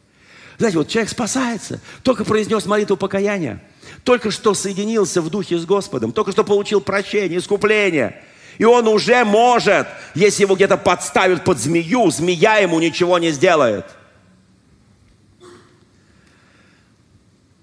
Знаете, 0.60 0.76
вот 0.76 0.88
человек 0.88 1.10
спасается, 1.10 1.80
только 2.02 2.26
произнес 2.26 2.66
молитву 2.66 2.94
покаяния, 2.94 3.62
только 4.04 4.30
что 4.30 4.52
соединился 4.52 5.22
в 5.22 5.30
духе 5.30 5.56
с 5.56 5.64
Господом, 5.64 6.12
только 6.12 6.32
что 6.32 6.44
получил 6.44 6.82
прощение, 6.82 7.38
искупление. 7.38 8.22
И 8.58 8.64
он 8.64 8.86
уже 8.86 9.24
может, 9.24 9.86
если 10.14 10.42
его 10.42 10.56
где-то 10.56 10.76
подставят 10.76 11.44
под 11.44 11.58
змею, 11.58 12.10
змея 12.10 12.58
ему 12.58 12.78
ничего 12.78 13.18
не 13.18 13.30
сделает– 13.30 13.86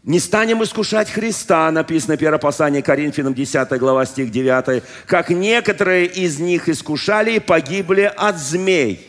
Не 0.04 0.22
станем 0.22 0.64
искушать 0.64 1.10
Христа, 1.12 1.70
написано 1.70 2.16
первое 2.16 2.40
послание 2.40 2.82
Коринфянам, 2.82 3.34
10 3.34 3.70
глава, 3.78 4.06
стих 4.06 4.32
9, 4.32 4.82
как 5.06 5.30
некоторые 5.30 6.06
из 6.06 6.40
них 6.40 6.70
искушали 6.70 7.34
и 7.34 7.40
погибли 7.40 8.10
от 8.16 8.38
змей. 8.40 9.06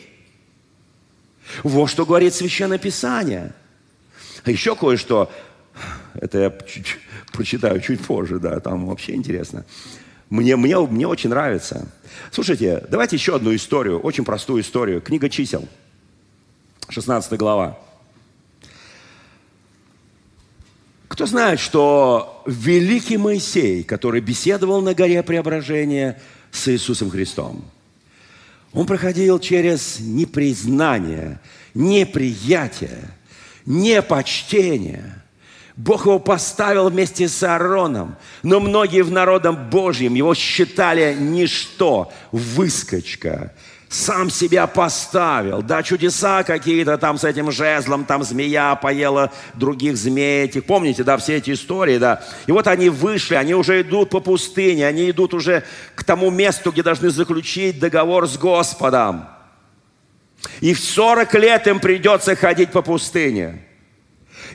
Вот 1.63 1.89
что 1.89 2.05
говорит 2.05 2.35
Священное 2.35 2.77
Писание. 2.77 3.53
А 4.49 4.51
еще 4.51 4.75
кое-что, 4.75 5.31
это 6.15 6.39
я 6.39 6.57
чуть, 6.67 6.97
прочитаю 7.31 7.79
чуть 7.81 8.01
позже, 8.01 8.39
да, 8.39 8.59
там 8.59 8.87
вообще 8.87 9.13
интересно. 9.13 9.63
Мне, 10.31 10.55
мне, 10.55 10.75
мне 10.79 11.05
очень 11.05 11.29
нравится. 11.29 11.87
Слушайте, 12.31 12.83
давайте 12.89 13.15
еще 13.15 13.35
одну 13.35 13.53
историю, 13.53 13.99
очень 13.99 14.25
простую 14.25 14.63
историю. 14.63 15.01
Книга 15.01 15.29
чисел, 15.29 15.69
16 16.89 17.31
глава. 17.33 17.77
Кто 21.09 21.27
знает, 21.27 21.59
что 21.59 22.41
великий 22.47 23.17
Моисей, 23.17 23.83
который 23.83 24.19
беседовал 24.19 24.81
на 24.81 24.95
горе 24.95 25.21
преображения 25.21 26.19
с 26.49 26.67
Иисусом 26.69 27.11
Христом, 27.11 27.63
он 28.73 28.87
проходил 28.87 29.37
через 29.37 29.99
непризнание, 29.99 31.39
неприятие, 31.75 33.11
непочтение. 33.65 35.19
Бог 35.75 36.05
его 36.05 36.19
поставил 36.19 36.89
вместе 36.89 37.29
с 37.29 37.41
Аароном, 37.41 38.17
но 38.43 38.59
многие 38.59 39.01
в 39.01 39.11
народом 39.11 39.69
Божьем 39.69 40.13
его 40.13 40.35
считали 40.35 41.15
ничто, 41.17 42.11
выскочка, 42.33 43.53
сам 43.87 44.29
себя 44.29 44.67
поставил. 44.67 45.61
Да, 45.61 45.81
чудеса 45.81 46.43
какие-то 46.43 46.97
там 46.97 47.17
с 47.17 47.23
этим 47.23 47.49
жезлом, 47.49 48.03
там 48.03 48.23
змея 48.23 48.75
поела 48.75 49.31
других 49.55 49.97
змей 49.97 50.45
этих. 50.45 50.65
Помните, 50.65 51.03
да, 51.03 51.17
все 51.17 51.37
эти 51.37 51.51
истории, 51.51 51.97
да. 51.97 52.23
И 52.45 52.51
вот 52.51 52.67
они 52.67 52.89
вышли, 52.89 53.35
они 53.35 53.55
уже 53.55 53.81
идут 53.81 54.09
по 54.09 54.19
пустыне, 54.19 54.85
они 54.85 55.09
идут 55.09 55.33
уже 55.33 55.63
к 55.95 56.03
тому 56.03 56.29
месту, 56.29 56.71
где 56.71 56.83
должны 56.83 57.09
заключить 57.09 57.79
договор 57.79 58.27
с 58.27 58.37
Господом. 58.37 59.27
И 60.61 60.73
в 60.73 60.79
40 60.79 61.33
лет 61.35 61.67
им 61.67 61.79
придется 61.79 62.35
ходить 62.35 62.71
по 62.71 62.81
пустыне. 62.81 63.63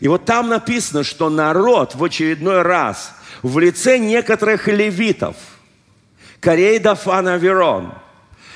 И 0.01 0.09
вот 0.09 0.25
там 0.25 0.49
написано, 0.49 1.05
что 1.05 1.31
народ 1.31 1.95
в 1.95 2.03
очередной 2.03 2.63
раз 2.63 3.15
в 3.43 3.59
лице 3.59 3.99
некоторых 3.99 4.69
левитов, 4.69 5.37
Корей, 6.41 6.79
Дафан, 6.79 7.29
Аверон, 7.29 7.95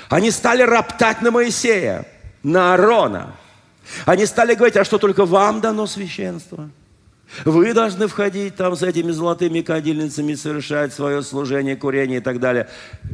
они 0.08 0.30
стали 0.30 0.62
роптать 0.62 1.22
на 1.22 1.30
Моисея, 1.30 2.06
на 2.42 2.72
Аарона. 2.72 3.34
Они 4.04 4.26
стали 4.26 4.54
говорить, 4.54 4.76
а 4.76 4.84
что 4.84 4.98
только 4.98 5.24
вам 5.24 5.60
дано 5.60 5.86
священство? 5.86 6.70
Вы 7.44 7.74
должны 7.74 8.06
входить 8.06 8.56
там 8.56 8.74
с 8.74 8.82
этими 8.82 9.10
золотыми 9.10 9.60
кадильницами, 9.60 10.34
совершать 10.34 10.94
свое 10.94 11.22
служение, 11.22 11.76
курение 11.76 12.18
и 12.18 12.22
так 12.22 12.40
далее. 12.40 12.68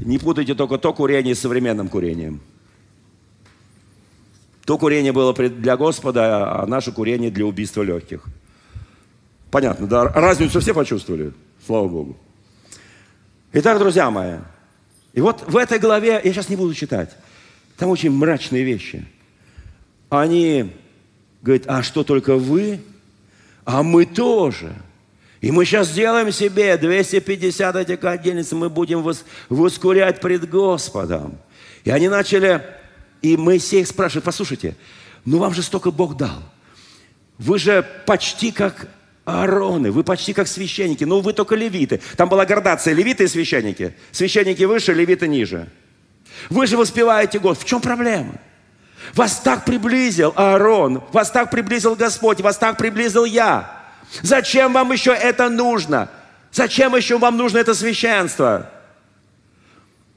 Не 0.05 0.19
путайте 0.19 0.55
только 0.55 0.79
то 0.79 0.93
курение 0.93 1.35
с 1.35 1.41
современным 1.41 1.89
курением. 1.89 2.41
То 4.65 4.79
курение 4.79 5.13
было 5.13 5.35
для 5.35 5.77
Господа, 5.77 6.63
а 6.63 6.67
наше 6.67 6.93
курение 6.93 7.31
для 7.31 7.45
убийства 7.45 7.83
легких. 7.83 8.25
Понятно, 9.51 9.87
да? 9.87 10.05
Разницу 10.05 10.61
все 10.61 10.75
почувствовали? 10.75 11.33
Слава 11.67 11.89
Богу. 11.89 12.17
Итак, 13.53 13.79
друзья 13.79 14.11
мои, 14.11 14.39
и 15.13 15.21
вот 15.21 15.45
в 15.47 15.57
этой 15.57 15.79
главе, 15.79 16.21
я 16.25 16.33
сейчас 16.33 16.49
не 16.49 16.57
буду 16.57 16.75
читать, 16.75 17.11
там 17.77 17.91
очень 17.91 18.11
мрачные 18.11 18.65
вещи. 18.65 19.07
Они 20.11 20.73
говорят, 21.41 21.67
а 21.69 21.83
что 21.83 22.03
только 22.03 22.37
вы? 22.37 22.81
А 23.65 23.83
мы 23.83 24.07
тоже. 24.07 24.75
И 25.41 25.51
мы 25.51 25.65
сейчас 25.65 25.89
сделаем 25.89 26.33
себе 26.33 26.77
250 26.77 27.77
этих 27.77 28.03
отдельниц, 28.03 28.53
мы 28.53 28.71
будем 28.71 29.03
вос, 29.03 29.25
воскурять 29.49 30.21
пред 30.21 30.49
Господом. 30.49 31.39
И 31.85 31.91
они 31.91 32.09
начали, 32.09 32.63
и 33.25 33.39
Моисей 33.39 33.81
их 33.81 33.89
спрашивает, 33.89 34.23
послушайте, 34.23 34.77
ну 35.25 35.39
вам 35.39 35.55
же 35.55 35.63
столько 35.63 35.91
Бог 35.91 36.15
дал. 36.15 36.43
Вы 37.39 37.59
же 37.59 37.83
почти 38.05 38.53
как 38.53 38.87
Аароны, 39.25 39.91
вы 39.91 40.05
почти 40.05 40.35
как 40.35 40.47
священники, 40.47 41.05
ну 41.05 41.21
вы 41.21 41.33
только 41.33 41.55
левиты. 41.55 42.03
Там 42.19 42.29
была 42.29 42.45
градация, 42.45 42.93
левиты 42.93 43.25
и 43.25 43.27
священники. 43.27 43.97
Священники 44.13 44.65
выше, 44.65 44.93
левиты 44.93 45.27
ниже. 45.27 45.71
Вы 46.51 46.67
же 46.67 46.77
воспеваете 46.77 47.39
Год. 47.39 47.59
В 47.59 47.65
чем 47.65 47.81
проблема? 47.81 48.35
Вас 49.15 49.41
так 49.41 49.65
приблизил 49.65 50.35
Аарон, 50.37 51.03
вас 51.11 51.31
так 51.31 51.51
приблизил 51.51 51.95
Господь, 51.95 52.43
вас 52.43 52.59
так 52.59 52.77
приблизил 52.77 53.25
я. 53.25 53.85
Зачем 54.21 54.75
вам 54.75 54.93
еще 54.93 55.13
это 55.13 55.49
нужно? 55.49 56.11
Зачем 56.53 56.95
еще 56.95 57.17
вам 57.17 57.39
нужно 57.39 57.57
это 57.57 57.73
священство? 57.73 58.71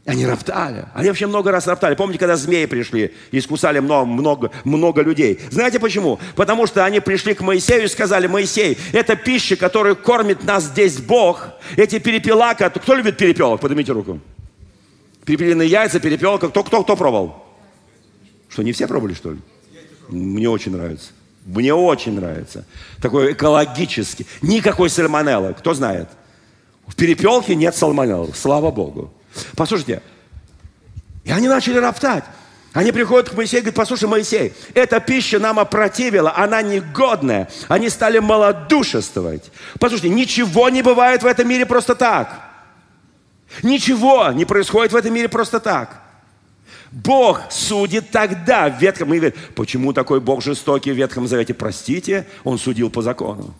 Они 0.08 0.26
роптали. 0.26 0.86
Они 0.94 1.10
вообще 1.10 1.28
много 1.28 1.52
раз 1.52 1.68
роптали. 1.68 1.94
Помните, 1.94 2.20
когда 2.20 2.38
змеи 2.38 2.66
пришли 2.66 3.14
и 3.32 3.40
искусали 3.40 3.80
много, 3.80 4.06
много, 4.06 4.52
много 4.64 5.02
людей? 5.02 5.38
Знаете 5.52 5.80
почему? 5.80 6.18
Потому 6.38 6.66
что 6.66 6.86
они 6.86 7.02
пришли 7.02 7.34
к 7.34 7.42
Моисею 7.42 7.84
и 7.84 7.88
сказали, 7.90 8.26
Моисей, 8.26 8.78
это 8.94 9.18
пища, 9.18 9.58
которую 9.58 9.98
кормит 9.98 10.46
нас 10.46 10.64
здесь 10.64 11.00
Бог. 11.00 11.50
Эти 11.76 12.00
перепела, 12.00 12.54
кто 12.54 12.96
любит 12.96 13.18
перепелок? 13.18 13.60
Поднимите 13.60 13.92
руку. 13.92 14.22
Перепелиные 15.26 15.68
яйца, 15.68 16.00
перепелка. 16.00 16.48
Кто, 16.48 16.64
кто, 16.64 16.84
кто 16.84 16.96
пробовал? 16.96 17.44
Что, 18.48 18.64
не 18.64 18.72
все 18.72 18.88
пробовали, 18.88 19.14
что 19.14 19.34
ли? 19.34 19.40
Мне 20.08 20.50
очень 20.50 20.72
нравится. 20.72 21.10
Мне 21.46 21.74
очень 21.74 22.16
нравится. 22.16 22.66
Такой 23.02 23.34
экологический. 23.34 24.26
Никакой 24.42 24.90
сальмонеллы. 24.90 25.54
Кто 25.54 25.74
знает? 25.74 26.08
В 26.88 26.96
перепелке 26.96 27.56
нет 27.56 27.76
сальмонеллы. 27.76 28.32
Слава 28.34 28.72
Богу. 28.72 29.12
Послушайте, 29.56 30.02
и 31.24 31.32
они 31.32 31.48
начали 31.48 31.78
роптать. 31.78 32.24
Они 32.74 32.92
приходят 32.92 33.30
к 33.30 33.34
Моисею 33.34 33.62
и 33.62 33.64
говорят, 33.64 33.76
послушай, 33.76 34.08
Моисей, 34.08 34.54
эта 34.76 35.00
пища 35.00 35.40
нам 35.40 35.60
опротивила, 35.60 36.36
она 36.36 36.62
негодная. 36.62 37.50
Они 37.68 37.90
стали 37.90 38.20
малодушествовать. 38.20 39.52
Послушайте, 39.80 40.10
ничего 40.10 40.70
не 40.70 40.84
бывает 40.84 41.24
в 41.24 41.26
этом 41.26 41.50
мире 41.50 41.66
просто 41.66 41.96
так. 41.96 42.40
Ничего 43.64 44.32
не 44.32 44.46
происходит 44.46 44.94
в 44.94 44.96
этом 44.96 45.14
мире 45.14 45.28
просто 45.28 45.60
так. 45.60 46.04
Бог 46.92 47.42
судит 47.50 48.12
тогда 48.12 48.70
в 48.70 48.80
Ветхом 48.80 49.10
Завете. 49.10 49.36
Почему 49.56 49.92
такой 49.92 50.20
Бог 50.20 50.44
жестокий 50.44 50.92
в 50.92 50.96
Ветхом 50.96 51.28
Завете? 51.28 51.54
Простите, 51.54 52.28
Он 52.44 52.58
судил 52.58 52.90
по 52.90 53.02
закону. 53.02 53.54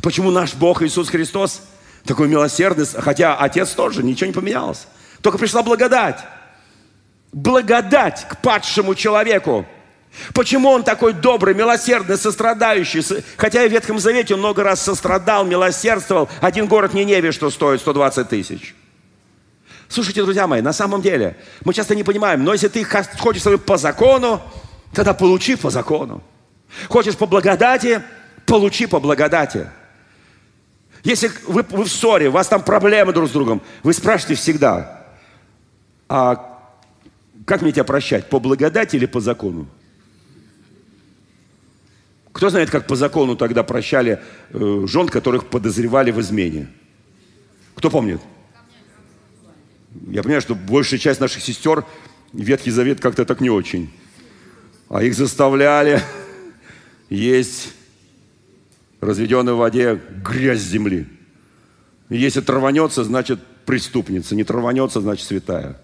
Почему 0.00 0.30
наш 0.30 0.54
Бог 0.54 0.82
Иисус 0.82 1.08
Христос 1.08 1.62
такой 2.04 2.28
милосердный, 2.28 2.86
хотя 2.86 3.36
Отец 3.36 3.70
тоже, 3.70 4.02
ничего 4.02 4.26
не 4.26 4.32
поменялось. 4.32 4.86
Только 5.20 5.38
пришла 5.38 5.62
благодать. 5.62 6.18
Благодать 7.32 8.26
к 8.28 8.38
падшему 8.38 8.94
человеку. 8.94 9.66
Почему 10.34 10.68
он 10.68 10.82
такой 10.82 11.14
добрый, 11.14 11.54
милосердный, 11.54 12.18
сострадающий? 12.18 13.02
Хотя 13.36 13.64
и 13.64 13.68
в 13.68 13.72
Ветхом 13.72 13.98
Завете 13.98 14.34
он 14.34 14.40
много 14.40 14.62
раз 14.62 14.82
сострадал, 14.82 15.44
милосердствовал. 15.44 16.28
Один 16.40 16.66
город 16.66 16.92
Ниневе, 16.92 17.32
что 17.32 17.50
стоит 17.50 17.80
120 17.80 18.28
тысяч. 18.28 18.74
Слушайте, 19.88 20.22
друзья 20.22 20.46
мои, 20.46 20.60
на 20.60 20.72
самом 20.72 21.02
деле, 21.02 21.36
мы 21.64 21.74
часто 21.74 21.94
не 21.94 22.02
понимаем, 22.02 22.44
но 22.44 22.52
если 22.52 22.68
ты 22.68 22.84
хочешь 22.84 23.42
по 23.60 23.76
закону, 23.76 24.40
тогда 24.94 25.14
получи 25.14 25.54
по 25.54 25.70
закону. 25.70 26.22
Хочешь 26.88 27.16
по 27.16 27.26
благодати, 27.26 28.02
получи 28.46 28.86
по 28.86 29.00
благодати. 29.00 29.68
Если 31.04 31.30
вы, 31.46 31.64
вы 31.68 31.84
в 31.84 31.88
ссоре, 31.88 32.28
у 32.28 32.32
вас 32.32 32.48
там 32.48 32.62
проблемы 32.62 33.12
друг 33.12 33.28
с 33.28 33.32
другом, 33.32 33.60
вы 33.82 33.92
спрашиваете 33.92 34.40
всегда, 34.40 35.06
а 36.08 36.70
как 37.44 37.62
мне 37.62 37.72
тебя 37.72 37.84
прощать, 37.84 38.28
по 38.28 38.38
благодати 38.38 38.96
или 38.96 39.06
по 39.06 39.20
закону? 39.20 39.66
Кто 42.32 42.50
знает, 42.50 42.70
как 42.70 42.86
по 42.86 42.96
закону 42.96 43.36
тогда 43.36 43.62
прощали 43.62 44.22
э, 44.50 44.84
жен, 44.86 45.08
которых 45.08 45.46
подозревали 45.46 46.10
в 46.12 46.20
измене? 46.20 46.68
Кто 47.74 47.90
помнит? 47.90 48.20
Я 50.08 50.22
понимаю, 50.22 50.40
что 50.40 50.54
большая 50.54 50.98
часть 50.98 51.20
наших 51.20 51.42
сестер 51.42 51.84
Ветхий 52.32 52.70
Завет 52.70 53.00
как-то 53.00 53.24
так 53.24 53.40
не 53.40 53.50
очень. 53.50 53.92
А 54.88 55.02
их 55.02 55.14
заставляли 55.14 56.00
есть 57.10 57.74
разведенной 59.02 59.52
в 59.52 59.56
воде 59.56 60.00
грязь 60.24 60.60
земли. 60.60 61.06
Если 62.08 62.40
траванется, 62.40 63.04
значит 63.04 63.40
преступница. 63.66 64.34
Не 64.34 64.44
траванется, 64.44 65.00
значит 65.00 65.26
святая. 65.26 65.76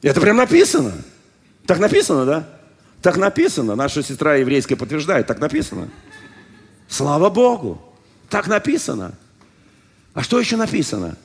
Это 0.00 0.20
прям 0.20 0.38
написано. 0.38 0.92
Так 1.66 1.78
написано, 1.78 2.24
да? 2.24 2.48
Так 3.02 3.18
написано. 3.18 3.76
Наша 3.76 4.02
сестра 4.02 4.36
еврейская 4.36 4.74
подтверждает. 4.74 5.26
Так 5.26 5.38
написано. 5.38 5.90
Слава 6.88 7.28
Богу. 7.28 7.80
Так 8.30 8.48
написано. 8.48 9.14
А 10.14 10.22
что 10.22 10.40
еще 10.40 10.56
написано? 10.56 11.16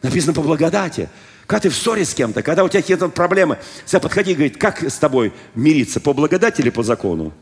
Написано 0.00 0.32
по 0.32 0.42
благодати. 0.42 1.08
Когда 1.46 1.62
ты 1.62 1.70
в 1.70 1.74
ссоре 1.74 2.04
с 2.04 2.14
кем-то, 2.14 2.42
когда 2.42 2.62
у 2.62 2.68
тебя 2.68 2.82
какие-то 2.82 3.08
проблемы, 3.08 3.58
все 3.84 3.98
подходи 3.98 4.32
и 4.32 4.34
говорит, 4.34 4.58
как 4.58 4.82
с 4.82 4.98
тобой 4.98 5.32
мириться, 5.54 5.98
по 5.98 6.12
благодати 6.12 6.60
или 6.60 6.70
по 6.70 6.82
закону? 6.82 7.32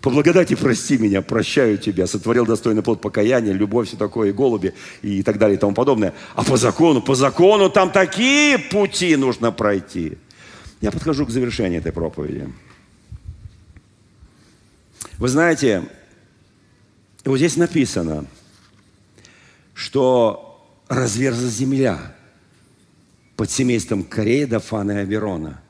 По 0.00 0.10
благодати 0.10 0.54
прости 0.54 0.96
меня, 0.96 1.22
прощаю 1.22 1.76
тебя, 1.76 2.06
сотворил 2.06 2.46
достойный 2.46 2.82
плод 2.82 3.00
покаяния, 3.00 3.52
любовь, 3.52 3.88
все 3.88 3.96
такое, 3.96 4.28
и 4.28 4.32
голуби, 4.32 4.74
и 5.02 5.22
так 5.24 5.38
далее, 5.38 5.56
и 5.56 5.58
тому 5.60 5.74
подобное. 5.74 6.14
А 6.36 6.44
по 6.44 6.56
закону, 6.56 7.02
по 7.02 7.16
закону 7.16 7.68
там 7.68 7.90
такие 7.90 8.58
пути 8.58 9.16
нужно 9.16 9.50
пройти. 9.50 10.18
Я 10.80 10.92
подхожу 10.92 11.26
к 11.26 11.30
завершению 11.30 11.80
этой 11.80 11.90
проповеди. 11.90 12.48
Вы 15.18 15.28
знаете, 15.28 15.88
вот 17.24 17.38
здесь 17.38 17.56
написано, 17.56 18.26
что 19.74 20.64
разверзла 20.86 21.48
земля 21.48 22.14
под 23.34 23.50
семейством 23.50 24.04
Корея, 24.04 24.46
Дафана 24.46 24.92
и 24.92 24.96
Аверона. 24.96 25.60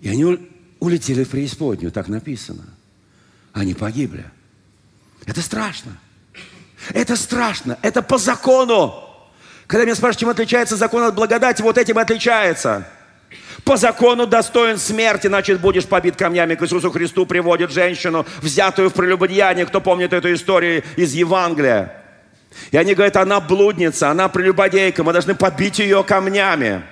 И 0.00 0.08
они 0.08 0.38
улетели 0.78 1.24
в 1.24 1.30
преисподнюю, 1.30 1.90
так 1.90 2.06
написано– 2.06 2.64
они 3.54 3.72
погибли. 3.72 4.24
Это 5.26 5.40
страшно. 5.40 5.96
Это 6.92 7.16
страшно. 7.16 7.78
Это 7.80 8.02
по 8.02 8.18
закону. 8.18 9.00
Когда 9.66 9.84
меня 9.84 9.94
спрашивают, 9.94 10.20
чем 10.20 10.28
отличается 10.28 10.76
закон 10.76 11.04
от 11.04 11.14
благодати, 11.14 11.62
вот 11.62 11.78
этим 11.78 11.96
отличается. 11.96 12.86
По 13.64 13.78
закону 13.78 14.26
достоин 14.26 14.76
смерти, 14.76 15.28
значит, 15.28 15.60
будешь 15.60 15.86
побит 15.86 16.16
камнями. 16.16 16.56
К 16.56 16.62
Иисусу 16.62 16.90
Христу 16.90 17.24
приводит 17.24 17.70
женщину, 17.70 18.26
взятую 18.42 18.90
в 18.90 18.92
прелюбодеяние. 18.92 19.64
Кто 19.64 19.80
помнит 19.80 20.12
эту 20.12 20.34
историю 20.34 20.82
из 20.96 21.14
Евангелия? 21.14 22.02
И 22.72 22.76
они 22.76 22.94
говорят, 22.94 23.16
она 23.16 23.40
блудница, 23.40 24.10
она 24.10 24.28
прелюбодейка, 24.28 25.02
мы 25.02 25.12
должны 25.12 25.34
побить 25.34 25.78
ее 25.78 26.04
камнями. 26.04 26.82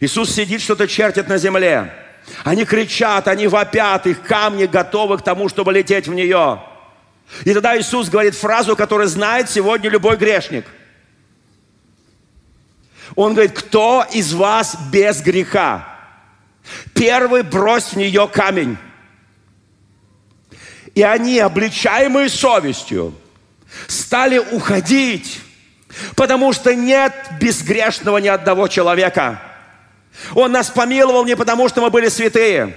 Иисус 0.00 0.34
сидит, 0.34 0.60
что-то 0.60 0.88
чертит 0.88 1.28
на 1.28 1.38
земле. 1.38 1.92
Они 2.44 2.64
кричат, 2.64 3.28
они 3.28 3.46
вопят, 3.46 4.06
их 4.06 4.22
камни 4.22 4.66
готовы 4.66 5.18
к 5.18 5.22
тому, 5.22 5.48
чтобы 5.48 5.72
лететь 5.72 6.08
в 6.08 6.14
нее. 6.14 6.60
И 7.44 7.52
тогда 7.52 7.78
Иисус 7.78 8.08
говорит 8.08 8.34
фразу, 8.34 8.76
которую 8.76 9.08
знает 9.08 9.50
сегодня 9.50 9.90
любой 9.90 10.16
грешник. 10.16 10.64
Он 13.14 13.32
говорит, 13.32 13.52
кто 13.52 14.04
из 14.12 14.32
вас 14.32 14.76
без 14.90 15.20
греха? 15.20 15.88
Первый 16.94 17.42
брось 17.42 17.92
в 17.92 17.96
нее 17.96 18.28
камень. 18.28 18.76
И 20.94 21.02
они, 21.02 21.38
обличаемые 21.38 22.28
совестью, 22.28 23.14
стали 23.86 24.38
уходить, 24.38 25.40
потому 26.16 26.52
что 26.52 26.74
нет 26.74 27.12
безгрешного 27.40 28.18
ни 28.18 28.28
одного 28.28 28.68
человека. 28.68 29.40
Он 30.34 30.52
нас 30.52 30.70
помиловал 30.70 31.24
не 31.24 31.36
потому, 31.36 31.68
что 31.68 31.80
мы 31.80 31.90
были 31.90 32.08
святые, 32.08 32.76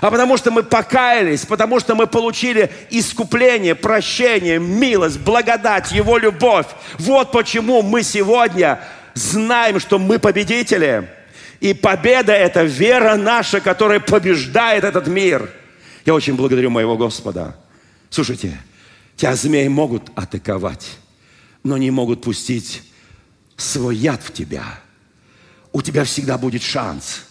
а 0.00 0.10
потому 0.10 0.36
что 0.36 0.50
мы 0.50 0.62
покаялись, 0.62 1.44
потому 1.44 1.80
что 1.80 1.94
мы 1.94 2.06
получили 2.06 2.70
искупление, 2.90 3.74
прощение, 3.74 4.58
милость, 4.58 5.18
благодать, 5.20 5.92
Его 5.92 6.18
любовь. 6.18 6.66
Вот 6.98 7.32
почему 7.32 7.82
мы 7.82 8.02
сегодня 8.02 8.80
знаем, 9.14 9.80
что 9.80 9.98
мы 9.98 10.18
победители. 10.18 11.08
И 11.60 11.74
победа– 11.74 12.32
это 12.32 12.64
вера 12.64 13.16
наша, 13.16 13.60
которая 13.60 14.00
побеждает 14.00 14.84
этот 14.84 15.06
мир. 15.06 15.50
Я 16.04 16.14
очень 16.14 16.34
благодарю 16.34 16.70
моего 16.70 16.96
Господа. 16.96 17.56
Слушайте, 18.10 18.58
тебя 19.16 19.36
змеи 19.36 19.68
могут 19.68 20.10
атаковать, 20.16 20.98
но 21.62 21.76
не 21.76 21.90
могут 21.90 22.22
пустить 22.22 22.82
свой 23.56 23.96
яд 23.96 24.20
в 24.22 24.32
тебя. 24.32 24.64
У 25.72 25.82
тебя 25.82 26.04
всегда 26.04 26.38
будет 26.38 26.62
шанс. 26.62 27.22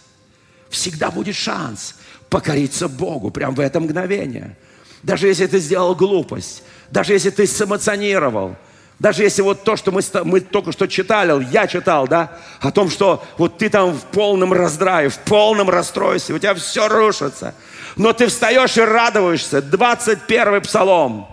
Всегда 0.69 1.11
будет 1.11 1.35
шанс 1.35 1.95
покориться 2.29 2.87
Богу 2.87 3.29
прямо 3.29 3.53
в 3.53 3.59
это 3.59 3.79
мгновение. 3.79 4.57
Даже 5.03 5.27
если 5.27 5.47
ты 5.47 5.59
сделал 5.59 5.95
глупость, 5.95 6.63
даже 6.89 7.13
если 7.13 7.29
ты 7.29 7.45
сэмоционировал, 7.45 8.55
даже 8.99 9.23
если 9.23 9.41
вот 9.41 9.63
то, 9.63 9.75
что 9.75 9.91
мы, 9.91 10.01
мы 10.23 10.41
только 10.41 10.71
что 10.71 10.87
читали, 10.87 11.45
я 11.51 11.65
читал, 11.65 12.07
да, 12.07 12.37
о 12.59 12.71
том, 12.71 12.89
что 12.89 13.23
вот 13.37 13.57
ты 13.57 13.67
там 13.67 13.93
в 13.93 14.03
полном 14.03 14.53
раздрае, 14.53 15.09
в 15.09 15.17
полном 15.19 15.69
расстройстве, 15.69 16.35
у 16.35 16.39
тебя 16.39 16.53
все 16.53 16.87
рушится. 16.87 17.55
Но 17.95 18.13
ты 18.13 18.27
встаешь 18.27 18.77
и 18.77 18.81
радуешься. 18.81 19.61
21 19.61 20.61
псалом. 20.61 21.27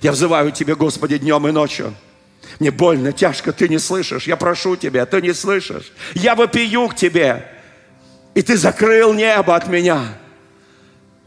Я 0.00 0.12
взываю 0.12 0.52
тебе, 0.52 0.74
Господи, 0.74 1.18
днем 1.18 1.46
и 1.46 1.52
ночью. 1.52 1.94
Мне 2.60 2.70
больно, 2.70 3.10
тяжко, 3.10 3.52
ты 3.52 3.68
не 3.70 3.78
слышишь. 3.78 4.26
Я 4.26 4.36
прошу 4.36 4.76
тебя, 4.76 5.06
ты 5.06 5.22
не 5.22 5.32
слышишь. 5.32 5.92
Я 6.12 6.34
вопию 6.34 6.88
к 6.88 6.94
тебе. 6.94 7.48
И 8.34 8.42
ты 8.42 8.58
закрыл 8.58 9.14
небо 9.14 9.56
от 9.56 9.66
меня. 9.66 10.18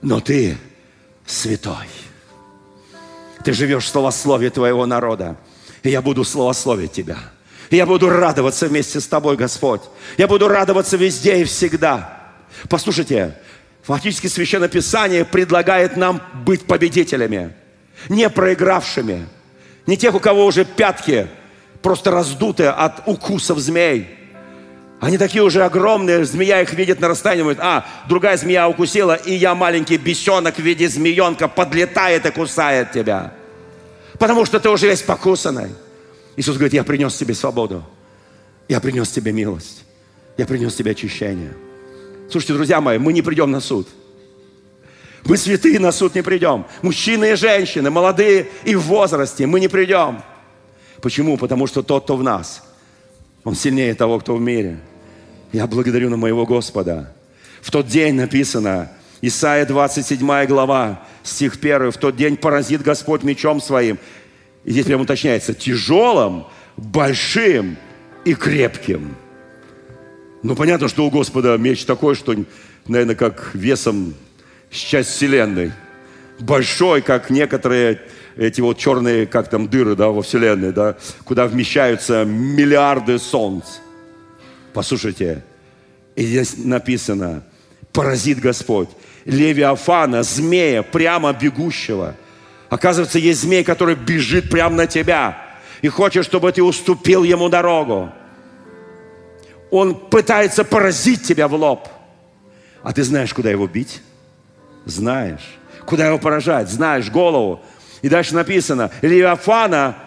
Но 0.03 0.19
ты 0.19 0.55
святой. 1.25 1.87
Ты 3.43 3.51
живешь 3.51 3.85
в 3.85 3.89
словословии 3.89 4.49
твоего 4.49 4.85
народа. 4.85 5.35
И 5.81 5.89
я 5.89 6.03
буду 6.03 6.23
словословить 6.23 6.91
тебя. 6.91 7.17
И 7.71 7.77
я 7.77 7.87
буду 7.87 8.09
радоваться 8.09 8.67
вместе 8.67 8.99
с 9.01 9.07
тобой, 9.07 9.35
Господь. 9.35 9.81
Я 10.17 10.27
буду 10.27 10.47
радоваться 10.47 10.97
везде 10.97 11.41
и 11.41 11.45
всегда. 11.45 12.31
Послушайте, 12.69 13.35
фактически 13.81 14.27
Священное 14.27 14.69
Писание 14.69 15.25
предлагает 15.25 15.97
нам 15.97 16.21
быть 16.45 16.67
победителями, 16.67 17.53
не 18.07 18.29
проигравшими, 18.29 19.27
не 19.85 19.97
тех, 19.97 20.15
у 20.15 20.19
кого 20.19 20.45
уже 20.45 20.65
пятки 20.65 21.27
просто 21.81 22.11
раздуты 22.11 22.65
от 22.65 23.07
укусов 23.07 23.59
змей, 23.59 24.07
они 25.03 25.17
такие 25.17 25.43
уже 25.43 25.63
огромные, 25.65 26.23
змея 26.23 26.61
их 26.61 26.73
видит 26.73 27.01
на 27.01 27.09
расстоянии, 27.09 27.41
говорит, 27.41 27.61
а, 27.61 27.85
другая 28.07 28.37
змея 28.37 28.69
укусила, 28.69 29.15
и 29.15 29.33
я 29.33 29.53
маленький 29.53 29.97
бесенок 29.97 30.55
в 30.55 30.59
виде 30.59 30.87
змеенка 30.87 31.49
подлетает 31.49 32.25
и 32.25 32.31
кусает 32.31 32.93
тебя. 32.93 33.33
Потому 34.17 34.45
что 34.45 34.61
ты 34.61 34.69
уже 34.69 34.87
весь 34.87 35.01
покусанный. 35.01 35.71
Иисус 36.37 36.55
говорит, 36.55 36.73
я 36.73 36.85
принес 36.85 37.17
тебе 37.17 37.33
свободу. 37.33 37.83
Я 38.69 38.79
принес 38.79 39.09
тебе 39.09 39.33
милость. 39.33 39.83
Я 40.37 40.45
принес 40.45 40.73
тебе 40.73 40.91
очищение. 40.91 41.51
Слушайте, 42.31 42.53
друзья 42.53 42.79
мои, 42.79 42.97
мы 42.97 43.11
не 43.11 43.21
придем 43.21 43.51
на 43.51 43.59
суд. 43.59 43.89
Мы 45.25 45.37
святые 45.37 45.79
на 45.79 45.91
суд 45.91 46.15
не 46.15 46.21
придем. 46.21 46.65
Мужчины 46.81 47.31
и 47.31 47.35
женщины, 47.35 47.89
молодые 47.89 48.47
и 48.65 48.75
в 48.75 48.81
возрасте, 48.81 49.45
мы 49.45 49.59
не 49.59 49.67
придем. 49.67 50.21
Почему? 51.01 51.37
Потому 51.37 51.67
что 51.67 51.81
тот, 51.81 52.03
кто 52.03 52.17
в 52.17 52.23
нас, 52.23 52.63
он 53.43 53.55
сильнее 53.55 53.93
того, 53.93 54.19
кто 54.19 54.35
в 54.35 54.41
мире. 54.41 54.79
Я 55.51 55.67
благодарю 55.67 56.09
на 56.09 56.17
моего 56.17 56.45
Господа. 56.45 57.13
В 57.61 57.71
тот 57.71 57.87
день 57.87 58.15
написано, 58.15 58.91
Исайя 59.21 59.65
27 59.65 60.45
глава, 60.47 61.01
стих 61.23 61.55
1, 61.55 61.91
в 61.91 61.97
тот 61.97 62.15
день 62.17 62.35
поразит 62.35 62.81
Господь 62.81 63.23
мечом 63.23 63.61
своим. 63.61 63.97
И 64.65 64.71
здесь 64.71 64.85
прямо 64.85 65.03
уточняется, 65.03 65.53
тяжелым, 65.53 66.45
большим 66.75 67.77
и 68.25 68.33
крепким. 68.33 69.15
Ну, 70.41 70.55
понятно, 70.55 70.89
что 70.89 71.05
у 71.05 71.09
Господа 71.09 71.57
меч 71.57 71.85
такой, 71.85 72.15
что, 72.15 72.35
наверное, 72.87 73.15
как 73.15 73.51
весом 73.53 74.13
часть 74.75 75.09
вселенной. 75.09 75.71
Большой, 76.39 77.01
как 77.01 77.29
некоторые 77.29 78.01
эти 78.35 78.61
вот 78.61 78.77
черные, 78.77 79.27
как 79.27 79.49
там, 79.49 79.67
дыры, 79.67 79.95
да, 79.95 80.09
во 80.09 80.21
вселенной, 80.21 80.71
да, 80.71 80.97
куда 81.23 81.47
вмещаются 81.47 82.25
миллиарды 82.25 83.19
солнц. 83.19 83.65
Послушайте, 84.73 85.43
и 86.15 86.25
здесь 86.25 86.55
написано, 86.57 87.43
поразит 87.91 88.39
Господь. 88.39 88.89
Левиафана, 89.25 90.23
змея, 90.23 90.83
прямо 90.83 91.31
бегущего. 91.31 92.15
Оказывается, 92.69 93.19
есть 93.19 93.41
змей, 93.41 93.63
который 93.63 93.95
бежит 93.95 94.49
прямо 94.49 94.75
на 94.75 94.87
тебя 94.87 95.37
и 95.81 95.87
хочет, 95.87 96.25
чтобы 96.25 96.51
ты 96.51 96.63
уступил 96.63 97.23
ему 97.23 97.49
дорогу. 97.49 98.11
Он 99.71 99.95
пытается 99.95 100.63
поразить 100.63 101.23
тебя 101.23 101.47
в 101.47 101.53
лоб. 101.53 101.87
А 102.81 102.91
ты 102.91 103.03
знаешь, 103.03 103.33
куда 103.33 103.49
его 103.49 103.67
бить? 103.67 104.01
Знаешь. 104.85 105.57
Куда 105.85 106.07
его 106.07 106.17
поражать? 106.17 106.69
Знаешь 106.69 107.09
голову. 107.09 107.61
И 108.01 108.09
дальше 108.09 108.35
написано, 108.35 108.91
Левиафана 109.01 109.97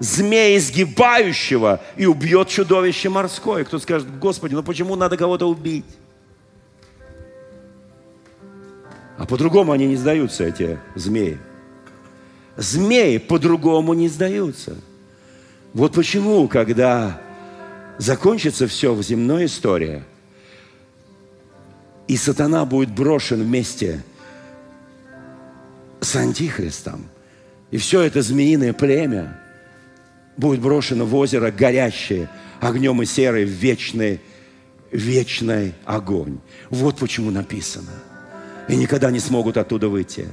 змея 0.00 0.56
изгибающего 0.56 1.80
и 1.96 2.06
убьет 2.06 2.48
чудовище 2.48 3.08
морское. 3.08 3.64
Кто 3.64 3.78
скажет, 3.78 4.18
Господи, 4.18 4.54
ну 4.54 4.62
почему 4.62 4.96
надо 4.96 5.16
кого-то 5.16 5.48
убить? 5.48 5.84
А 9.16 9.26
по-другому 9.26 9.72
они 9.72 9.86
не 9.86 9.96
сдаются, 9.96 10.44
эти 10.44 10.78
змеи. 10.94 11.38
Змеи 12.56 13.18
по-другому 13.18 13.94
не 13.94 14.08
сдаются. 14.08 14.76
Вот 15.72 15.94
почему, 15.94 16.48
когда 16.48 17.20
закончится 17.98 18.66
все 18.66 18.92
в 18.92 19.02
земной 19.02 19.46
истории, 19.46 20.02
и 22.06 22.16
сатана 22.16 22.64
будет 22.64 22.90
брошен 22.90 23.42
вместе 23.42 24.02
с 26.04 26.14
Антихристом, 26.16 27.08
и 27.70 27.78
все 27.78 28.02
это 28.02 28.22
змеиное 28.22 28.72
племя– 28.72 29.40
будет 30.36 30.60
брошено 30.60 31.04
в 31.04 31.14
озеро 31.14 31.50
горящее 31.50 32.28
огнем 32.60 33.02
и 33.02 33.06
серой 33.06 33.44
в 33.44 33.50
вечный, 33.50 34.20
вечный 34.90 35.74
огонь. 35.84 36.38
Вот 36.70 36.98
почему 36.98 37.30
написано. 37.30 37.90
И 38.68 38.76
никогда 38.76 39.10
не 39.10 39.20
смогут 39.20 39.56
оттуда 39.56 39.88
выйти. 39.88 40.28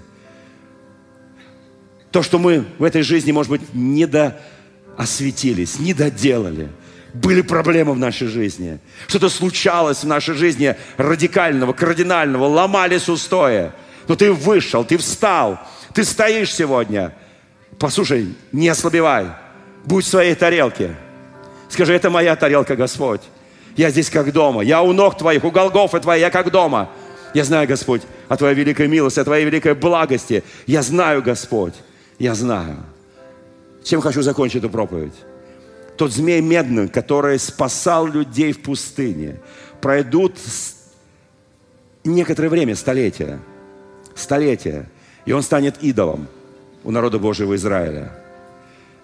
То, 2.12 2.24
что 2.24 2.40
мы 2.40 2.66
в 2.78 2.84
этой 2.84 3.04
жизни, 3.04 3.32
может 3.32 3.50
быть, 3.50 3.74
не 3.74 4.10
осветились, 4.98 5.80
не 5.80 5.94
доделали, 5.94 6.70
были 7.14 7.42
проблемы 7.42 7.94
в 7.94 8.00
нашей 8.00 8.28
жизни, 8.28 8.80
что-то 9.08 9.30
случалось 9.30 10.04
в 10.04 10.08
нашей 10.08 10.36
жизни 10.36 10.76
радикального, 10.98 11.74
кардинального, 11.74 12.46
ломались 12.46 13.10
устоя. 13.10 13.74
Но 14.08 14.16
ты 14.16 14.32
вышел, 14.32 14.84
ты 14.84 14.98
встал, 14.98 15.60
ты 15.94 16.04
стоишь 16.04 16.54
сегодня. 16.54 17.14
Послушай, 17.80 18.36
не 18.52 18.70
ослабевай. 18.70 19.28
Будь 19.86 20.06
в 20.06 20.08
своей 20.08 20.36
тарелке. 20.36 20.96
Скажи, 21.70 21.94
это 21.94 22.10
моя 22.10 22.36
тарелка, 22.36 22.76
Господь. 22.76 23.22
Я 23.76 23.90
здесь 23.90 24.10
как 24.10 24.32
дома. 24.32 24.62
Я 24.62 24.82
у 24.82 24.94
ног 24.94 25.18
Твоих, 25.18 25.44
у 25.44 25.52
Голгофы 25.52 26.00
Твоей, 26.00 26.22
я 26.22 26.30
как 26.30 26.52
дома. 26.52 26.90
Я 27.34 27.46
знаю, 27.46 27.68
Господь, 27.68 28.02
о 28.28 28.36
Твоей 28.36 28.56
великой 28.56 28.88
милости, 28.88 29.20
о 29.20 29.24
Твоей 29.24 29.46
великой 29.46 29.74
благости. 29.74 30.44
Я 30.68 30.82
знаю, 30.82 31.24
Господь, 31.24 31.76
я 32.20 32.36
знаю. 32.36 32.78
Чем 33.84 34.02
хочу 34.02 34.22
закончить 34.22 34.58
эту 34.58 34.70
проповедь? 34.70 35.16
Тот 35.98 36.12
змей 36.12 36.42
медный, 36.42 36.88
который 36.88 37.40
спасал 37.40 38.06
людей 38.06 38.52
в 38.52 38.62
пустыне, 38.62 39.40
пройдут 39.82 40.36
некоторое 42.04 42.50
время, 42.50 42.76
столетия, 42.76 43.40
столетия, 44.16 44.90
и 45.26 45.32
он 45.32 45.44
станет 45.44 45.82
идолом 45.84 46.28
у 46.84 46.92
народа 46.92 47.20
Божьего 47.20 47.56
Израиля. 47.56 48.12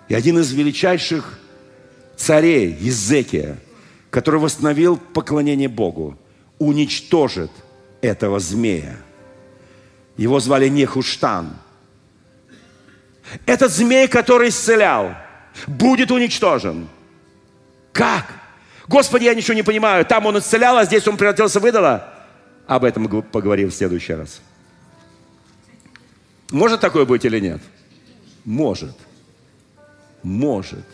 И 0.07 0.15
один 0.15 0.39
из 0.39 0.51
величайших 0.51 1.39
царей, 2.15 2.75
Езекия, 2.79 3.57
который 4.09 4.39
восстановил 4.39 4.97
поклонение 4.97 5.69
Богу, 5.69 6.17
уничтожит 6.59 7.51
этого 8.01 8.39
змея. 8.39 8.97
Его 10.15 10.39
звали 10.39 10.67
Нехуштан. 10.67 11.55
Этот 13.45 13.71
змей, 13.71 14.07
который 14.07 14.49
исцелял, 14.49 15.15
будет 15.67 16.11
уничтожен. 16.11 16.87
Как? 17.91 18.25
Господи, 18.87 19.25
я 19.25 19.35
ничего 19.35 19.53
не 19.53 19.63
понимаю. 19.63 20.05
Там 20.05 20.25
он 20.25 20.39
исцелял, 20.39 20.77
а 20.77 20.85
здесь 20.85 21.07
он 21.07 21.17
превратился 21.17 21.59
в 21.59 21.67
идола. 21.67 22.13
Об 22.65 22.83
этом 22.83 23.07
поговорим 23.23 23.69
в 23.69 23.73
следующий 23.73 24.13
раз. 24.13 24.41
Может 26.51 26.79
такое 26.79 27.05
быть 27.05 27.25
или 27.25 27.39
нет? 27.39 27.61
Может. 28.45 28.95
может. 30.23 30.85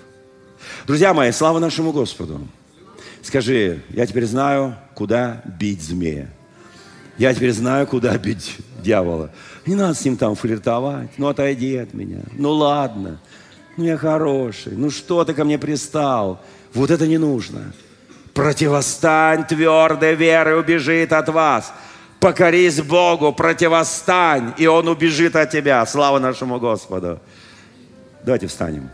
Друзья 0.87 1.13
мои, 1.13 1.31
слава 1.31 1.59
нашему 1.59 1.91
Господу. 1.91 2.47
Скажи, 3.21 3.81
я 3.89 4.05
теперь 4.05 4.25
знаю, 4.25 4.75
куда 4.95 5.43
бить 5.45 5.81
змея. 5.81 6.29
Я 7.17 7.33
теперь 7.33 7.51
знаю, 7.51 7.85
куда 7.85 8.17
бить 8.17 8.57
дьявола. 8.81 9.31
Не 9.65 9.75
надо 9.75 9.93
с 9.93 10.03
ним 10.03 10.17
там 10.17 10.35
флиртовать. 10.35 11.11
Ну, 11.17 11.27
отойди 11.27 11.77
от 11.77 11.93
меня. 11.93 12.21
Ну, 12.31 12.51
ладно. 12.51 13.21
Ну, 13.77 13.83
я 13.83 13.97
хороший. 13.97 14.73
Ну, 14.73 14.89
что 14.89 15.23
ты 15.23 15.33
ко 15.33 15.45
мне 15.45 15.59
пристал? 15.59 16.41
Вот 16.73 16.89
это 16.89 17.07
не 17.07 17.19
нужно. 17.19 17.71
Противостань 18.33 19.45
твердой 19.45 20.15
верой 20.15 20.59
убежит 20.59 21.13
от 21.13 21.29
вас. 21.29 21.71
Покорись 22.23 22.81
Богу, 22.81 23.33
противостань, 23.33 24.53
и 24.57 24.65
Он 24.65 24.87
убежит 24.87 25.35
от 25.35 25.51
тебя. 25.51 25.85
Слава 25.85 26.19
нашему 26.19 26.57
Господу. 26.57 27.19
Давайте 28.23 28.47
встанем. 28.47 28.89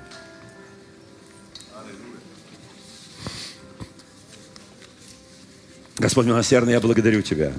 Господь 6.00 6.26
милосердный, 6.26 6.74
я 6.74 6.80
благодарю 6.80 7.22
Тебя. 7.22 7.54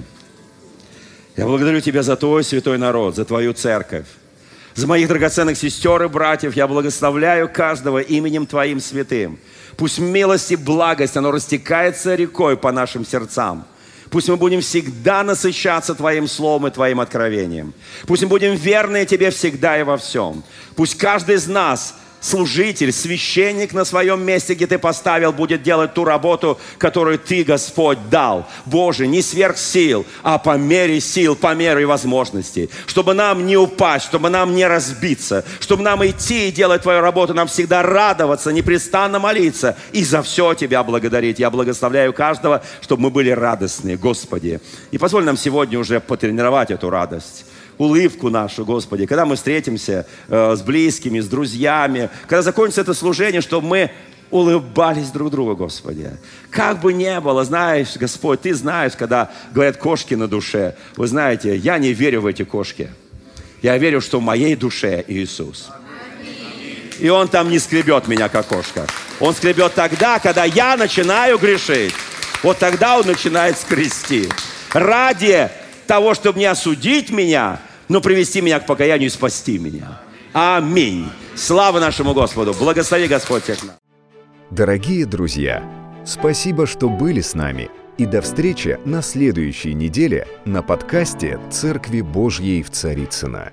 Я 1.37 1.45
благодарю 1.45 1.79
Тебя 1.79 2.03
за 2.03 2.17
Твой 2.17 2.43
святой 2.43 2.77
народ, 2.77 3.15
за 3.15 3.23
Твою 3.23 3.53
церковь. 3.53 4.07
За 4.75 4.87
моих 4.87 5.07
драгоценных 5.07 5.57
сестер 5.57 6.03
и 6.03 6.09
братьев 6.09 6.53
я 6.53 6.67
благословляю 6.67 7.47
каждого 7.47 7.99
именем 7.99 8.45
Твоим 8.45 8.81
святым. 8.81 9.39
Пусть 9.77 9.99
милость 9.99 10.51
и 10.51 10.57
благость, 10.57 11.15
оно 11.15 11.31
растекается 11.31 12.15
рекой 12.15 12.57
по 12.57 12.73
нашим 12.73 13.05
сердцам. 13.05 13.65
Пусть 14.11 14.27
мы 14.29 14.35
будем 14.35 14.61
всегда 14.61 15.23
насыщаться 15.23 15.95
Твоим 15.95 16.27
Словом 16.27 16.67
и 16.67 16.71
Твоим 16.71 16.99
откровением. 16.99 17.73
Пусть 18.05 18.21
мы 18.21 18.29
будем 18.29 18.53
верны 18.53 19.05
Тебе 19.05 19.31
всегда 19.31 19.79
и 19.79 19.83
во 19.83 19.97
всем. 19.97 20.43
Пусть 20.75 20.97
каждый 20.97 21.35
из 21.35 21.47
нас– 21.47 21.95
служитель, 22.21 22.93
священник 22.93 23.73
на 23.73 23.83
своем 23.83 24.23
месте, 24.23 24.53
где 24.53 24.67
ты 24.67 24.77
поставил, 24.77 25.33
будет 25.33 25.63
делать 25.63 25.93
ту 25.93 26.05
работу, 26.05 26.59
которую 26.77 27.19
ты, 27.19 27.43
Господь, 27.43 27.97
дал. 28.09 28.47
Боже, 28.65 29.07
не 29.07 29.21
сверх 29.21 29.57
сил, 29.57 30.05
а 30.23 30.37
по 30.37 30.55
мере 30.57 31.01
сил, 31.01 31.35
по 31.35 31.53
мере 31.55 31.85
возможностей. 31.85 32.69
Чтобы 32.85 33.13
нам 33.13 33.45
не 33.45 33.57
упасть, 33.57 34.05
чтобы 34.05 34.29
нам 34.29 34.55
не 34.55 34.65
разбиться, 34.65 35.43
чтобы 35.59 35.83
нам 35.83 36.05
идти 36.05 36.47
и 36.47 36.51
делать 36.51 36.83
Твою 36.83 37.01
работу, 37.01 37.33
нам 37.33 37.47
всегда 37.47 37.81
радоваться, 37.81 38.51
непрестанно 38.51 39.19
молиться 39.19 39.75
и 39.91 40.03
за 40.03 40.21
все 40.21 40.53
Тебя 40.53 40.83
благодарить. 40.83 41.39
Я 41.39 41.49
благословляю 41.49 42.13
каждого, 42.13 42.63
чтобы 42.81 43.03
мы 43.03 43.09
были 43.09 43.31
радостны, 43.31 43.97
Господи. 43.97 44.61
И 44.91 44.97
позволь 44.97 45.23
нам 45.23 45.37
сегодня 45.37 45.79
уже 45.79 45.99
потренировать 45.99 46.71
эту 46.71 46.89
радость 46.89 47.45
улыбку 47.77 48.29
нашу, 48.29 48.65
Господи, 48.65 49.05
когда 49.05 49.25
мы 49.25 49.35
встретимся 49.35 50.05
э, 50.27 50.55
с 50.55 50.61
близкими, 50.61 51.19
с 51.19 51.27
друзьями, 51.27 52.09
когда 52.27 52.41
закончится 52.41 52.81
это 52.81 52.93
служение, 52.93 53.41
чтобы 53.41 53.67
мы 53.67 53.91
улыбались 54.31 55.09
друг 55.09 55.29
другу, 55.29 55.55
Господи. 55.55 56.11
Как 56.49 56.79
бы 56.79 56.93
ни 56.93 57.19
было, 57.19 57.43
знаешь, 57.43 57.95
Господь, 57.95 58.41
Ты 58.41 58.53
знаешь, 58.53 58.93
когда 58.97 59.29
говорят 59.53 59.77
кошки 59.77 60.15
на 60.15 60.27
душе. 60.27 60.75
Вы 60.95 61.07
знаете, 61.07 61.55
я 61.55 61.77
не 61.77 61.93
верю 61.93 62.21
в 62.21 62.25
эти 62.25 62.43
кошки. 62.43 62.89
Я 63.61 63.77
верю, 63.77 64.01
что 64.01 64.19
в 64.19 64.23
моей 64.23 64.55
душе 64.55 65.03
Иисус. 65.07 65.69
И 66.99 67.09
Он 67.09 67.27
там 67.27 67.49
не 67.49 67.59
скребет 67.59 68.07
меня, 68.07 68.29
как 68.29 68.47
кошка. 68.47 68.87
Он 69.19 69.35
скребет 69.35 69.73
тогда, 69.73 70.19
когда 70.19 70.45
я 70.45 70.77
начинаю 70.77 71.37
грешить. 71.37 71.93
Вот 72.41 72.57
тогда 72.57 72.97
Он 72.97 73.05
начинает 73.05 73.57
скрести. 73.57 74.29
Ради 74.73 75.49
того, 75.91 76.13
чтобы 76.13 76.39
не 76.39 76.45
осудить 76.45 77.09
меня, 77.09 77.59
но 77.89 77.99
привести 77.99 78.39
меня 78.39 78.61
к 78.61 78.65
покаянию 78.65 79.07
и 79.07 79.11
спасти 79.11 79.59
меня. 79.59 79.99
Аминь. 80.31 81.09
Слава 81.35 81.81
нашему 81.81 82.13
Господу. 82.13 82.53
Благослови 82.53 83.09
Господь 83.09 83.43
всех 83.43 83.61
нас. 83.63 83.75
Дорогие 84.51 85.05
друзья, 85.05 85.61
спасибо, 86.05 86.65
что 86.65 86.87
были 86.87 87.19
с 87.19 87.33
нами. 87.33 87.69
И 87.97 88.05
до 88.05 88.21
встречи 88.21 88.79
на 88.85 89.01
следующей 89.01 89.73
неделе 89.73 90.29
на 90.45 90.63
подкасте 90.63 91.41
«Церкви 91.51 91.99
Божьей 91.99 92.63
в 92.63 92.69
Царицына. 92.69 93.51